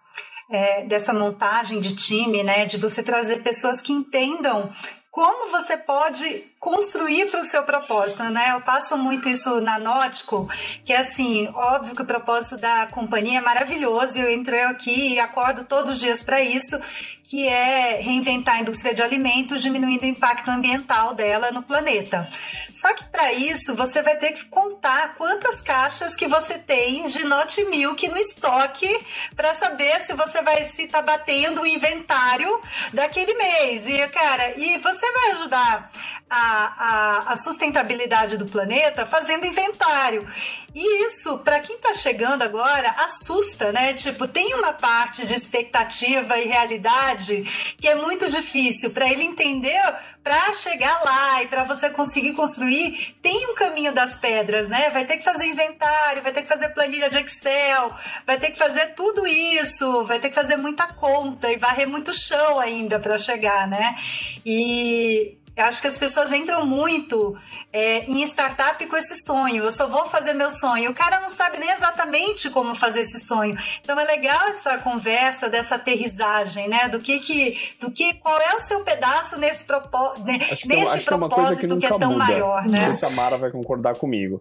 é, 0.51 0.85
dessa 0.87 1.13
montagem 1.13 1.81
de 1.81 1.95
time, 1.95 2.43
né? 2.43 2.65
De 2.67 2.79
você 2.79 3.03
trazer 3.03 3.43
pessoas 3.43 3.81
que 3.81 3.93
entendam 3.93 4.73
como 5.11 5.51
você 5.51 5.77
pode 5.77 6.45
construir 6.59 7.31
para 7.31 7.41
o 7.41 7.45
seu 7.45 7.63
propósito, 7.63 8.23
né? 8.25 8.51
Eu 8.53 8.61
passo 8.61 8.97
muito 8.97 9.29
isso 9.29 9.61
na 9.61 9.79
Nótico, 9.79 10.49
que 10.85 10.93
é 10.93 10.99
assim, 10.99 11.49
óbvio 11.55 11.95
que 11.95 12.03
o 12.03 12.07
propósito 12.07 12.59
da 12.59 12.87
companhia 12.87 13.39
é 13.39 13.43
maravilhoso, 13.43 14.19
eu 14.19 14.33
entrei 14.33 14.63
aqui 14.63 15.15
e 15.15 15.21
acordo 15.21 15.65
todos 15.65 15.93
os 15.93 16.01
dias 16.01 16.23
para 16.23 16.41
isso, 16.43 16.81
que 17.29 17.47
é 17.47 18.01
reinventar 18.01 18.57
a 18.57 18.61
indústria 18.61 18.95
de 18.95 19.03
alimentos, 19.03 19.61
diminuindo 19.61 20.03
o 20.03 20.07
impacto 20.07 20.51
ambiental 20.51 21.15
dela 21.15 21.51
no 21.51 21.63
planeta. 21.63 22.27
Só 22.73 22.95
que 22.95 23.05
para 23.05 23.35
isso 23.35 23.75
você 23.75 24.01
vai 24.01 24.17
ter 24.17 24.33
que 24.33 24.47
contar 24.47 25.15
quantas 25.15 25.61
caixas 25.61 26.17
que 26.17 26.27
você 26.27 26.59
tem 26.59 27.07
de 27.07 27.25
Not 27.25 27.63
Milk 27.67 28.09
no 28.09 28.17
estoque 28.17 28.89
para 29.37 29.53
saber 29.53 30.01
se 30.01 30.15
você 30.15 30.41
vai 30.41 30.65
se 30.65 30.89
tá 30.89 31.03
batendo 31.03 31.61
o 31.61 31.67
inventário 31.67 32.63
daquele 32.95 33.35
mês. 33.35 33.87
E 33.87 34.09
cara, 34.09 34.55
e 34.57 34.79
você 34.79 35.13
vai 35.13 35.31
ajudar 35.33 35.91
a, 36.31 36.48
a, 36.49 37.33
a 37.33 37.37
sustentabilidade 37.37 38.37
do 38.37 38.47
planeta 38.47 39.05
fazendo 39.07 39.47
inventário. 39.47 40.27
E 40.75 41.07
isso, 41.07 41.39
para 41.39 41.61
quem 41.61 41.77
está 41.77 41.95
chegando 41.95 42.43
agora, 42.43 42.91
assusta, 42.99 43.73
né? 43.73 43.95
Tipo, 43.95 44.29
tem 44.29 44.55
uma 44.55 44.73
parte 44.73 45.25
de 45.25 45.35
expectativa 45.35 46.39
e 46.39 46.47
realidade 46.47 47.43
que 47.81 47.89
é 47.89 47.95
muito 47.95 48.29
difícil 48.29 48.91
para 48.91 49.11
ele 49.11 49.25
entender, 49.25 49.81
para 50.23 50.53
chegar 50.53 51.03
lá 51.03 51.43
e 51.43 51.47
para 51.49 51.65
você 51.65 51.89
conseguir 51.89 52.35
construir, 52.35 53.17
tem 53.23 53.51
um 53.51 53.55
caminho 53.55 53.93
das 53.93 54.17
pedras, 54.17 54.69
né? 54.69 54.91
Vai 54.91 55.05
ter 55.07 55.17
que 55.17 55.25
fazer 55.25 55.47
inventário, 55.47 56.23
vai 56.23 56.33
ter 56.33 56.43
que 56.43 56.49
fazer 56.49 56.69
planilha 56.69 57.09
de 57.09 57.19
Excel, 57.19 57.93
vai 58.27 58.39
ter 58.39 58.51
que 58.51 58.59
fazer 58.59 58.95
tudo 58.95 59.27
isso, 59.27 60.05
vai 60.05 60.21
ter 60.21 60.29
que 60.29 60.35
fazer 60.35 60.57
muita 60.57 60.87
conta 60.87 61.51
e 61.51 61.57
varrer 61.57 61.89
muito 61.89 62.13
chão 62.13 62.61
ainda 62.61 62.99
para 63.01 63.17
chegar, 63.17 63.67
né? 63.67 63.97
E 64.45 65.39
eu 65.59 65.65
acho 65.65 65.81
que 65.81 65.89
as 65.89 65.99
pessoas 65.99 66.33
entram 66.33 66.65
muito 66.65 67.37
é, 67.73 68.05
em 68.05 68.23
startup 68.23 68.87
com 68.87 68.97
esse 68.97 69.17
sonho. 69.17 69.65
Eu 69.65 69.73
só 69.73 69.89
vou 69.89 70.07
fazer 70.07 70.33
meu 70.33 70.53
sonho. 70.53 70.93
O 70.93 70.95
cara 70.95 71.21
não 71.21 71.29
sabe 71.29 71.59
nem 71.59 71.69
exatamente 71.69 72.49
como 72.49 72.77
fazer 72.77 73.01
esse 73.01 73.19
sonho. 73.19 73.59
Então 73.83 73.99
é 73.99 74.05
legal 74.05 74.47
essa 74.51 74.79
conversa 74.79 75.49
dessa 75.49 75.75
aterrissagem, 75.75 76.69
né? 76.69 76.89
Do 76.89 77.01
que 77.01 77.19
que, 77.19 77.59
do 77.81 77.91
que, 77.91 78.15
qual 78.15 78.41
é 78.41 78.55
o 78.55 78.61
seu 78.61 78.85
pedaço 78.85 79.37
nesse, 79.37 79.65
propó 79.65 80.15
né? 80.25 80.39
nesse 80.39 80.69
tem, 80.69 80.85
propósito 81.05 81.75
que, 81.75 81.81
que, 81.81 81.87
é 81.87 81.99
tão 81.99 82.13
muda. 82.13 82.25
maior, 82.25 82.65
né? 82.65 82.87
Não 82.87 82.95
sei 82.95 82.95
se 82.95 83.05
a 83.07 83.11
Mara 83.11 83.37
vai 83.37 83.51
concordar 83.51 83.97
comigo. 83.97 84.39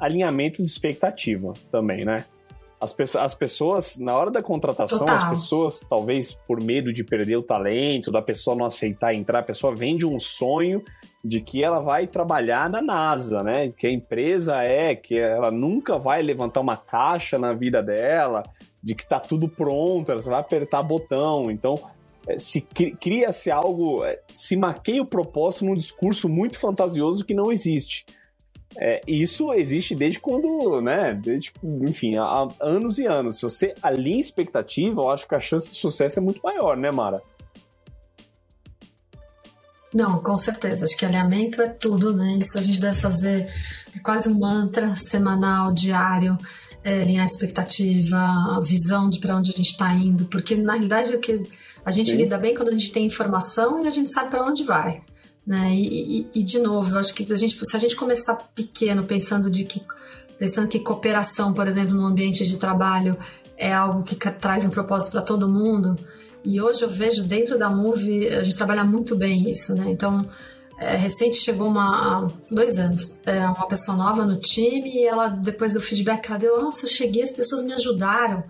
Alinhamento 0.00 0.60
de 0.60 0.66
expectativa 0.66 1.54
também, 1.70 2.04
né? 2.04 2.24
As, 2.80 2.92
pe 2.92 3.04
as 3.18 3.34
pessoas, 3.34 3.98
na 3.98 4.14
hora 4.16 4.30
da 4.30 4.42
contratação, 4.42 4.98
Total. 4.98 5.14
as 5.14 5.28
pessoas, 5.28 5.80
talvez 5.88 6.34
por 6.46 6.62
medo 6.62 6.92
de 6.92 7.02
perder 7.02 7.36
o 7.36 7.42
talento, 7.42 8.10
da 8.10 8.20
pessoa 8.20 8.54
não 8.54 8.66
aceitar 8.66 9.14
entrar, 9.14 9.38
a 9.38 9.42
pessoa 9.42 9.74
vende 9.74 10.06
um 10.06 10.18
sonho 10.18 10.82
de 11.24 11.40
que 11.40 11.64
ela 11.64 11.80
vai 11.80 12.06
trabalhar 12.06 12.68
na 12.68 12.80
NASA, 12.80 13.42
né? 13.42 13.72
Que 13.76 13.86
a 13.86 13.90
empresa 13.90 14.62
é, 14.62 14.94
que 14.94 15.18
ela 15.18 15.50
nunca 15.50 15.98
vai 15.98 16.22
levantar 16.22 16.60
uma 16.60 16.76
caixa 16.76 17.38
na 17.38 17.52
vida 17.52 17.82
dela, 17.82 18.42
de 18.82 18.94
que 18.94 19.06
tá 19.06 19.18
tudo 19.18 19.48
pronto, 19.48 20.12
ela 20.12 20.20
só 20.20 20.30
vai 20.30 20.40
apertar 20.40 20.82
botão. 20.82 21.50
Então, 21.50 21.80
é, 22.28 22.38
se 22.38 22.60
cria-se 22.60 23.50
algo, 23.50 24.04
é, 24.04 24.20
se 24.34 24.56
maqueia 24.56 25.02
o 25.02 25.06
propósito 25.06 25.64
num 25.64 25.74
discurso 25.74 26.28
muito 26.28 26.58
fantasioso 26.58 27.24
que 27.24 27.34
não 27.34 27.50
existe. 27.50 28.04
É, 28.78 29.00
isso 29.06 29.52
existe 29.54 29.94
desde 29.94 30.20
quando, 30.20 30.80
né? 30.80 31.14
Desde, 31.14 31.52
enfim, 31.82 32.16
há 32.16 32.48
anos 32.60 32.98
e 32.98 33.06
anos. 33.06 33.36
Se 33.36 33.42
você 33.42 33.74
alinha 33.82 34.20
expectativa, 34.20 35.00
eu 35.00 35.10
acho 35.10 35.26
que 35.26 35.34
a 35.34 35.40
chance 35.40 35.70
de 35.70 35.76
sucesso 35.76 36.18
é 36.18 36.22
muito 36.22 36.40
maior, 36.42 36.76
né, 36.76 36.90
Mara? 36.90 37.22
Não, 39.94 40.22
com 40.22 40.36
certeza. 40.36 40.84
Acho 40.84 40.96
que 40.96 41.06
alinhamento 41.06 41.62
é 41.62 41.68
tudo, 41.68 42.14
né? 42.14 42.36
Isso 42.38 42.58
a 42.58 42.62
gente 42.62 42.78
deve 42.78 43.00
fazer 43.00 43.48
é 43.96 43.98
quase 44.00 44.28
um 44.28 44.38
mantra 44.38 44.94
semanal, 44.94 45.72
diário, 45.72 46.36
é, 46.84 47.00
alinhar 47.00 47.22
a 47.22 47.26
expectativa, 47.26 48.18
a 48.18 48.60
visão 48.60 49.08
de 49.08 49.18
para 49.18 49.36
onde 49.36 49.50
a 49.50 49.56
gente 49.56 49.70
está 49.70 49.92
indo, 49.94 50.26
porque 50.26 50.54
na 50.54 50.74
realidade 50.74 51.16
o 51.16 51.18
que 51.18 51.42
a 51.82 51.90
gente 51.90 52.10
Sim. 52.10 52.18
lida 52.18 52.36
bem 52.36 52.54
quando 52.54 52.68
a 52.68 52.72
gente 52.72 52.92
tem 52.92 53.06
informação 53.06 53.82
e 53.82 53.86
a 53.86 53.90
gente 53.90 54.10
sabe 54.10 54.28
para 54.28 54.44
onde 54.44 54.64
vai. 54.64 55.00
Né? 55.46 55.74
E, 55.74 56.20
e, 56.20 56.30
e, 56.34 56.42
de 56.42 56.58
novo, 56.58 56.94
eu 56.94 56.98
acho 56.98 57.14
que 57.14 57.32
a 57.32 57.36
gente, 57.36 57.56
se 57.64 57.76
a 57.76 57.78
gente 57.78 57.94
começar 57.94 58.34
pequeno, 58.54 59.04
pensando 59.04 59.50
de 59.50 59.64
que 59.64 59.80
pensando 60.38 60.68
que 60.68 60.80
cooperação, 60.80 61.54
por 61.54 61.66
exemplo, 61.66 61.94
no 61.94 62.04
ambiente 62.04 62.44
de 62.44 62.58
trabalho 62.58 63.16
é 63.56 63.72
algo 63.72 64.02
que 64.02 64.16
traz 64.32 64.66
um 64.66 64.70
propósito 64.70 65.12
para 65.12 65.22
todo 65.22 65.48
mundo. 65.48 65.96
E 66.44 66.60
hoje 66.60 66.82
eu 66.82 66.90
vejo 66.90 67.24
dentro 67.24 67.58
da 67.58 67.70
Move 67.70 68.28
a 68.28 68.42
gente 68.42 68.56
trabalha 68.56 68.84
muito 68.84 69.16
bem 69.16 69.50
isso, 69.50 69.74
né? 69.74 69.90
Então, 69.90 70.28
é, 70.78 70.94
recente 70.94 71.36
chegou 71.36 71.68
uma 71.68 72.30
dois 72.50 72.78
anos, 72.78 73.18
é, 73.24 73.40
uma 73.46 73.66
pessoa 73.66 73.96
nova 73.96 74.26
no 74.26 74.36
time 74.36 74.90
e 74.94 75.06
ela 75.06 75.28
depois 75.28 75.72
do 75.72 75.80
feedback 75.80 76.28
ela 76.28 76.38
deu, 76.38 76.60
nossa, 76.60 76.84
eu 76.84 76.90
cheguei, 76.90 77.22
as 77.22 77.32
pessoas 77.32 77.62
me 77.62 77.72
ajudaram. 77.72 78.44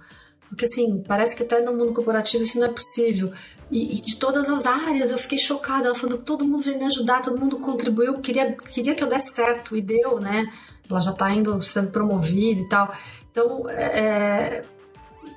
Porque 0.48 0.64
assim, 0.64 1.02
parece 1.06 1.36
que 1.36 1.42
até 1.42 1.60
no 1.62 1.76
mundo 1.76 1.92
corporativo 1.92 2.42
isso 2.42 2.58
não 2.58 2.66
é 2.66 2.70
possível. 2.70 3.32
E, 3.70 3.94
e, 3.94 4.00
de 4.00 4.16
todas 4.16 4.48
as 4.48 4.64
áreas 4.64 5.10
eu 5.10 5.18
fiquei 5.18 5.38
chocada. 5.38 5.86
Ela 5.86 5.94
falando 5.94 6.18
todo 6.18 6.44
mundo 6.44 6.62
veio 6.62 6.78
me 6.78 6.84
ajudar, 6.84 7.22
todo 7.22 7.38
mundo 7.38 7.58
contribuiu, 7.58 8.18
queria, 8.18 8.52
queria 8.52 8.94
que 8.94 9.02
eu 9.02 9.08
desse 9.08 9.32
certo 9.34 9.76
e 9.76 9.82
deu, 9.82 10.20
né? 10.20 10.46
Ela 10.88 11.00
já 11.00 11.12
tá 11.12 11.30
indo 11.32 11.60
sendo 11.62 11.90
promovida 11.90 12.60
e 12.60 12.68
tal. 12.68 12.92
Então, 13.30 13.68
é, 13.68 14.64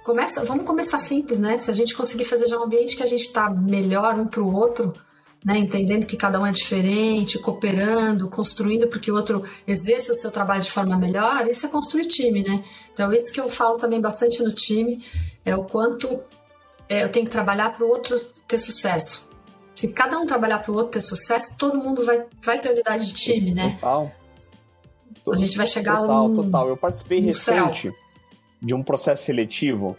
começa, 0.03 0.43
vamos 0.45 0.65
começar 0.65 0.99
simples, 0.99 1.39
né? 1.39 1.57
Se 1.57 1.71
a 1.71 1.73
gente 1.73 1.95
conseguir 1.95 2.25
fazer 2.25 2.47
já 2.47 2.57
um 2.57 2.63
ambiente 2.63 2.95
que 2.95 3.03
a 3.03 3.07
gente 3.07 3.31
tá 3.31 3.49
melhor 3.49 4.17
um 4.19 4.27
pro 4.27 4.47
outro, 4.47 4.93
né? 5.43 5.57
Entendendo 5.57 6.05
que 6.05 6.17
cada 6.17 6.39
um 6.39 6.45
é 6.45 6.51
diferente, 6.51 7.39
cooperando, 7.39 8.29
construindo 8.29 8.87
porque 8.87 9.11
o 9.11 9.15
outro 9.15 9.43
exerça 9.67 10.11
o 10.11 10.15
seu 10.15 10.29
trabalho 10.29 10.61
de 10.61 10.71
forma 10.71 10.97
melhor, 10.97 11.47
isso 11.47 11.65
é 11.65 11.69
construir 11.69 12.05
time, 12.05 12.43
né? 12.43 12.63
Então, 12.93 13.11
isso 13.11 13.31
que 13.31 13.39
eu 13.39 13.49
falo 13.49 13.77
também 13.77 13.99
bastante 13.99 14.43
no 14.43 14.51
time 14.51 15.03
é 15.45 15.55
o 15.55 15.63
quanto 15.63 16.21
é, 16.89 17.03
eu 17.03 17.09
tenho 17.09 17.25
que 17.25 17.31
trabalhar 17.31 17.71
para 17.71 17.85
o 17.85 17.89
outro 17.89 18.19
ter 18.47 18.57
sucesso. 18.57 19.29
Se 19.75 19.87
cada 19.87 20.19
um 20.19 20.25
trabalhar 20.25 20.59
para 20.59 20.71
o 20.71 20.75
outro 20.75 20.93
ter 20.93 21.01
sucesso, 21.01 21.55
todo 21.57 21.77
mundo 21.77 22.03
vai, 22.03 22.25
vai 22.43 22.59
ter 22.59 22.71
unidade 22.71 23.05
de 23.05 23.13
time, 23.13 23.53
né? 23.53 23.77
Total. 23.79 24.11
A 25.31 25.35
gente 25.35 25.55
vai 25.55 25.67
chegar 25.67 25.97
total, 25.99 26.27
num, 26.27 26.35
total. 26.35 26.67
Eu 26.67 26.75
participei 26.75 27.21
recente 27.21 27.83
céu. 27.83 27.93
de 28.61 28.73
um 28.73 28.81
processo 28.81 29.23
seletivo 29.23 29.95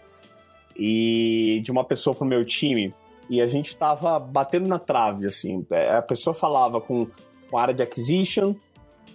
e 0.75 1.61
de 1.63 1.71
uma 1.71 1.83
pessoa 1.83 2.15
pro 2.15 2.25
meu 2.25 2.45
time 2.45 2.93
e 3.29 3.41
a 3.41 3.47
gente 3.47 3.77
tava 3.77 4.19
batendo 4.19 4.67
na 4.67 4.77
trave, 4.77 5.25
assim. 5.25 5.65
É, 5.71 5.95
a 5.95 6.01
pessoa 6.01 6.33
falava 6.33 6.81
com, 6.81 7.07
com 7.49 7.57
a 7.57 7.61
área 7.61 7.73
de 7.73 7.81
acquisition, 7.81 8.53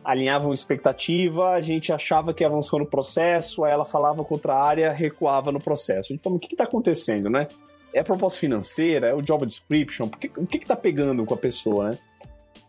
alinhavam 0.02 0.52
expectativa, 0.54 1.50
a 1.50 1.60
gente 1.60 1.92
achava 1.92 2.32
que 2.32 2.42
avançou 2.42 2.78
no 2.78 2.86
processo, 2.86 3.62
aí 3.62 3.72
ela 3.72 3.84
falava 3.84 4.24
com 4.24 4.34
outra 4.34 4.54
área, 4.54 4.90
recuava 4.90 5.52
no 5.52 5.60
processo. 5.60 6.12
A 6.12 6.14
gente 6.14 6.22
falou, 6.22 6.38
o 6.38 6.40
que 6.40 6.54
está 6.54 6.64
acontecendo, 6.64 7.28
né? 7.28 7.46
É 7.92 8.00
a 8.00 8.04
proposta 8.04 8.38
financeira? 8.38 9.08
É 9.08 9.14
o 9.14 9.22
job 9.22 9.46
description? 9.46 10.08
Porque, 10.08 10.30
o 10.36 10.46
que 10.46 10.58
está 10.58 10.76
pegando 10.76 11.24
com 11.24 11.34
a 11.34 11.36
pessoa, 11.36 11.90
né? 11.90 11.98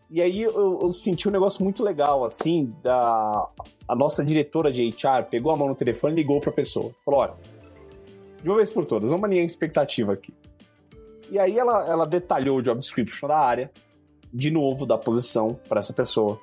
E 0.10 0.22
aí 0.22 0.42
eu, 0.42 0.80
eu, 0.82 0.90
senti 0.90 1.28
um 1.28 1.32
negócio 1.32 1.62
muito 1.62 1.84
legal, 1.84 2.24
assim, 2.24 2.74
da 2.82 3.50
a 3.86 3.96
nossa 3.96 4.24
diretora 4.24 4.72
de 4.72 4.84
HR 4.90 5.26
pegou 5.30 5.52
a 5.52 5.56
mão 5.56 5.68
no 5.68 5.76
telefone 5.76 6.14
e 6.14 6.16
ligou 6.18 6.40
para 6.40 6.50
a 6.50 6.54
pessoa. 6.54 6.92
Falou, 7.04 7.22
olha, 7.22 7.34
de 8.42 8.48
uma 8.48 8.56
vez 8.56 8.70
por 8.70 8.86
todas, 8.86 9.12
vamos 9.12 9.26
alinhar 9.26 9.44
a 9.44 9.46
expectativa 9.46 10.14
aqui. 10.14 10.34
E 11.30 11.38
aí 11.38 11.60
ela, 11.60 11.86
ela 11.86 12.06
detalhou 12.06 12.60
o 12.60 12.62
job 12.62 12.80
description 12.80 13.28
da 13.28 13.38
área, 13.38 13.70
de 14.34 14.50
novo, 14.50 14.86
da 14.86 14.98
posição 14.98 15.60
para 15.68 15.80
essa 15.80 15.92
pessoa 15.92 16.40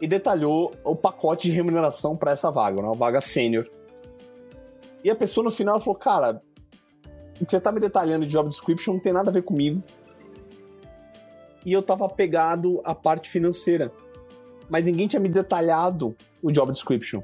e 0.00 0.06
detalhou 0.06 0.72
o 0.82 0.96
pacote 0.96 1.48
de 1.48 1.54
remuneração 1.54 2.16
para 2.16 2.32
essa 2.32 2.50
vaga, 2.50 2.80
né? 2.80 2.88
uma 2.88 2.94
vaga 2.94 3.20
sênior. 3.20 3.68
E 5.04 5.10
a 5.10 5.14
pessoa 5.14 5.44
no 5.44 5.50
final 5.50 5.78
falou: 5.78 5.94
Cara, 5.94 6.42
o 7.40 7.46
que 7.46 7.50
você 7.50 7.60
tá 7.60 7.72
me 7.72 7.80
detalhando 7.80 8.26
de 8.26 8.32
job 8.32 8.48
description 8.48 8.94
não 8.94 9.00
tem 9.00 9.12
nada 9.12 9.30
a 9.30 9.32
ver 9.32 9.42
comigo. 9.42 9.82
E 11.64 11.72
eu 11.72 11.82
tava 11.82 12.08
pegado 12.08 12.80
à 12.84 12.94
parte 12.94 13.28
financeira. 13.30 13.92
Mas 14.68 14.86
ninguém 14.86 15.06
tinha 15.06 15.20
me 15.20 15.28
detalhado 15.28 16.14
o 16.42 16.50
job 16.50 16.72
description. 16.72 17.22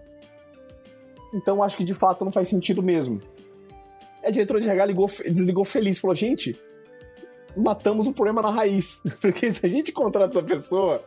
Então 1.33 1.63
acho 1.63 1.77
que 1.77 1.85
de 1.85 1.95
fato 1.95 2.25
não 2.25 2.33
faz 2.33 2.49
sentido 2.49 2.83
mesmo. 2.83 3.21
A 4.25 4.31
diretora 4.31 4.61
de 4.61 4.69
RH 4.69 4.87
ligou, 4.87 5.11
desligou 5.27 5.65
feliz, 5.65 5.99
falou: 5.99 6.15
Gente, 6.15 6.59
matamos 7.57 8.07
o 8.07 8.13
problema 8.13 8.43
na 8.43 8.51
raiz. 8.51 9.03
Porque 9.21 9.51
se 9.53 9.65
a 9.65 9.69
gente 9.69 9.93
contrata 9.93 10.39
essa 10.39 10.43
pessoa 10.43 11.05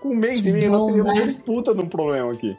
com 0.00 0.10
um 0.10 0.16
mês 0.16 0.46
e 0.46 0.52
meio 0.52 0.70
nós 0.70 0.86
teríamos 0.86 1.14
né? 1.14 1.24
um 1.24 1.34
puta 1.40 1.74
de 1.74 1.80
um 1.80 1.88
problema 1.88 2.32
aqui. 2.32 2.56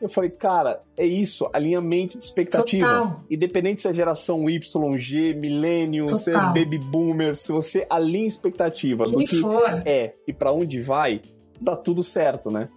Eu 0.00 0.08
falei, 0.08 0.30
cara, 0.30 0.80
é 0.96 1.04
isso, 1.04 1.48
alinhamento 1.52 2.16
de 2.18 2.24
expectativa. 2.24 2.86
Total. 2.86 3.24
Independente 3.28 3.80
se 3.80 3.88
é 3.88 3.92
geração 3.92 4.48
Y, 4.48 4.96
G, 4.96 5.34
milênio, 5.34 6.08
se 6.16 6.30
é 6.30 6.34
baby 6.34 6.78
boomer, 6.78 7.34
se 7.34 7.50
você 7.50 7.84
alinha 7.90 8.26
expectativa 8.26 9.04
Quem 9.04 9.12
do 9.12 9.18
que 9.24 9.36
for. 9.36 9.82
é 9.84 10.14
e 10.26 10.32
para 10.32 10.52
onde 10.52 10.80
vai, 10.80 11.20
dá 11.60 11.74
tudo 11.76 12.02
certo, 12.04 12.50
né? 12.50 12.68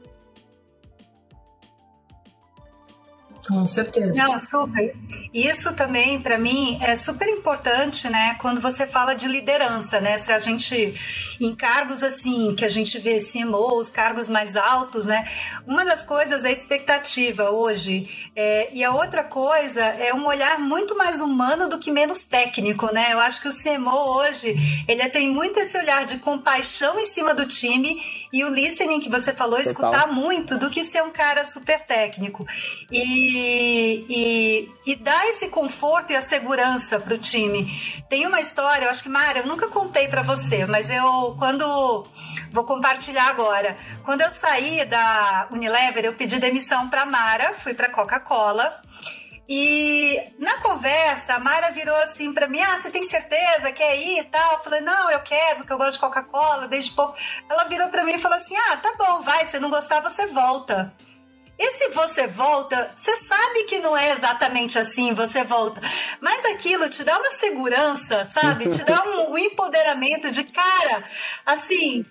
Com 3.52 3.66
certeza. 3.66 4.14
Não, 4.16 4.39
super. 4.39 4.95
Isso 5.34 5.74
também, 5.74 6.22
para 6.22 6.38
mim, 6.38 6.80
é 6.82 6.95
super 6.95 7.28
importante, 7.28 8.10
né? 8.10 8.36
Quando 8.39 8.62
você 8.62 8.88
fala 8.88 9.14
de 9.14 9.28
liderança, 9.28 9.99
né? 9.99 10.18
Se 10.18 10.32
a 10.32 10.39
gente, 10.39 10.93
em 11.39 11.54
cargos 11.54 12.02
assim, 12.02 12.56
que 12.56 12.64
a 12.64 12.70
gente 12.70 12.97
vê 12.97 13.20
CMO, 13.20 13.76
os 13.76 13.91
cargos 13.91 14.30
mais 14.30 14.56
altos, 14.56 15.06
né? 15.06 15.28
Uma 15.68 15.84
das 15.84 16.06
coisas 16.06 16.45
é 16.45 16.49
a 16.49 16.52
expectativa 16.52 17.49
hoje. 17.49 18.32
É, 18.36 18.70
e 18.74 18.84
a 18.84 18.93
outra 18.93 19.24
coisa 19.24 19.82
é 19.82 20.14
um 20.14 20.26
olhar 20.26 20.58
muito 20.60 20.95
mais 20.97 21.20
humano 21.20 21.68
do 21.68 21.78
que 21.78 21.91
menos 21.91 22.24
técnico, 22.24 22.93
né? 22.93 23.10
Eu 23.12 23.20
acho 23.20 23.41
que 23.41 23.49
o 23.49 23.54
CMO 23.54 24.18
hoje, 24.18 24.56
ele 24.88 25.10
tem 25.10 25.30
muito 25.30 25.60
esse 25.60 25.78
olhar 25.78 26.06
de 26.06 26.20
compaixão 26.20 26.97
em 26.97 27.06
cima 27.06 27.34
do 27.34 27.45
time 27.45 28.02
e 28.32 28.45
o 28.45 28.49
listening 28.49 29.02
que 29.02 29.10
você 29.10 29.34
falou, 29.34 29.58
Total. 29.58 29.72
escutar 29.72 30.08
muito 30.08 30.58
do 30.58 30.70
que 30.70 30.84
ser 30.84 31.04
um 31.04 31.12
cara 31.12 31.43
super 31.43 31.82
técnico. 31.82 32.45
E 32.89 33.41
e, 33.42 34.72
e, 34.86 34.96
dar 34.96 35.28
esse 35.28 35.48
conforto 35.48 36.12
e 36.12 36.16
a 36.16 36.22
segurança 36.22 37.00
para 37.00 37.14
o 37.14 37.18
time. 37.18 37.72
Tem 38.10 38.26
uma 38.26 38.39
história, 38.39 38.86
eu 38.86 38.89
acho 38.89 39.04
que, 39.04 39.10
Mara, 39.10 39.39
eu 39.39 39.48
nunca 39.48 39.68
contei 39.68 40.08
para 40.08 40.22
você, 40.22 40.66
mas 40.66 40.89
eu, 40.89 41.36
quando. 41.38 42.06
Vou 42.52 42.64
compartilhar 42.66 43.30
agora. 43.30 43.78
Quando 44.04 44.22
eu 44.22 44.30
saí 44.30 44.84
da 44.86 45.48
Unilever, 45.52 46.06
eu 46.06 46.14
pedi 46.14 46.39
demissão 46.39 46.89
para 46.89 47.06
Mara, 47.06 47.54
fui 47.54 47.74
para 47.74 47.89
Coca-Cola. 47.89 48.82
E 49.48 50.18
na 50.39 50.60
conversa, 50.60 51.34
a 51.34 51.39
Mara 51.39 51.72
virou 51.72 51.96
assim 51.98 52.34
para 52.34 52.48
mim: 52.48 52.62
Ah, 52.62 52.78
você 52.78 52.89
tem 52.89 53.04
certeza? 53.04 53.72
Quer 53.72 53.98
ir 53.98 54.20
e 54.20 54.24
tal? 54.24 54.54
Eu 54.54 54.60
falei: 54.60 54.82
Não, 54.82 55.12
eu 55.12 55.20
quero, 55.20 55.58
porque 55.58 55.74
eu 55.74 55.78
gosto 55.78 55.94
de 55.94 56.00
Coca-Cola 56.00 56.68
desde 56.68 56.92
pouco. 56.92 57.18
Ela 57.50 57.66
virou 57.66 57.89
para 57.89 58.04
mim 58.04 58.14
e 58.14 58.20
falou 58.20 58.38
assim: 58.38 58.56
Ah, 58.56 58.78
tá 58.78 58.94
bom, 58.98 59.22
vai, 59.22 59.46
se 59.46 59.60
não 59.60 59.70
gostar, 59.70 60.00
você 60.00 60.28
volta. 60.28 60.94
E 61.64 61.70
se 61.70 61.89
você 61.89 62.26
volta, 62.26 62.91
você 62.95 63.16
sabe 63.18 63.66
que 63.66 63.78
não 63.78 63.95
é 63.95 64.14
exatamente 64.14 64.80
assim, 64.80 65.14
você 65.14 65.43
volta. 65.43 65.80
Mas 66.20 66.43
aquilo 66.43 66.89
te 66.89 67.03
dá 67.03 67.20
uma 67.20 67.30
segurança, 67.30 68.26
sabe? 68.26 68.68
Te 68.68 68.84
dá 68.84 69.03
um, 69.03 69.34
um 69.34 69.38
empoderamento 69.38 70.32
de 70.32 70.43
cara, 70.43 71.03
assim. 71.45 72.03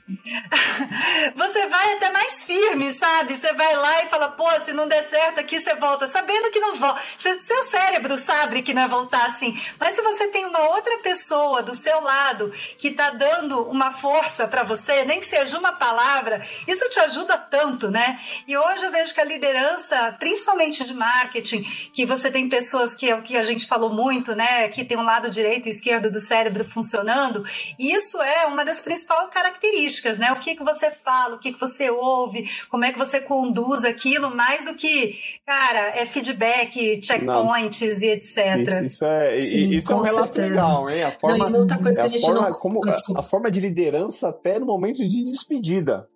você 1.35 1.67
vai 1.67 1.95
até 1.95 2.13
mais 2.13 2.45
firme, 2.45 2.93
sabe? 2.93 3.37
Você 3.37 3.53
vai 3.55 3.75
lá 3.75 4.05
e 4.05 4.07
fala, 4.07 4.29
pô, 4.29 4.49
se 4.61 4.73
não 4.73 4.87
der 4.87 5.03
certo 5.03 5.41
aqui, 5.41 5.59
você 5.59 5.75
volta, 5.75 6.07
sabendo 6.07 6.53
que 6.53 6.61
não 6.61 6.77
volta. 6.77 7.03
Seu 7.17 7.65
cérebro 7.65 8.17
sabe 8.19 8.63
que 8.63 8.73
não 8.73 8.83
é 8.83 8.89
voltar 8.89 9.27
assim. 9.27 9.61
Mas 9.81 9.97
se 9.97 10.03
você 10.03 10.29
tem 10.29 10.45
uma 10.45 10.69
outra 10.69 10.99
pessoa 10.99 11.61
do 11.61 11.75
seu 11.75 12.01
lado 12.01 12.53
que 12.79 12.93
tá 12.93 13.11
dando 13.11 13.65
uma 13.65 13.91
força 13.91 14.47
para 14.47 14.63
você, 14.63 15.05
nem 15.05 15.19
que 15.19 15.27
seja 15.27 15.59
uma 15.59 15.73
palavra, 15.73 16.47
isso 16.69 16.89
te 16.89 17.01
ajuda 17.01 17.37
tanto, 17.37 17.91
né? 17.91 18.21
E 18.47 18.57
hoje 18.57 18.85
eu 18.85 18.93
vejo 18.93 19.13
que 19.13 19.21
a 19.21 19.40
liderança, 19.41 20.15
principalmente 20.21 20.85
de 20.85 20.93
marketing, 20.93 21.63
que 21.93 22.05
você 22.05 22.31
tem 22.31 22.49
pessoas 22.49 22.95
que, 22.95 23.15
que 23.23 23.37
a 23.37 23.43
gente 23.43 23.67
falou 23.67 23.91
muito, 23.91 24.37
né, 24.37 24.69
que 24.69 24.85
tem 24.85 24.99
um 24.99 25.03
lado 25.03 25.31
direito 25.31 25.67
e 25.67 25.71
esquerdo 25.71 26.11
do 26.11 26.21
cérebro 26.21 26.63
funcionando, 26.65 27.43
isso 27.79 28.21
é 28.21 28.47
uma 28.47 28.65
das 28.65 28.81
principais 28.81 29.29
características, 29.31 30.19
né? 30.19 30.31
O 30.33 30.37
que, 30.37 30.55
que 30.55 30.63
você 30.63 30.91
fala, 30.91 31.37
o 31.37 31.39
que, 31.39 31.53
que 31.53 31.61
você 31.61 31.91
ouve, 31.91 32.49
como 32.69 32.85
é 32.85 32.93
que 32.93 32.99
você 32.99 33.21
conduz 33.21 33.85
aquilo, 33.85 34.35
mais 34.35 34.65
do 34.65 34.75
que, 34.75 35.19
cara, 35.47 35.97
é 35.97 36.05
feedback, 36.05 37.01
checkpoints 37.03 38.01
não. 38.01 38.09
e 38.09 38.11
etc. 38.13 38.37
Isso, 38.37 38.85
isso 38.85 39.05
é, 39.07 39.39
Sim, 39.41 39.75
isso 39.75 39.93
é 39.93 39.97
um 39.97 40.03
relato 40.03 40.35
certeza. 40.35 40.49
legal, 40.49 40.91
hein? 40.91 41.03
A 41.05 41.11
forma, 41.13 41.51
não, 41.51 41.61
outra 41.61 41.79
coisa 41.79 42.01
que 42.01 42.07
a, 42.07 42.11
gente 42.11 42.21
forma, 42.21 42.51
não... 42.51 42.59
como, 42.59 42.81
a, 42.87 43.19
a 43.19 43.23
forma 43.23 43.51
de 43.51 43.61
liderança 43.61 44.29
até 44.29 44.59
no 44.59 44.67
momento 44.67 44.99
de 44.99 45.25
despedida. 45.25 46.09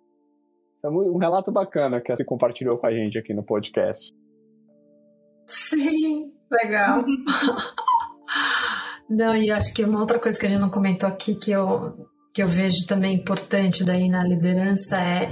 Isso 0.75 0.85
é 0.85 0.89
um 0.89 1.17
relato 1.17 1.51
bacana 1.51 2.01
que 2.01 2.13
você 2.13 2.25
compartilhou 2.25 2.77
com 2.77 2.85
a 2.85 2.91
gente 2.91 3.17
aqui 3.17 3.33
no 3.33 3.43
podcast. 3.43 4.13
Sim, 5.47 6.33
legal. 6.51 7.05
não, 9.09 9.35
e 9.35 9.51
acho 9.51 9.73
que 9.73 9.85
uma 9.85 9.99
outra 10.01 10.19
coisa 10.19 10.37
que 10.37 10.45
a 10.45 10.49
gente 10.49 10.59
não 10.59 10.69
comentou 10.69 11.07
aqui 11.07 11.35
que 11.35 11.51
eu, 11.51 12.09
que 12.33 12.43
eu 12.43 12.47
vejo 12.47 12.85
também 12.87 13.15
importante 13.15 13.85
daí 13.85 14.09
na 14.09 14.23
liderança 14.23 14.97
é 14.97 15.31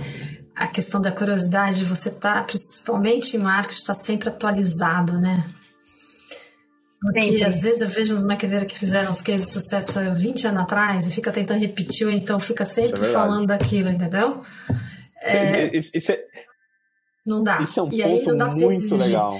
a 0.55 0.67
questão 0.67 1.01
da 1.01 1.11
curiosidade 1.11 1.79
de 1.79 1.85
você 1.85 2.09
estar, 2.09 2.35
tá, 2.35 2.43
principalmente 2.43 3.35
em 3.35 3.39
marketing, 3.39 3.79
estar 3.79 3.95
tá 3.95 3.99
sempre 3.99 4.29
atualizado, 4.29 5.19
né? 5.19 5.43
Porque 7.01 7.19
Entendi. 7.19 7.43
às 7.43 7.61
vezes 7.61 7.81
eu 7.81 7.89
vejo 7.89 8.15
os 8.15 8.23
marqueteiros 8.23 8.71
que 8.71 8.79
fizeram 8.79 9.11
os 9.11 9.21
cases 9.21 9.47
de 9.47 9.51
sucesso 9.51 9.99
20 10.15 10.47
anos 10.47 10.61
atrás 10.61 11.05
e 11.05 11.11
fica 11.11 11.33
tentando 11.33 11.59
repetir, 11.59 12.07
ou 12.07 12.13
então 12.13 12.39
fica 12.39 12.63
sempre 12.63 13.01
é 13.01 13.11
falando 13.11 13.47
daquilo, 13.47 13.89
entendeu? 13.89 14.41
É... 15.23 15.75
Isso, 15.75 15.91
isso, 15.95 16.11
é... 16.11 16.25
Não 17.25 17.43
dá. 17.43 17.61
Isso 17.61 17.79
é 17.79 17.83
um 17.83 17.89
e 17.91 18.03
ponto 18.03 18.35
muito 18.35 18.95
legal. 18.95 19.39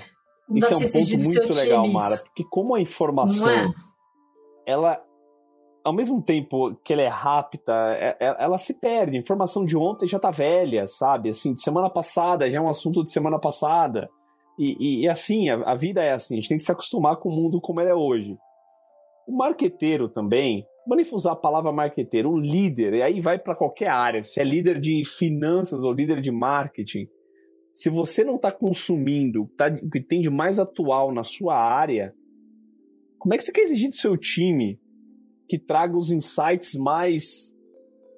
Isso 0.56 0.74
é 0.74 0.78
um 0.78 0.80
ponto 0.80 1.24
muito 1.24 1.54
legal, 1.54 1.88
Mara. 1.88 2.18
Porque 2.18 2.44
como 2.50 2.76
a 2.76 2.82
informação, 2.82 3.50
é? 3.50 3.72
ela, 4.66 5.02
ao 5.84 5.94
mesmo 5.94 6.22
tempo 6.22 6.76
que 6.84 6.94
ela 6.94 7.02
é 7.02 7.08
rápida, 7.08 7.74
é, 7.96 8.18
é, 8.20 8.36
ela 8.40 8.58
se 8.58 8.74
perde. 8.74 9.18
A 9.18 9.20
informação 9.20 9.66
de 9.66 9.76
ontem 9.78 10.08
já 10.08 10.20
tá 10.20 10.32
velha, 10.32 10.88
sabe? 10.88 11.30
Assim, 11.30 11.54
de 11.54 11.62
semana 11.62 11.90
passada 11.90 12.50
já 12.50 12.58
é 12.58 12.62
um 12.62 12.70
assunto 12.70 13.04
de 13.04 13.12
semana 13.12 13.40
passada. 13.40 14.10
E, 14.58 14.76
e, 14.80 15.04
e 15.04 15.10
assim, 15.10 15.50
a, 15.50 15.72
a, 15.72 15.76
vida 15.76 16.02
é 16.02 16.12
assim. 16.12 16.36
A 16.36 16.38
gente 16.38 16.50
tem 16.50 16.58
que 16.58 16.64
se 16.64 16.72
acostumar 16.72 17.18
com 17.18 17.30
o 17.30 17.36
mundo 17.36 17.60
como 17.60 17.82
ele 17.82 17.90
é 17.90 17.96
hoje. 17.96 18.38
O 19.28 19.36
marqueteiro 19.36 20.08
também, 20.10 20.66
Vou 20.86 20.98
nem 20.98 21.06
usar 21.14 21.32
a 21.32 21.36
palavra 21.36 21.72
marqueteiro, 21.72 22.30
um 22.30 22.38
líder, 22.38 22.94
e 22.96 23.02
aí 23.02 23.22
vai 23.22 23.40
para 23.40 23.56
qualquer 23.56 23.90
área, 23.90 24.22
se 24.22 24.42
é 24.42 24.44
líder 24.44 24.80
de 24.80 25.04
finanças 25.06 25.84
ou 25.84 25.94
líder 25.94 26.20
de 26.20 26.32
marketing. 26.32 27.08
Se 27.74 27.90
você 27.90 28.24
não 28.24 28.36
está 28.36 28.52
consumindo 28.52 29.50
tá, 29.58 29.66
o 29.82 29.90
que 29.90 30.02
tem 30.02 30.22
de 30.22 30.30
mais 30.30 30.60
atual 30.60 31.14
na 31.14 31.24
sua 31.24 31.56
área, 31.56 32.14
como 33.18 33.34
é 33.34 33.38
que 33.38 33.44
você 33.44 33.52
quer 33.52 33.62
exigir 33.62 33.90
do 33.90 33.96
seu 33.96 34.18
time 34.18 34.80
que 35.48 35.58
traga 35.58 35.96
os 35.96 36.12
insights 36.12 36.76
mais 36.76 37.54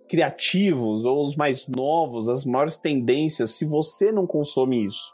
criativos 0.09 1.05
ou 1.05 1.23
os 1.23 1.35
mais 1.35 1.67
novos, 1.67 2.27
as 2.29 2.45
maiores 2.45 2.77
tendências, 2.77 3.51
se 3.51 3.65
você 3.65 4.11
não 4.11 4.25
consome 4.25 4.83
isso? 4.83 5.13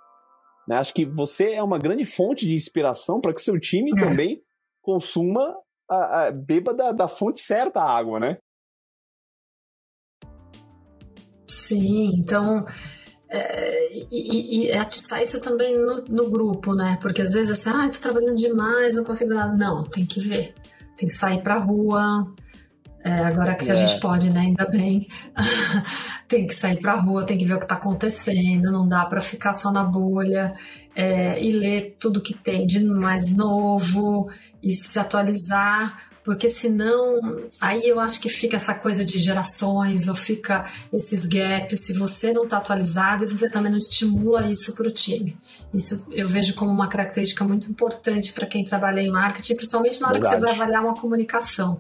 Né? 0.68 0.78
Acho 0.78 0.94
que 0.94 1.06
você 1.06 1.52
é 1.52 1.64
uma 1.64 1.78
grande 1.78 2.06
fonte 2.06 2.48
de 2.48 2.56
inspiração 2.56 3.20
para 3.20 3.34
que 3.34 3.42
seu 3.42 3.60
time 3.60 3.92
é. 3.92 4.00
também 4.00 4.42
consuma 4.82 5.56
a, 5.92 6.28
a, 6.28 6.32
beba 6.32 6.74
da, 6.74 6.92
da 6.92 7.08
fonte 7.08 7.42
certa 7.42 7.82
a 7.82 7.98
água, 7.98 8.20
né? 8.20 8.38
Sim, 11.48 12.12
então. 12.18 12.66
É, 13.30 13.94
e, 14.12 14.68
e, 14.68 14.74
atiçar 14.74 15.22
isso 15.22 15.40
também 15.42 15.78
no, 15.78 16.04
no, 16.06 16.30
grupo, 16.30 16.74
né? 16.74 16.98
Porque 17.02 17.22
às 17.22 17.34
vezes 17.34 17.66
é 17.66 17.70
assim, 17.70 17.80
ah, 17.80 17.90
tô 17.90 18.02
trabalhando 18.02 18.36
demais, 18.36 18.96
não 18.96 19.04
consigo 19.04 19.34
nada. 19.34 19.56
Não, 19.56 19.84
tem 19.84 20.06
que 20.06 20.20
ver. 20.20 20.54
Tem 20.98 21.08
que 21.08 21.16
sair 21.16 21.42
pra 21.42 21.58
rua, 21.58 22.34
é, 23.04 23.20
agora 23.20 23.56
que 23.56 23.68
é. 23.70 23.72
a 23.72 23.76
gente 23.76 24.00
pode, 24.00 24.30
né? 24.30 24.42
Ainda 24.42 24.66
bem. 24.66 25.08
tem 26.28 26.48
que 26.48 26.54
sair 26.54 26.78
pra 26.78 26.96
rua, 26.96 27.26
tem 27.26 27.38
que 27.38 27.46
ver 27.46 27.56
o 27.56 27.60
que 27.60 27.68
tá 27.68 27.76
acontecendo, 27.76 28.72
não 28.72 28.88
dá 28.88 29.06
para 29.06 29.20
ficar 29.20 29.54
só 29.54 29.72
na 29.72 29.84
bolha 29.84 30.54
é, 30.96 31.42
e 31.44 31.52
ler 31.52 31.96
tudo 32.00 32.22
que 32.22 32.34
tem 32.34 32.66
de 32.66 32.80
mais 32.84 33.30
novo 33.30 34.30
e 34.64 34.72
se 34.72 34.98
atualizar, 34.98 36.10
porque 36.24 36.48
senão 36.50 37.20
aí 37.60 37.88
eu 37.88 38.00
acho 38.00 38.22
que 38.22 38.30
fica 38.30 38.56
essa 38.56 38.76
coisa 38.76 39.04
de 39.04 39.18
gerações 39.18 40.08
ou 40.08 40.16
fica 40.16 40.66
esses 40.94 41.26
gaps 41.26 41.80
se 41.80 41.94
você 41.94 42.32
não 42.32 42.44
está 42.44 42.58
atualizado 42.58 43.24
e 43.24 43.28
você 43.28 43.50
também 43.50 43.72
não 43.72 43.78
estimula 43.78 44.50
isso 44.50 44.76
para 44.76 44.88
o 44.88 44.92
time. 44.92 45.36
Isso 45.74 46.08
eu 46.12 46.28
vejo 46.28 46.54
como 46.54 46.72
uma 46.72 46.88
característica 46.88 47.44
muito 47.44 47.70
importante 47.70 48.32
para 48.34 48.46
quem 48.46 48.64
trabalha 48.64 49.02
em 49.02 49.10
marketing, 49.10 49.56
principalmente 49.56 50.00
na 50.00 50.10
hora 50.10 50.20
Verdade. 50.20 50.36
que 50.36 50.42
você 50.42 50.46
vai 50.46 50.56
avaliar 50.56 50.84
uma 50.84 50.96
comunicação. 50.96 51.80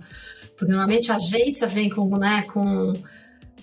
Porque 0.62 0.74
normalmente 0.74 1.12
a 1.12 1.16
agência 1.16 1.66
vem 1.66 1.90
com, 1.90 2.08
né, 2.20 2.44
com, 2.44 2.94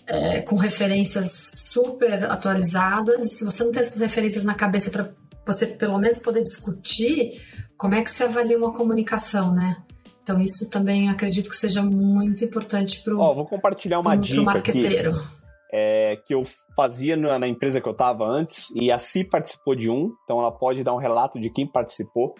é, 0.04 0.40
com 0.40 0.56
referências 0.56 1.30
super 1.70 2.24
atualizadas, 2.24 3.24
e 3.24 3.28
se 3.28 3.44
você 3.44 3.62
não 3.62 3.70
tem 3.70 3.82
essas 3.82 4.00
referências 4.00 4.42
na 4.42 4.52
cabeça 4.52 4.90
para 4.90 5.08
você 5.46 5.64
pelo 5.68 5.96
menos 5.96 6.18
poder 6.18 6.42
discutir, 6.42 7.40
como 7.76 7.94
é 7.94 8.02
que 8.02 8.10
você 8.10 8.24
avalia 8.24 8.58
uma 8.58 8.72
comunicação, 8.72 9.54
né? 9.54 9.76
Então 10.20 10.40
isso 10.40 10.68
também 10.70 11.08
acredito 11.08 11.48
que 11.48 11.54
seja 11.54 11.84
muito 11.84 12.44
importante 12.44 13.00
para 13.04 13.14
o 13.14 13.20
oh, 13.20 13.32
vou 13.32 13.46
compartilhar 13.46 14.00
uma 14.00 14.10
pro, 14.10 14.20
dica 14.20 14.34
pro 14.34 14.44
marqueteiro. 14.44 15.10
Aqui, 15.12 15.28
é, 15.72 16.16
que 16.26 16.34
eu 16.34 16.42
fazia 16.74 17.16
na, 17.16 17.38
na 17.38 17.46
empresa 17.46 17.80
que 17.80 17.86
eu 17.86 17.92
estava 17.92 18.24
antes 18.24 18.72
e 18.74 18.90
a 18.90 18.98
Si 18.98 19.22
participou 19.22 19.76
de 19.76 19.88
um, 19.88 20.10
então 20.24 20.40
ela 20.40 20.50
pode 20.50 20.82
dar 20.82 20.94
um 20.94 20.98
relato 20.98 21.38
de 21.38 21.48
quem 21.48 21.64
participou 21.64 22.34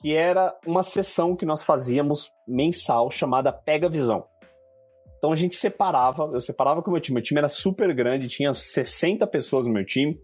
que 0.00 0.14
era 0.14 0.56
uma 0.66 0.82
sessão 0.82 1.34
que 1.34 1.44
nós 1.44 1.64
fazíamos 1.64 2.30
mensal 2.46 3.10
chamada 3.10 3.52
Pega 3.52 3.88
Visão. 3.88 4.24
Então 5.16 5.32
a 5.32 5.36
gente 5.36 5.56
separava, 5.56 6.30
eu 6.32 6.40
separava 6.40 6.80
com 6.80 6.90
o 6.90 6.92
meu 6.92 7.00
time, 7.00 7.16
meu 7.16 7.22
time 7.22 7.38
era 7.38 7.48
super 7.48 7.92
grande, 7.92 8.28
tinha 8.28 8.54
60 8.54 9.26
pessoas 9.26 9.66
no 9.66 9.72
meu 9.72 9.84
time. 9.84 10.18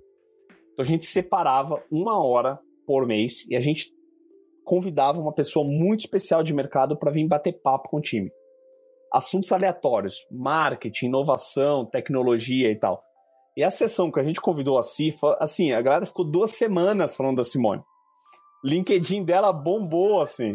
Então 0.72 0.84
a 0.84 0.86
gente 0.86 1.04
separava 1.04 1.82
uma 1.90 2.24
hora 2.24 2.58
por 2.86 3.06
mês 3.06 3.46
e 3.48 3.56
a 3.56 3.60
gente 3.60 3.92
convidava 4.64 5.20
uma 5.20 5.32
pessoa 5.32 5.66
muito 5.66 6.00
especial 6.00 6.42
de 6.42 6.54
mercado 6.54 6.96
para 6.96 7.10
vir 7.10 7.26
bater 7.26 7.60
papo 7.60 7.88
com 7.88 7.98
o 7.98 8.00
time. 8.00 8.30
Assuntos 9.12 9.52
aleatórios, 9.52 10.24
marketing, 10.30 11.06
inovação, 11.06 11.84
tecnologia 11.84 12.70
e 12.70 12.76
tal. 12.76 13.02
E 13.56 13.62
a 13.62 13.70
sessão 13.70 14.10
que 14.10 14.18
a 14.18 14.24
gente 14.24 14.40
convidou 14.40 14.78
a 14.78 14.82
Cifa, 14.82 15.36
assim, 15.40 15.72
a 15.72 15.82
galera 15.82 16.06
ficou 16.06 16.28
duas 16.28 16.52
semanas 16.52 17.14
falando 17.14 17.36
da 17.36 17.44
Simone. 17.44 17.82
LinkedIn 18.64 19.22
dela 19.24 19.52
bombou, 19.52 20.22
assim. 20.22 20.54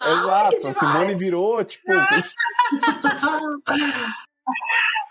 Ah, 0.00 0.50
Exato. 0.50 0.68
A 0.68 0.72
Simone 0.72 1.14
virou, 1.14 1.64
tipo. 1.64 1.84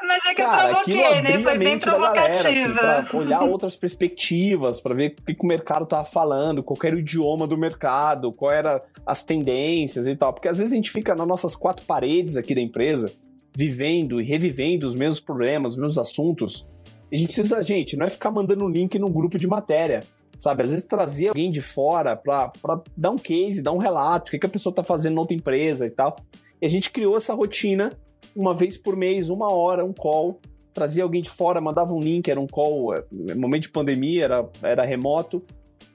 Mas 0.01 0.25
é 0.25 0.29
que 0.29 0.35
Cara, 0.35 0.69
eu 0.69 0.75
provoquei, 0.75 1.21
né? 1.21 1.39
Foi 1.43 1.57
bem 1.57 1.79
provocativa. 1.79 2.73
Galera, 2.73 2.99
assim, 2.99 3.09
pra 3.09 3.19
olhar 3.19 3.43
outras 3.43 3.75
perspectivas, 3.75 4.79
para 4.79 4.95
ver 4.95 5.15
o 5.19 5.25
que, 5.25 5.35
o 5.43 5.45
mercado 5.45 5.85
tava 5.85 6.05
falando, 6.05 6.63
qual 6.63 6.77
era 6.83 6.95
o 6.95 6.99
idioma 6.99 7.45
do 7.47 7.57
mercado, 7.57 8.31
qual 8.31 8.51
era 8.51 8.83
as 9.05 9.23
tendências 9.23 10.07
e 10.07 10.15
tal. 10.15 10.33
Porque 10.33 10.47
às 10.47 10.57
vezes 10.57 10.73
a 10.73 10.75
gente 10.75 10.91
fica 10.91 11.15
nas 11.15 11.27
nossas 11.27 11.55
quatro 11.55 11.85
paredes 11.85 12.38
aqui 12.38 12.55
da 12.55 12.61
empresa, 12.61 13.11
vivendo 13.55 14.21
e 14.21 14.23
revivendo 14.23 14.88
os 14.88 14.95
mesmos 14.95 15.19
problemas, 15.19 15.71
os 15.71 15.77
mesmos 15.77 15.97
assuntos. 15.97 16.67
E 17.11 17.15
a 17.15 17.17
gente 17.17 17.27
precisa, 17.27 17.61
gente, 17.61 17.97
não 17.97 18.05
é 18.05 18.09
ficar 18.09 18.31
mandando 18.31 18.67
link 18.67 18.97
no 18.99 19.09
grupo 19.09 19.38
de 19.38 19.47
matéria 19.47 20.03
sabe? 20.38 20.63
Às 20.63 20.71
vezes 20.71 20.85
trazia 20.85 21.29
alguém 21.29 21.51
de 21.51 21.61
fora 21.61 22.15
para 22.15 22.51
dar 22.95 23.11
um 23.11 23.17
case, 23.17 23.61
dar 23.61 23.71
um 23.71 23.77
relato, 23.77 24.29
o 24.29 24.31
que, 24.31 24.39
que 24.39 24.45
a 24.45 24.49
pessoa 24.49 24.71
está 24.71 24.83
fazendo 24.83 25.15
na 25.15 25.21
outra 25.21 25.35
empresa 25.35 25.85
e 25.85 25.89
tal. 25.89 26.15
E 26.61 26.65
a 26.65 26.69
gente 26.69 26.91
criou 26.91 27.15
essa 27.15 27.33
rotina 27.33 27.91
uma 28.35 28.53
vez 28.53 28.77
por 28.77 28.95
mês, 28.95 29.29
uma 29.29 29.51
hora, 29.51 29.83
um 29.83 29.93
call. 29.93 30.39
Trazia 30.73 31.03
alguém 31.03 31.21
de 31.21 31.29
fora, 31.29 31.59
mandava 31.59 31.91
um 31.91 31.99
link, 31.99 32.29
era 32.29 32.39
um 32.39 32.45
call, 32.45 32.93
é, 32.93 33.03
momento 33.35 33.63
de 33.63 33.69
pandemia, 33.69 34.25
era, 34.25 34.49
era 34.61 34.85
remoto. 34.85 35.43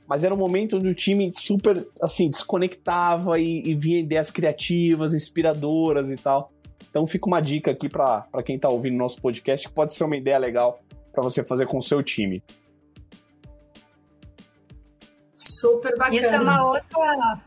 Mas 0.08 0.24
era 0.24 0.34
um 0.34 0.38
momento 0.38 0.76
onde 0.76 0.88
o 0.88 0.94
time 0.94 1.30
super, 1.32 1.86
assim, 2.00 2.28
desconectava 2.28 3.38
e, 3.38 3.62
e 3.62 3.98
ideias 4.00 4.30
criativas, 4.30 5.14
inspiradoras 5.14 6.10
e 6.10 6.16
tal. 6.16 6.52
Então 6.90 7.06
fica 7.06 7.26
uma 7.26 7.40
dica 7.40 7.70
aqui 7.70 7.88
para 7.88 8.26
quem 8.44 8.56
está 8.56 8.68
ouvindo 8.68 8.96
nosso 8.96 9.20
podcast, 9.22 9.68
que 9.68 9.74
pode 9.74 9.94
ser 9.94 10.04
uma 10.04 10.16
ideia 10.16 10.36
legal 10.36 10.80
para 11.12 11.22
você 11.22 11.44
fazer 11.44 11.66
com 11.66 11.78
o 11.78 11.82
seu 11.82 12.02
time. 12.02 12.42
Super 15.42 15.96
bacana. 15.98 16.16
Isso 16.16 16.34
é 16.34 16.40
uma 16.40 16.64
outra. 16.64 17.40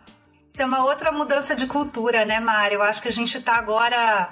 Isso 0.48 0.62
é 0.62 0.66
uma 0.66 0.86
outra 0.86 1.12
mudança 1.12 1.56
de 1.56 1.66
cultura, 1.66 2.24
né, 2.26 2.40
Mari? 2.40 2.76
Eu 2.76 2.84
acho 2.84 3.02
que 3.02 3.08
a 3.08 3.12
gente 3.12 3.38
está 3.38 3.56
agora, 3.56 4.30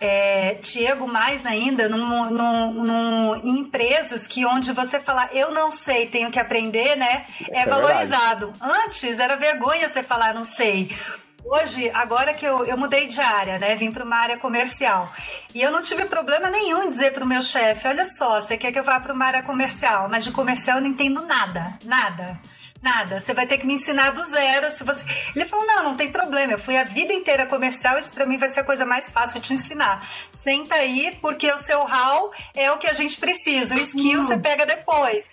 é, 0.00 0.54
Diego, 0.54 1.06
mais 1.06 1.44
ainda, 1.44 1.88
num, 1.88 2.30
num, 2.30 2.72
num, 2.72 3.36
em 3.36 3.58
empresas 3.58 4.26
que 4.26 4.46
onde 4.46 4.72
você 4.72 4.98
falar 4.98 5.28
eu 5.34 5.50
não 5.50 5.70
sei, 5.70 6.06
tenho 6.06 6.30
que 6.30 6.40
aprender, 6.40 6.96
né? 6.96 7.26
é, 7.50 7.60
é 7.60 7.66
valorizado. 7.66 8.54
Antes 8.60 9.20
era 9.20 9.36
vergonha 9.36 9.88
você 9.88 10.02
falar 10.02 10.34
não 10.34 10.44
sei. 10.44 10.94
Hoje, 11.44 11.90
agora 11.94 12.34
que 12.34 12.44
eu, 12.44 12.64
eu 12.64 12.76
mudei 12.76 13.06
de 13.06 13.20
área, 13.20 13.58
né? 13.58 13.74
Vim 13.76 13.92
para 13.92 14.04
uma 14.04 14.16
área 14.16 14.36
comercial. 14.38 15.12
E 15.54 15.62
eu 15.62 15.70
não 15.70 15.80
tive 15.80 16.06
problema 16.06 16.50
nenhum 16.50 16.84
em 16.84 16.90
dizer 16.90 17.12
para 17.12 17.24
o 17.24 17.26
meu 17.26 17.40
chefe: 17.40 17.86
olha 17.86 18.04
só, 18.04 18.40
você 18.40 18.56
quer 18.56 18.72
que 18.72 18.78
eu 18.78 18.84
vá 18.84 18.98
para 18.98 19.12
uma 19.12 19.26
área 19.26 19.42
comercial, 19.42 20.08
mas 20.08 20.24
de 20.24 20.32
comercial 20.32 20.78
eu 20.78 20.82
não 20.82 20.90
entendo 20.90 21.22
nada, 21.22 21.78
nada. 21.84 22.38
Nada, 22.86 23.18
você 23.18 23.34
vai 23.34 23.48
ter 23.48 23.58
que 23.58 23.66
me 23.66 23.74
ensinar 23.74 24.10
do 24.10 24.22
zero. 24.22 24.70
Se 24.70 24.84
você... 24.84 25.04
Ele 25.34 25.44
falou: 25.44 25.66
não, 25.66 25.82
não 25.82 25.96
tem 25.96 26.12
problema. 26.12 26.52
Eu 26.52 26.58
fui 26.60 26.76
a 26.76 26.84
vida 26.84 27.12
inteira 27.12 27.44
comercial, 27.44 27.98
isso 27.98 28.12
para 28.12 28.24
mim 28.24 28.38
vai 28.38 28.48
ser 28.48 28.60
a 28.60 28.64
coisa 28.64 28.86
mais 28.86 29.10
fácil 29.10 29.40
de 29.40 29.54
ensinar. 29.54 30.08
Senta 30.30 30.76
aí, 30.76 31.18
porque 31.20 31.50
o 31.50 31.58
seu 31.58 31.80
how 31.80 32.32
é 32.54 32.70
o 32.70 32.78
que 32.78 32.86
a 32.86 32.92
gente 32.92 33.18
precisa. 33.18 33.74
O 33.74 33.80
skill 33.80 34.22
você 34.22 34.38
pega 34.38 34.64
depois. 34.64 35.28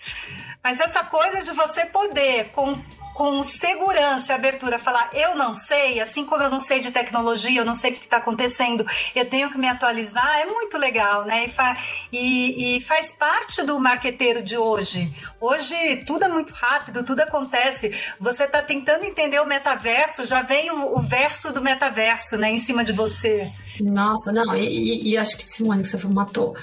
Mas 0.64 0.80
essa 0.80 1.04
coisa 1.04 1.42
de 1.42 1.52
você 1.52 1.86
poder, 1.86 2.50
com 2.50 2.74
com 3.14 3.42
segurança 3.44 4.32
e 4.32 4.34
abertura 4.34 4.78
falar 4.78 5.08
eu 5.12 5.36
não 5.36 5.54
sei, 5.54 6.00
assim 6.00 6.24
como 6.24 6.42
eu 6.42 6.50
não 6.50 6.58
sei 6.58 6.80
de 6.80 6.90
tecnologia, 6.90 7.60
eu 7.60 7.64
não 7.64 7.74
sei 7.74 7.92
o 7.92 7.94
que 7.94 8.04
está 8.04 8.16
acontecendo, 8.16 8.84
eu 9.14 9.24
tenho 9.24 9.50
que 9.50 9.56
me 9.56 9.68
atualizar, 9.68 10.40
é 10.40 10.46
muito 10.46 10.76
legal, 10.76 11.24
né? 11.24 11.44
E, 11.44 11.48
fa 11.48 11.76
e, 12.12 12.76
e, 12.76 12.80
faz 12.80 13.12
parte 13.12 13.62
do 13.62 13.78
marqueteiro 13.78 14.42
de 14.42 14.58
hoje. 14.58 15.12
Hoje 15.40 16.04
tudo 16.04 16.24
é 16.24 16.28
muito 16.28 16.52
rápido, 16.52 17.04
tudo 17.04 17.20
acontece. 17.20 17.94
Você 18.18 18.44
está 18.44 18.60
tentando 18.60 19.04
entender 19.04 19.40
o 19.40 19.46
metaverso, 19.46 20.24
já 20.24 20.42
vem 20.42 20.72
o, 20.72 20.98
o, 20.98 21.00
verso 21.00 21.52
do 21.52 21.62
metaverso, 21.62 22.36
né, 22.36 22.50
em 22.50 22.58
cima 22.58 22.82
de 22.82 22.92
você. 22.92 23.50
Nossa, 23.80 24.32
não, 24.32 24.56
e, 24.56 25.12
e 25.12 25.16
acho 25.16 25.36
que 25.36 25.44
Simone, 25.44 25.82
que 25.82 25.88
você 25.88 26.06
matou. 26.08 26.56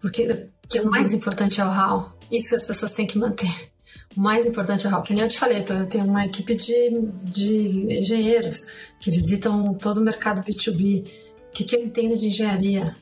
Porque 0.00 0.48
que 0.68 0.80
o 0.80 0.90
mais 0.90 1.12
importante 1.12 1.60
é 1.60 1.64
o 1.64 1.68
how. 1.68 2.12
Isso 2.30 2.56
as 2.56 2.64
pessoas 2.64 2.92
têm 2.92 3.06
que 3.06 3.18
manter. 3.18 3.71
Mais 4.16 4.46
importante 4.46 4.86
é 4.86 4.94
o 4.94 5.02
que 5.02 5.14
nem 5.14 5.22
eu 5.22 5.28
te 5.28 5.38
falei, 5.38 5.58
eu 5.58 5.86
tenho 5.86 6.04
uma 6.04 6.26
equipe 6.26 6.54
de, 6.54 6.90
de 7.22 7.98
engenheiros 7.98 8.58
que 9.00 9.10
visitam 9.10 9.74
todo 9.74 9.98
o 9.98 10.02
mercado 10.02 10.42
B2B. 10.42 11.06
O 11.48 11.52
que, 11.52 11.64
que 11.64 11.76
eu 11.76 11.82
entendo 11.82 12.16
de 12.16 12.26
engenharia? 12.26 12.94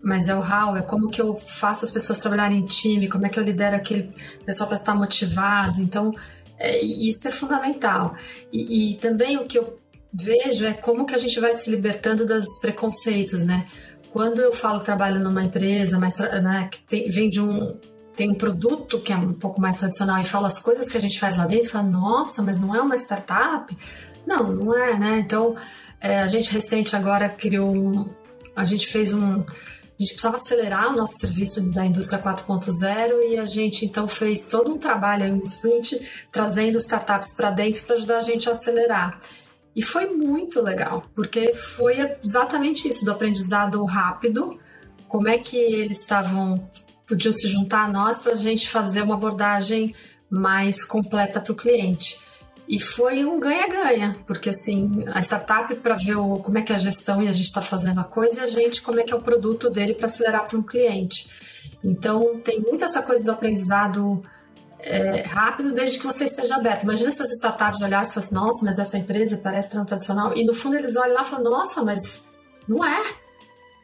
Mas 0.00 0.28
é 0.28 0.34
o 0.34 0.40
how, 0.40 0.76
é 0.76 0.82
como 0.82 1.10
que 1.10 1.20
eu 1.20 1.36
faço 1.36 1.84
as 1.84 1.90
pessoas 1.90 2.18
trabalharem 2.18 2.58
em 2.58 2.66
time, 2.66 3.08
como 3.08 3.26
é 3.26 3.28
que 3.28 3.38
eu 3.38 3.42
lidero 3.42 3.76
aquele 3.76 4.12
pessoal 4.44 4.68
para 4.68 4.78
estar 4.78 4.94
motivado. 4.94 5.80
Então, 5.80 6.12
é, 6.58 6.80
isso 6.80 7.26
é 7.26 7.30
fundamental. 7.30 8.14
E, 8.52 8.92
e, 8.92 8.96
também 8.98 9.36
o 9.36 9.46
que 9.46 9.58
eu 9.58 9.78
vejo 10.12 10.64
é 10.64 10.72
como 10.72 11.06
que 11.06 11.14
a 11.14 11.18
gente 11.18 11.38
vai 11.40 11.54
se 11.54 11.70
libertando 11.70 12.26
dos 12.26 12.46
preconceitos, 12.60 13.44
né? 13.44 13.66
Quando 14.10 14.40
eu 14.40 14.52
falo 14.52 14.78
que 14.78 14.84
trabalho 14.84 15.20
numa 15.20 15.44
empresa, 15.44 15.98
mas 15.98 16.18
né, 16.18 16.68
que 16.70 16.80
tem, 16.82 17.10
vem 17.10 17.28
de 17.28 17.40
um 17.40 17.78
tem 18.18 18.28
um 18.28 18.34
produto 18.34 18.98
que 18.98 19.12
é 19.12 19.16
um 19.16 19.32
pouco 19.32 19.60
mais 19.60 19.76
tradicional 19.76 20.20
e 20.20 20.24
fala 20.24 20.48
as 20.48 20.58
coisas 20.58 20.88
que 20.88 20.96
a 20.96 21.00
gente 21.00 21.20
faz 21.20 21.36
lá 21.36 21.46
dentro, 21.46 21.70
fala, 21.70 21.84
nossa, 21.84 22.42
mas 22.42 22.58
não 22.58 22.74
é 22.74 22.82
uma 22.82 22.96
startup? 22.96 23.74
Não, 24.26 24.52
não 24.52 24.76
é, 24.76 24.98
né? 24.98 25.18
Então, 25.20 25.54
é, 26.00 26.18
a 26.18 26.26
gente 26.26 26.52
recente 26.52 26.96
agora 26.96 27.28
criou 27.28 27.72
um, 27.72 28.12
a 28.56 28.64
gente 28.64 28.88
fez 28.88 29.12
um, 29.12 29.34
a 29.34 30.02
gente 30.02 30.14
precisava 30.14 30.36
acelerar 30.36 30.92
o 30.92 30.96
nosso 30.96 31.16
serviço 31.20 31.70
da 31.70 31.86
indústria 31.86 32.20
4.0 32.20 33.22
e 33.30 33.38
a 33.38 33.46
gente 33.46 33.84
então 33.84 34.08
fez 34.08 34.48
todo 34.48 34.74
um 34.74 34.78
trabalho, 34.78 35.32
um 35.32 35.42
sprint, 35.42 36.26
trazendo 36.32 36.76
startups 36.78 37.36
para 37.36 37.52
dentro 37.52 37.84
para 37.84 37.94
ajudar 37.94 38.16
a 38.16 38.20
gente 38.20 38.48
a 38.48 38.52
acelerar. 38.52 39.20
E 39.76 39.80
foi 39.80 40.06
muito 40.06 40.60
legal, 40.60 41.04
porque 41.14 41.54
foi 41.54 41.94
exatamente 42.24 42.88
isso, 42.88 43.04
do 43.04 43.12
aprendizado 43.12 43.84
rápido, 43.84 44.58
como 45.06 45.28
é 45.28 45.38
que 45.38 45.56
eles 45.56 46.00
estavam 46.00 46.68
podiam 47.08 47.32
se 47.32 47.48
juntar 47.48 47.84
a 47.84 47.88
nós 47.88 48.18
para 48.18 48.32
a 48.32 48.36
gente 48.36 48.68
fazer 48.68 49.02
uma 49.02 49.14
abordagem 49.14 49.94
mais 50.30 50.84
completa 50.84 51.40
para 51.40 51.52
o 51.52 51.56
cliente. 51.56 52.20
E 52.68 52.78
foi 52.78 53.24
um 53.24 53.40
ganha-ganha, 53.40 54.16
porque 54.26 54.50
assim, 54.50 55.02
a 55.06 55.20
startup 55.20 55.74
para 55.76 55.96
ver 55.96 56.16
o, 56.16 56.36
como 56.36 56.58
é 56.58 56.62
que 56.62 56.70
é 56.70 56.76
a 56.76 56.78
gestão 56.78 57.22
e 57.22 57.28
a 57.28 57.32
gente 57.32 57.46
está 57.46 57.62
fazendo 57.62 57.98
a 57.98 58.04
coisa, 58.04 58.42
e 58.42 58.44
a 58.44 58.46
gente 58.46 58.82
como 58.82 59.00
é 59.00 59.04
que 59.04 59.12
é 59.12 59.16
o 59.16 59.22
produto 59.22 59.70
dele 59.70 59.94
para 59.94 60.06
acelerar 60.06 60.46
para 60.46 60.58
um 60.58 60.62
cliente. 60.62 61.30
Então 61.82 62.38
tem 62.44 62.60
muito 62.60 62.84
essa 62.84 63.00
coisa 63.02 63.24
do 63.24 63.30
aprendizado 63.30 64.22
é, 64.78 65.22
rápido 65.22 65.72
desde 65.72 65.98
que 65.98 66.04
você 66.04 66.24
esteja 66.24 66.56
aberto. 66.56 66.82
Imagina 66.82 67.10
se 67.10 67.22
as 67.22 67.30
startups 67.30 67.80
olhassem 67.80 68.10
e 68.10 68.14
fossem, 68.14 68.34
nossa, 68.34 68.64
mas 68.64 68.78
essa 68.78 68.98
empresa 68.98 69.40
parece 69.42 69.70
tradicional. 69.70 70.36
E 70.36 70.44
no 70.44 70.52
fundo 70.52 70.76
eles 70.76 70.94
olham 70.94 71.14
lá 71.14 71.22
e 71.22 71.24
falam, 71.24 71.50
nossa, 71.50 71.82
mas 71.82 72.24
não 72.68 72.84
é. 72.84 73.02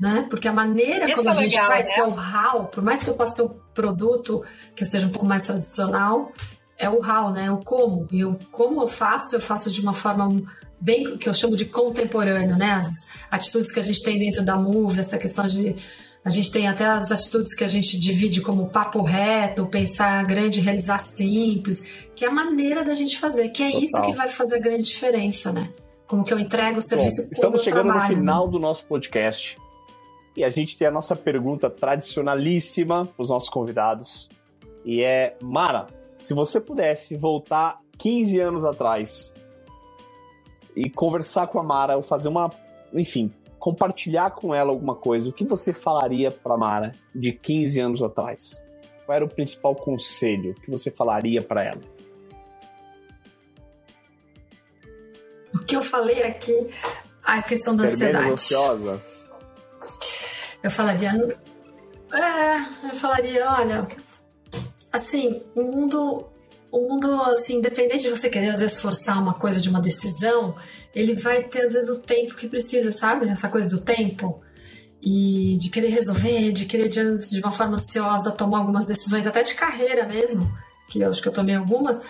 Né? 0.01 0.27
Porque 0.29 0.49
a 0.49 0.53
maneira 0.53 1.07
Isso 1.07 1.17
como 1.17 1.29
é 1.29 1.33
a 1.33 1.35
gente 1.35 1.53
legal, 1.53 1.71
faz, 1.71 1.87
né? 1.87 1.95
que 1.95 2.01
é 2.01 2.05
o 2.05 2.11
how, 2.11 2.67
por 2.67 2.83
mais 2.83 3.03
que 3.03 3.11
eu 3.11 3.15
possa 3.15 3.35
ter 3.37 3.43
um 3.43 3.55
produto 3.73 4.43
que 4.75 4.85
seja 4.85 5.07
um 5.07 5.11
pouco 5.11 5.25
mais 5.25 5.45
tradicional, 5.45 6.33
é 6.77 6.91
o 6.91 6.99
how, 6.99 7.31
né? 7.33 7.51
O 7.51 7.59
como. 7.59 8.09
E 8.11 8.25
o 8.25 8.39
como 8.51 8.83
eu 8.83 8.89
faço, 8.89 9.37
eu 9.37 9.41
faço 9.41 9.71
de 9.71 9.81
uma 9.81 9.95
forma 9.95 10.29
bem 10.81 11.17
que 11.17 11.29
eu 11.29 11.35
chamo 11.35 11.57
de 11.57 11.65
contemporâneo, 11.65 12.57
né? 12.57 12.73
As 12.73 12.89
atitudes 13.31 13.73
que 13.73 13.81
a 13.81 13.83
gente 13.83 14.03
tem 14.03 14.19
dentro 14.19 14.45
da 14.45 14.57
Move, 14.57 15.01
essa 15.01 15.17
questão 15.17 15.47
de 15.47 15.77
a 16.25 16.31
gente 16.31 16.51
tem 16.51 16.67
até 16.67 16.87
as 16.87 17.11
atitudes 17.11 17.55
que 17.55 17.63
a 17.63 17.67
gente 17.67 17.99
divide 18.01 18.41
como 18.41 18.71
papo 18.71 19.03
reto, 19.03 19.67
pensar 19.67 20.25
grande, 20.25 20.61
realizar 20.61 20.99
simples, 20.99 22.09
que 22.17 22.25
é 22.25 22.29
a 22.29 22.31
maneira 22.31 22.83
da 22.83 22.95
gente 22.95 23.19
fazer, 23.19 23.51
que 23.51 23.63
é 23.63 23.67
Total. 23.67 23.85
isso 23.85 24.03
que 24.07 24.13
vai 24.13 24.29
fazer 24.29 24.57
a 24.57 24.59
grande 24.59 24.85
diferença, 24.85 25.53
né? 25.53 25.69
Como 26.07 26.25
que 26.25 26.33
eu 26.33 26.39
entrego 26.39 26.79
o 26.79 26.83
serviço 26.83 27.23
Bom, 27.23 27.29
Estamos 27.31 27.63
chegando 27.63 27.87
trabalho, 27.87 28.09
no 28.09 28.21
final 28.21 28.47
né? 28.47 28.53
do 28.53 28.59
nosso 28.59 28.87
podcast 28.87 29.59
e 30.37 30.43
a 30.43 30.49
gente 30.49 30.77
tem 30.77 30.87
a 30.87 30.91
nossa 30.91 31.15
pergunta 31.15 31.71
tradicionalíssima 31.71 33.07
para 33.07 33.23
os 33.23 33.31
nossos 33.31 33.49
convidados. 33.49 34.29
E 34.85 35.03
é, 35.03 35.37
Mara, 35.43 35.87
se 36.19 36.35
você 36.35 36.61
pudesse 36.61 37.17
voltar 37.17 37.81
15 37.99 38.41
anos 38.41 38.65
atrás 38.65 39.33
e 40.75 40.91
conversar 40.91 41.47
com 41.47 41.61
a 41.61 41.63
Mara, 41.63 41.97
ou 41.97 42.03
fazer 42.03 42.29
uma, 42.29 42.51
enfim, 42.93 43.33
compartilhar 43.59 44.33
com 44.33 44.55
ela 44.55 44.71
alguma 44.71 44.97
coisa, 44.97 45.29
o 45.29 45.33
que 45.33 45.45
você 45.45 45.73
falaria 45.73 46.31
para 46.31 46.57
Mara 46.57 46.93
de 47.15 47.33
15 47.33 47.81
anos 47.81 48.03
atrás? 48.03 48.65
Qual 49.07 49.15
era 49.15 49.25
o 49.25 49.29
principal 49.29 49.75
conselho 49.75 50.55
que 50.55 50.71
você 50.71 50.91
falaria 50.91 51.43
para 51.43 51.65
ela? 51.65 51.81
O 55.55 55.59
que 55.61 55.77
eu 55.77 55.83
falei 55.83 56.25
aqui, 56.25 56.69
a 57.23 57.41
questão 57.41 57.77
da 57.77 57.87
Ser 57.87 57.95
ansiedade. 57.95 58.25
Menos 58.25 58.43
ansiosa? 58.43 59.14
Eu 60.65 60.71
falaria. 60.71 61.11
É, 62.11 62.89
eu 62.89 62.97
falaria, 62.97 63.51
olha, 63.51 63.87
assim, 64.91 65.43
o 65.55 65.63
mundo, 65.63 66.27
o 66.73 66.89
mundo, 66.89 67.13
assim, 67.25 67.57
independente 67.57 68.05
de 68.05 68.09
você 68.09 68.31
querer 68.31 68.49
às 68.49 68.61
vezes 68.61 68.81
forçar 68.81 69.21
uma 69.21 69.35
coisa 69.35 69.61
de 69.61 69.69
uma 69.69 69.83
decisão, 69.83 70.55
ele 70.95 71.15
vai 71.17 71.43
ter 71.43 71.67
às 71.67 71.75
vezes 71.75 71.91
o 71.91 72.01
tempo 72.01 72.35
que 72.35 72.49
precisa, 72.49 72.91
sabe? 72.93 73.29
Essa 73.29 73.49
coisa 73.51 73.69
do 73.69 73.83
tempo. 73.83 74.41
E 75.03 75.59
de 75.59 75.69
querer 75.69 75.89
resolver, 75.89 76.51
de 76.51 76.65
querer 76.65 76.89
de, 76.89 77.41
uma 77.41 77.53
forma 77.53 77.75
ansiosa 77.75 78.33
tomar 78.33 78.61
algumas 78.61 78.87
decisões, 78.87 79.27
até 79.27 79.43
de 79.43 79.55
carreira 79.55 80.07
mesmo, 80.07 80.51
que 80.89 80.99
eu 81.01 81.11
acho 81.11 81.21
que 81.21 81.29
eu 81.29 81.33
tomei 81.33 81.57
algumas, 81.57 82.01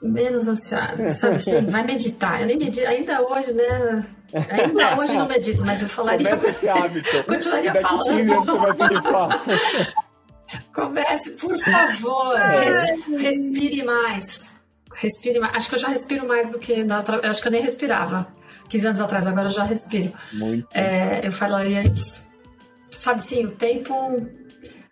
menos 0.00 0.46
ansiosa, 0.46 1.10
sabe 1.10 1.34
assim? 1.34 1.60
Vai 1.66 1.82
meditar. 1.82 2.40
Eu 2.40 2.46
nem 2.46 2.56
medito, 2.56 2.86
ainda 2.86 3.20
hoje, 3.20 3.52
né? 3.52 4.06
Ainda 4.34 4.96
hoje 4.98 5.14
não 5.14 5.26
medito, 5.26 5.64
mas 5.64 5.82
eu 5.82 5.88
falaria. 5.88 6.28
Começa 6.28 6.48
esse 6.48 6.68
hábito. 6.68 7.24
Continuaria 7.24 7.72
Daqui 7.72 7.82
falando. 7.82 8.16
15 8.16 8.32
anos 8.32 8.46
você 8.46 8.76
vai 8.76 9.58
se 9.58 9.94
Comece, 10.72 11.30
por 11.32 11.58
favor. 11.58 12.36
Res, 12.36 13.20
respire 13.20 13.84
mais. 13.84 14.60
Respire 14.94 15.40
mais. 15.40 15.54
Acho 15.56 15.68
que 15.68 15.74
eu 15.76 15.78
já 15.78 15.88
respiro 15.88 16.26
mais 16.26 16.50
do 16.50 16.58
que 16.58 16.84
na 16.84 16.98
outra. 16.98 17.28
Acho 17.28 17.40
que 17.40 17.48
eu 17.48 17.52
nem 17.52 17.62
respirava 17.62 18.26
15 18.68 18.86
anos 18.86 19.00
atrás, 19.00 19.26
agora 19.26 19.46
eu 19.46 19.52
já 19.52 19.64
respiro. 19.64 20.12
Muito. 20.32 20.66
É, 20.72 21.26
eu 21.26 21.32
falaria 21.32 21.82
isso. 21.82 22.28
Sabe 22.90 23.24
sim, 23.24 23.46
o 23.46 23.50
tempo. 23.50 23.94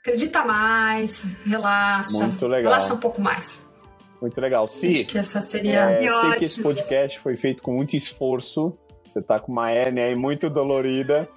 Acredita 0.01 0.45
mais, 0.45 1.22
relaxa. 1.47 2.18
Muito 2.18 2.47
legal. 2.47 2.72
Relaxa 2.72 2.95
um 2.95 2.99
pouco 2.99 3.20
mais. 3.20 3.61
Muito 4.20 4.40
legal. 4.40 4.68
Sim. 4.68 4.88
Acho 4.88 5.07
que 5.07 5.18
essa 5.18 5.40
seria. 5.40 5.90
É, 5.90 6.09
sei 6.09 6.32
que 6.32 6.45
esse 6.45 6.62
podcast 6.62 7.18
foi 7.18 7.36
feito 7.36 7.62
com 7.62 7.72
muito 7.72 7.97
esforço. 7.97 8.76
Você 9.05 9.21
tá 9.21 9.39
com 9.39 9.53
uma 9.53 9.71
hérnia 9.71 10.05
aí 10.05 10.15
muito 10.15 10.49
dolorida. 10.49 11.29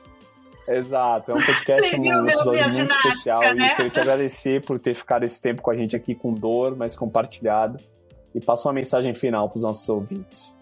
Exato, 0.67 1.31
é 1.31 1.35
um 1.35 1.45
podcast, 1.45 1.95
um 1.95 2.27
episódio 2.27 2.73
muito 2.73 2.95
especial. 2.95 3.41
Né? 3.41 3.67
E 3.67 3.75
queria 3.75 3.91
te 3.91 3.99
agradecer 3.99 4.65
por 4.65 4.79
ter 4.79 4.95
ficado 4.95 5.23
esse 5.23 5.39
tempo 5.39 5.61
com 5.61 5.69
a 5.69 5.75
gente 5.75 5.95
aqui 5.95 6.15
com 6.15 6.33
dor, 6.33 6.75
mas 6.75 6.95
compartilhado. 6.95 7.77
E 8.33 8.41
passa 8.41 8.67
uma 8.67 8.73
mensagem 8.73 9.13
final 9.13 9.47
para 9.47 9.57
os 9.57 9.63
nossos 9.63 9.87
ouvintes. 9.87 10.57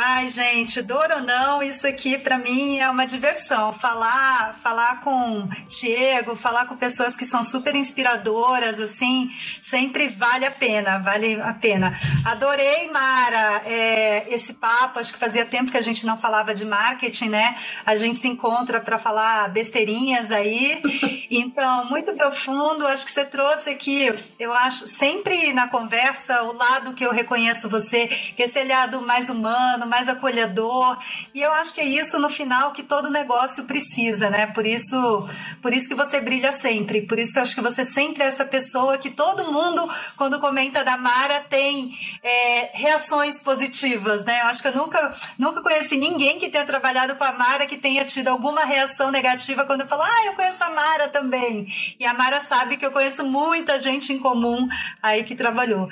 Ai, 0.00 0.28
gente, 0.28 0.80
dor 0.80 1.10
ou 1.10 1.22
não, 1.22 1.60
isso 1.60 1.84
aqui 1.84 2.16
para 2.16 2.38
mim 2.38 2.78
é 2.78 2.88
uma 2.88 3.04
diversão. 3.04 3.72
Falar, 3.72 4.56
falar 4.62 5.00
com 5.00 5.48
Diego, 5.68 6.36
falar 6.36 6.66
com 6.66 6.76
pessoas 6.76 7.16
que 7.16 7.24
são 7.24 7.42
super 7.42 7.74
inspiradoras, 7.74 8.78
assim, 8.78 9.28
sempre 9.60 10.06
vale 10.06 10.46
a 10.46 10.52
pena, 10.52 11.00
vale 11.00 11.42
a 11.42 11.52
pena. 11.52 11.98
Adorei, 12.24 12.88
Mara, 12.92 13.62
é, 13.64 14.32
esse 14.32 14.54
papo. 14.54 15.00
Acho 15.00 15.12
que 15.12 15.18
fazia 15.18 15.44
tempo 15.44 15.72
que 15.72 15.76
a 15.76 15.82
gente 15.82 16.06
não 16.06 16.16
falava 16.16 16.54
de 16.54 16.64
marketing, 16.64 17.30
né? 17.30 17.56
A 17.84 17.96
gente 17.96 18.20
se 18.20 18.28
encontra 18.28 18.80
para 18.80 19.00
falar 19.00 19.48
besteirinhas 19.48 20.30
aí. 20.30 20.80
Então, 21.28 21.86
muito 21.86 22.12
profundo. 22.12 22.86
Acho 22.86 23.04
que 23.04 23.10
você 23.10 23.24
trouxe 23.24 23.70
aqui, 23.70 24.14
eu 24.38 24.52
acho, 24.52 24.86
sempre 24.86 25.52
na 25.52 25.66
conversa, 25.66 26.42
o 26.44 26.52
lado 26.52 26.94
que 26.94 27.04
eu 27.04 27.10
reconheço 27.10 27.68
você, 27.68 28.08
é 28.38 28.42
esse 28.44 28.58
olhado 28.60 29.02
mais 29.02 29.28
humano, 29.28 29.87
mais 29.88 30.08
acolhedor. 30.08 30.98
E 31.34 31.40
eu 31.40 31.52
acho 31.52 31.74
que 31.74 31.80
é 31.80 31.84
isso 31.84 32.18
no 32.18 32.30
final 32.30 32.72
que 32.72 32.82
todo 32.82 33.10
negócio 33.10 33.64
precisa, 33.64 34.30
né? 34.30 34.46
Por 34.48 34.66
isso, 34.66 35.28
por 35.62 35.72
isso 35.72 35.88
que 35.88 35.94
você 35.94 36.20
brilha 36.20 36.52
sempre. 36.52 37.02
Por 37.02 37.18
isso 37.18 37.32
que 37.32 37.38
eu 37.38 37.42
acho 37.42 37.54
que 37.54 37.60
você 37.60 37.84
sempre 37.84 38.22
é 38.22 38.26
essa 38.26 38.44
pessoa 38.44 38.98
que 38.98 39.10
todo 39.10 39.50
mundo, 39.50 39.88
quando 40.16 40.38
comenta 40.40 40.84
da 40.84 40.96
Mara, 40.96 41.40
tem 41.48 41.96
é, 42.22 42.70
reações 42.74 43.38
positivas, 43.38 44.24
né? 44.24 44.42
Eu 44.42 44.46
acho 44.46 44.62
que 44.62 44.68
eu 44.68 44.76
nunca, 44.76 45.14
nunca 45.38 45.62
conheci 45.62 45.96
ninguém 45.96 46.38
que 46.38 46.48
tenha 46.48 46.64
trabalhado 46.64 47.16
com 47.16 47.24
a 47.24 47.32
Mara 47.32 47.66
que 47.66 47.76
tenha 47.76 48.04
tido 48.04 48.28
alguma 48.28 48.64
reação 48.64 49.10
negativa 49.10 49.64
quando 49.64 49.82
eu 49.82 49.86
falo, 49.86 50.02
ah, 50.02 50.26
eu 50.26 50.34
conheço 50.34 50.62
a 50.62 50.70
Mara 50.70 51.08
também. 51.08 51.66
E 51.98 52.04
a 52.04 52.14
Mara 52.14 52.40
sabe 52.40 52.76
que 52.76 52.84
eu 52.84 52.92
conheço 52.92 53.24
muita 53.24 53.78
gente 53.78 54.12
em 54.12 54.18
comum 54.18 54.68
aí 55.02 55.24
que 55.24 55.34
trabalhou 55.34 55.88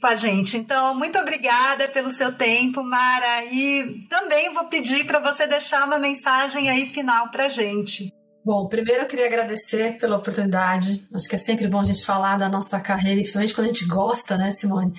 com 0.00 0.06
a 0.06 0.14
gente. 0.14 0.56
Então, 0.56 0.94
muito 0.94 1.18
obrigada 1.18 1.88
pelo 1.88 2.10
seu 2.10 2.32
tempo, 2.32 2.82
Mara. 2.82 3.39
E 3.46 4.06
também 4.08 4.52
vou 4.52 4.64
pedir 4.66 5.04
para 5.06 5.18
você 5.18 5.46
deixar 5.46 5.86
uma 5.86 5.98
mensagem 5.98 6.68
aí 6.68 6.86
final 6.86 7.30
para 7.30 7.48
gente. 7.48 8.10
Bom, 8.44 8.68
primeiro 8.68 9.02
eu 9.02 9.06
queria 9.06 9.26
agradecer 9.26 9.98
pela 9.98 10.16
oportunidade. 10.16 11.06
Acho 11.14 11.28
que 11.28 11.36
é 11.36 11.38
sempre 11.38 11.68
bom 11.68 11.80
a 11.80 11.84
gente 11.84 12.04
falar 12.04 12.38
da 12.38 12.48
nossa 12.48 12.80
carreira, 12.80 13.20
principalmente 13.20 13.54
quando 13.54 13.66
a 13.66 13.72
gente 13.72 13.86
gosta, 13.86 14.36
né, 14.36 14.50
Simone? 14.50 14.92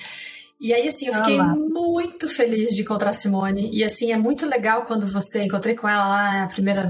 E 0.60 0.74
aí, 0.74 0.88
assim, 0.88 1.08
eu 1.08 1.14
fiquei 1.16 1.36
Olá. 1.36 1.56
muito 1.56 2.28
feliz 2.28 2.70
de 2.76 2.84
encontrar 2.84 3.10
a 3.10 3.14
Simone. 3.14 3.70
E, 3.74 3.84
assim, 3.84 4.12
é 4.12 4.18
muito 4.18 4.46
legal 4.46 4.84
quando 4.84 5.08
você... 5.08 5.42
Encontrei 5.44 5.76
com 5.76 5.90
ela 5.90 6.08
lá, 6.08 6.44
a 6.44 6.48
primeira 6.48 6.88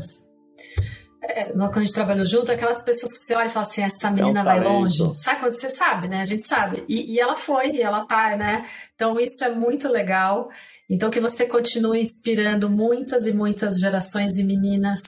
é, 1.24 1.45
quando 1.45 1.78
a 1.78 1.80
gente 1.80 1.93
trabalhou 1.93 2.26
junto, 2.26 2.51
aquelas 2.51 2.84
pessoas 2.84 3.13
que 3.13 3.24
você 3.24 3.36
olha 3.36 3.45
e 3.45 3.49
fala 3.49 3.65
assim, 3.65 3.84
essa 3.84 4.09
menina 4.09 4.39
é 4.39 4.41
um 4.41 4.45
vai 4.45 4.59
longe. 4.59 4.97
Sabe 5.17 5.39
quando 5.39 5.53
você 5.53 5.69
sabe, 5.69 6.07
né? 6.07 6.22
A 6.22 6.26
gente 6.26 6.47
sabe. 6.47 6.84
E, 6.89 7.13
e, 7.13 7.19
ela 7.19 7.36
foi, 7.36 7.72
e 7.72 7.82
ela 7.82 8.05
tá, 8.07 8.36
né? 8.36 8.65
Então 8.95 9.19
isso 9.19 9.43
é 9.43 9.49
muito 9.49 9.88
legal. 9.88 10.49
Então 10.89 11.11
que 11.11 11.19
você 11.19 11.45
continue 11.45 12.01
inspirando 12.01 12.69
muitas 12.69 13.28
e 13.28 13.34
muitas 13.34 13.78
gerações 13.78 14.38
e 14.38 14.43
meninas 14.43 15.01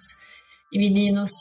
e 0.71 0.77
meninos 0.77 1.31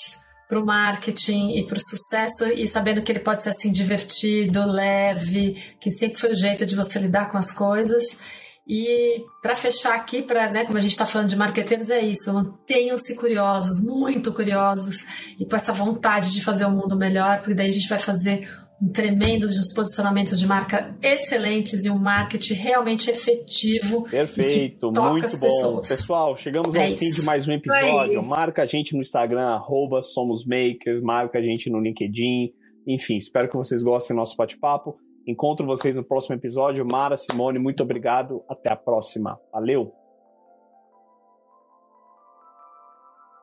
para 0.48 0.58
o 0.58 0.64
marketing 0.64 1.58
e 1.58 1.66
para 1.66 1.76
o 1.76 1.80
sucesso 1.80 2.46
e 2.46 2.66
sabendo 2.66 3.02
que 3.02 3.12
ele 3.12 3.20
pode 3.20 3.42
ser 3.42 3.50
assim 3.50 3.70
divertido, 3.70 4.66
leve, 4.66 5.54
que 5.80 5.90
sempre 5.92 6.18
foi 6.18 6.32
o 6.32 6.36
jeito 6.36 6.64
de 6.64 6.74
você 6.74 6.98
lidar 6.98 7.30
com 7.30 7.36
as 7.38 7.52
coisas 7.52 8.18
e 8.66 9.24
para 9.42 9.56
fechar 9.56 9.94
aqui, 9.94 10.22
para, 10.22 10.50
né, 10.50 10.64
como 10.64 10.78
a 10.78 10.80
gente 10.80 10.92
está 10.92 11.04
falando 11.04 11.28
de 11.28 11.36
marqueteiros, 11.36 11.90
é 11.90 12.00
isso. 12.00 12.32
Mantenham-se 12.32 13.16
curiosos, 13.16 13.84
muito 13.84 14.32
curiosos, 14.32 15.34
e 15.38 15.44
com 15.44 15.56
essa 15.56 15.72
vontade 15.72 16.32
de 16.32 16.42
fazer 16.42 16.64
o 16.64 16.68
um 16.68 16.76
mundo 16.76 16.96
melhor, 16.96 17.38
porque 17.38 17.54
daí 17.54 17.68
a 17.68 17.72
gente 17.72 17.88
vai 17.88 17.98
fazer 17.98 18.48
um 18.80 18.90
tremendo 18.90 19.46
dos 19.46 19.72
posicionamentos 19.72 20.40
de 20.40 20.46
marca 20.46 20.96
excelentes 21.00 21.84
e 21.84 21.90
um 21.90 21.98
marketing 21.98 22.54
realmente 22.54 23.10
efetivo. 23.10 24.08
Perfeito, 24.08 24.90
muito 24.90 24.98
bom. 24.98 25.20
Pessoas. 25.20 25.88
Pessoal, 25.88 26.36
chegamos 26.36 26.74
é 26.74 26.82
ao 26.82 26.88
isso. 26.88 26.98
fim 26.98 27.10
de 27.10 27.22
mais 27.22 27.46
um 27.46 27.52
episódio. 27.52 28.20
Marca 28.22 28.62
a 28.62 28.66
gente 28.66 28.94
no 28.94 29.00
Instagram, 29.00 29.50
arroba 29.50 30.02
somosmakers, 30.02 31.00
marca 31.00 31.38
a 31.38 31.42
gente 31.42 31.70
no 31.70 31.80
LinkedIn. 31.80 32.52
Enfim, 32.86 33.16
espero 33.16 33.48
que 33.48 33.56
vocês 33.56 33.84
gostem 33.84 34.16
do 34.16 34.18
nosso 34.18 34.36
bate-papo. 34.36 34.96
Encontro 35.26 35.66
vocês 35.66 35.96
no 35.96 36.04
próximo 36.04 36.34
episódio. 36.34 36.86
Mara, 36.90 37.16
Simone, 37.16 37.58
muito 37.58 37.82
obrigado. 37.82 38.44
Até 38.48 38.72
a 38.72 38.76
próxima. 38.76 39.40
Valeu! 39.52 39.94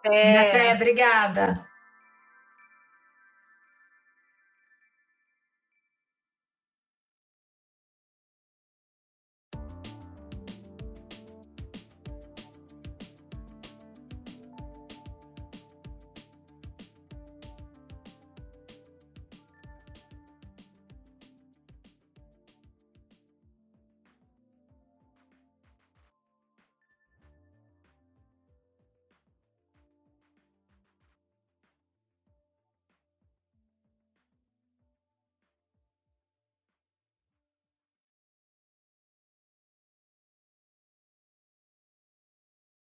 É... 0.05 0.37
Até, 0.37 0.73
obrigada. 0.75 1.68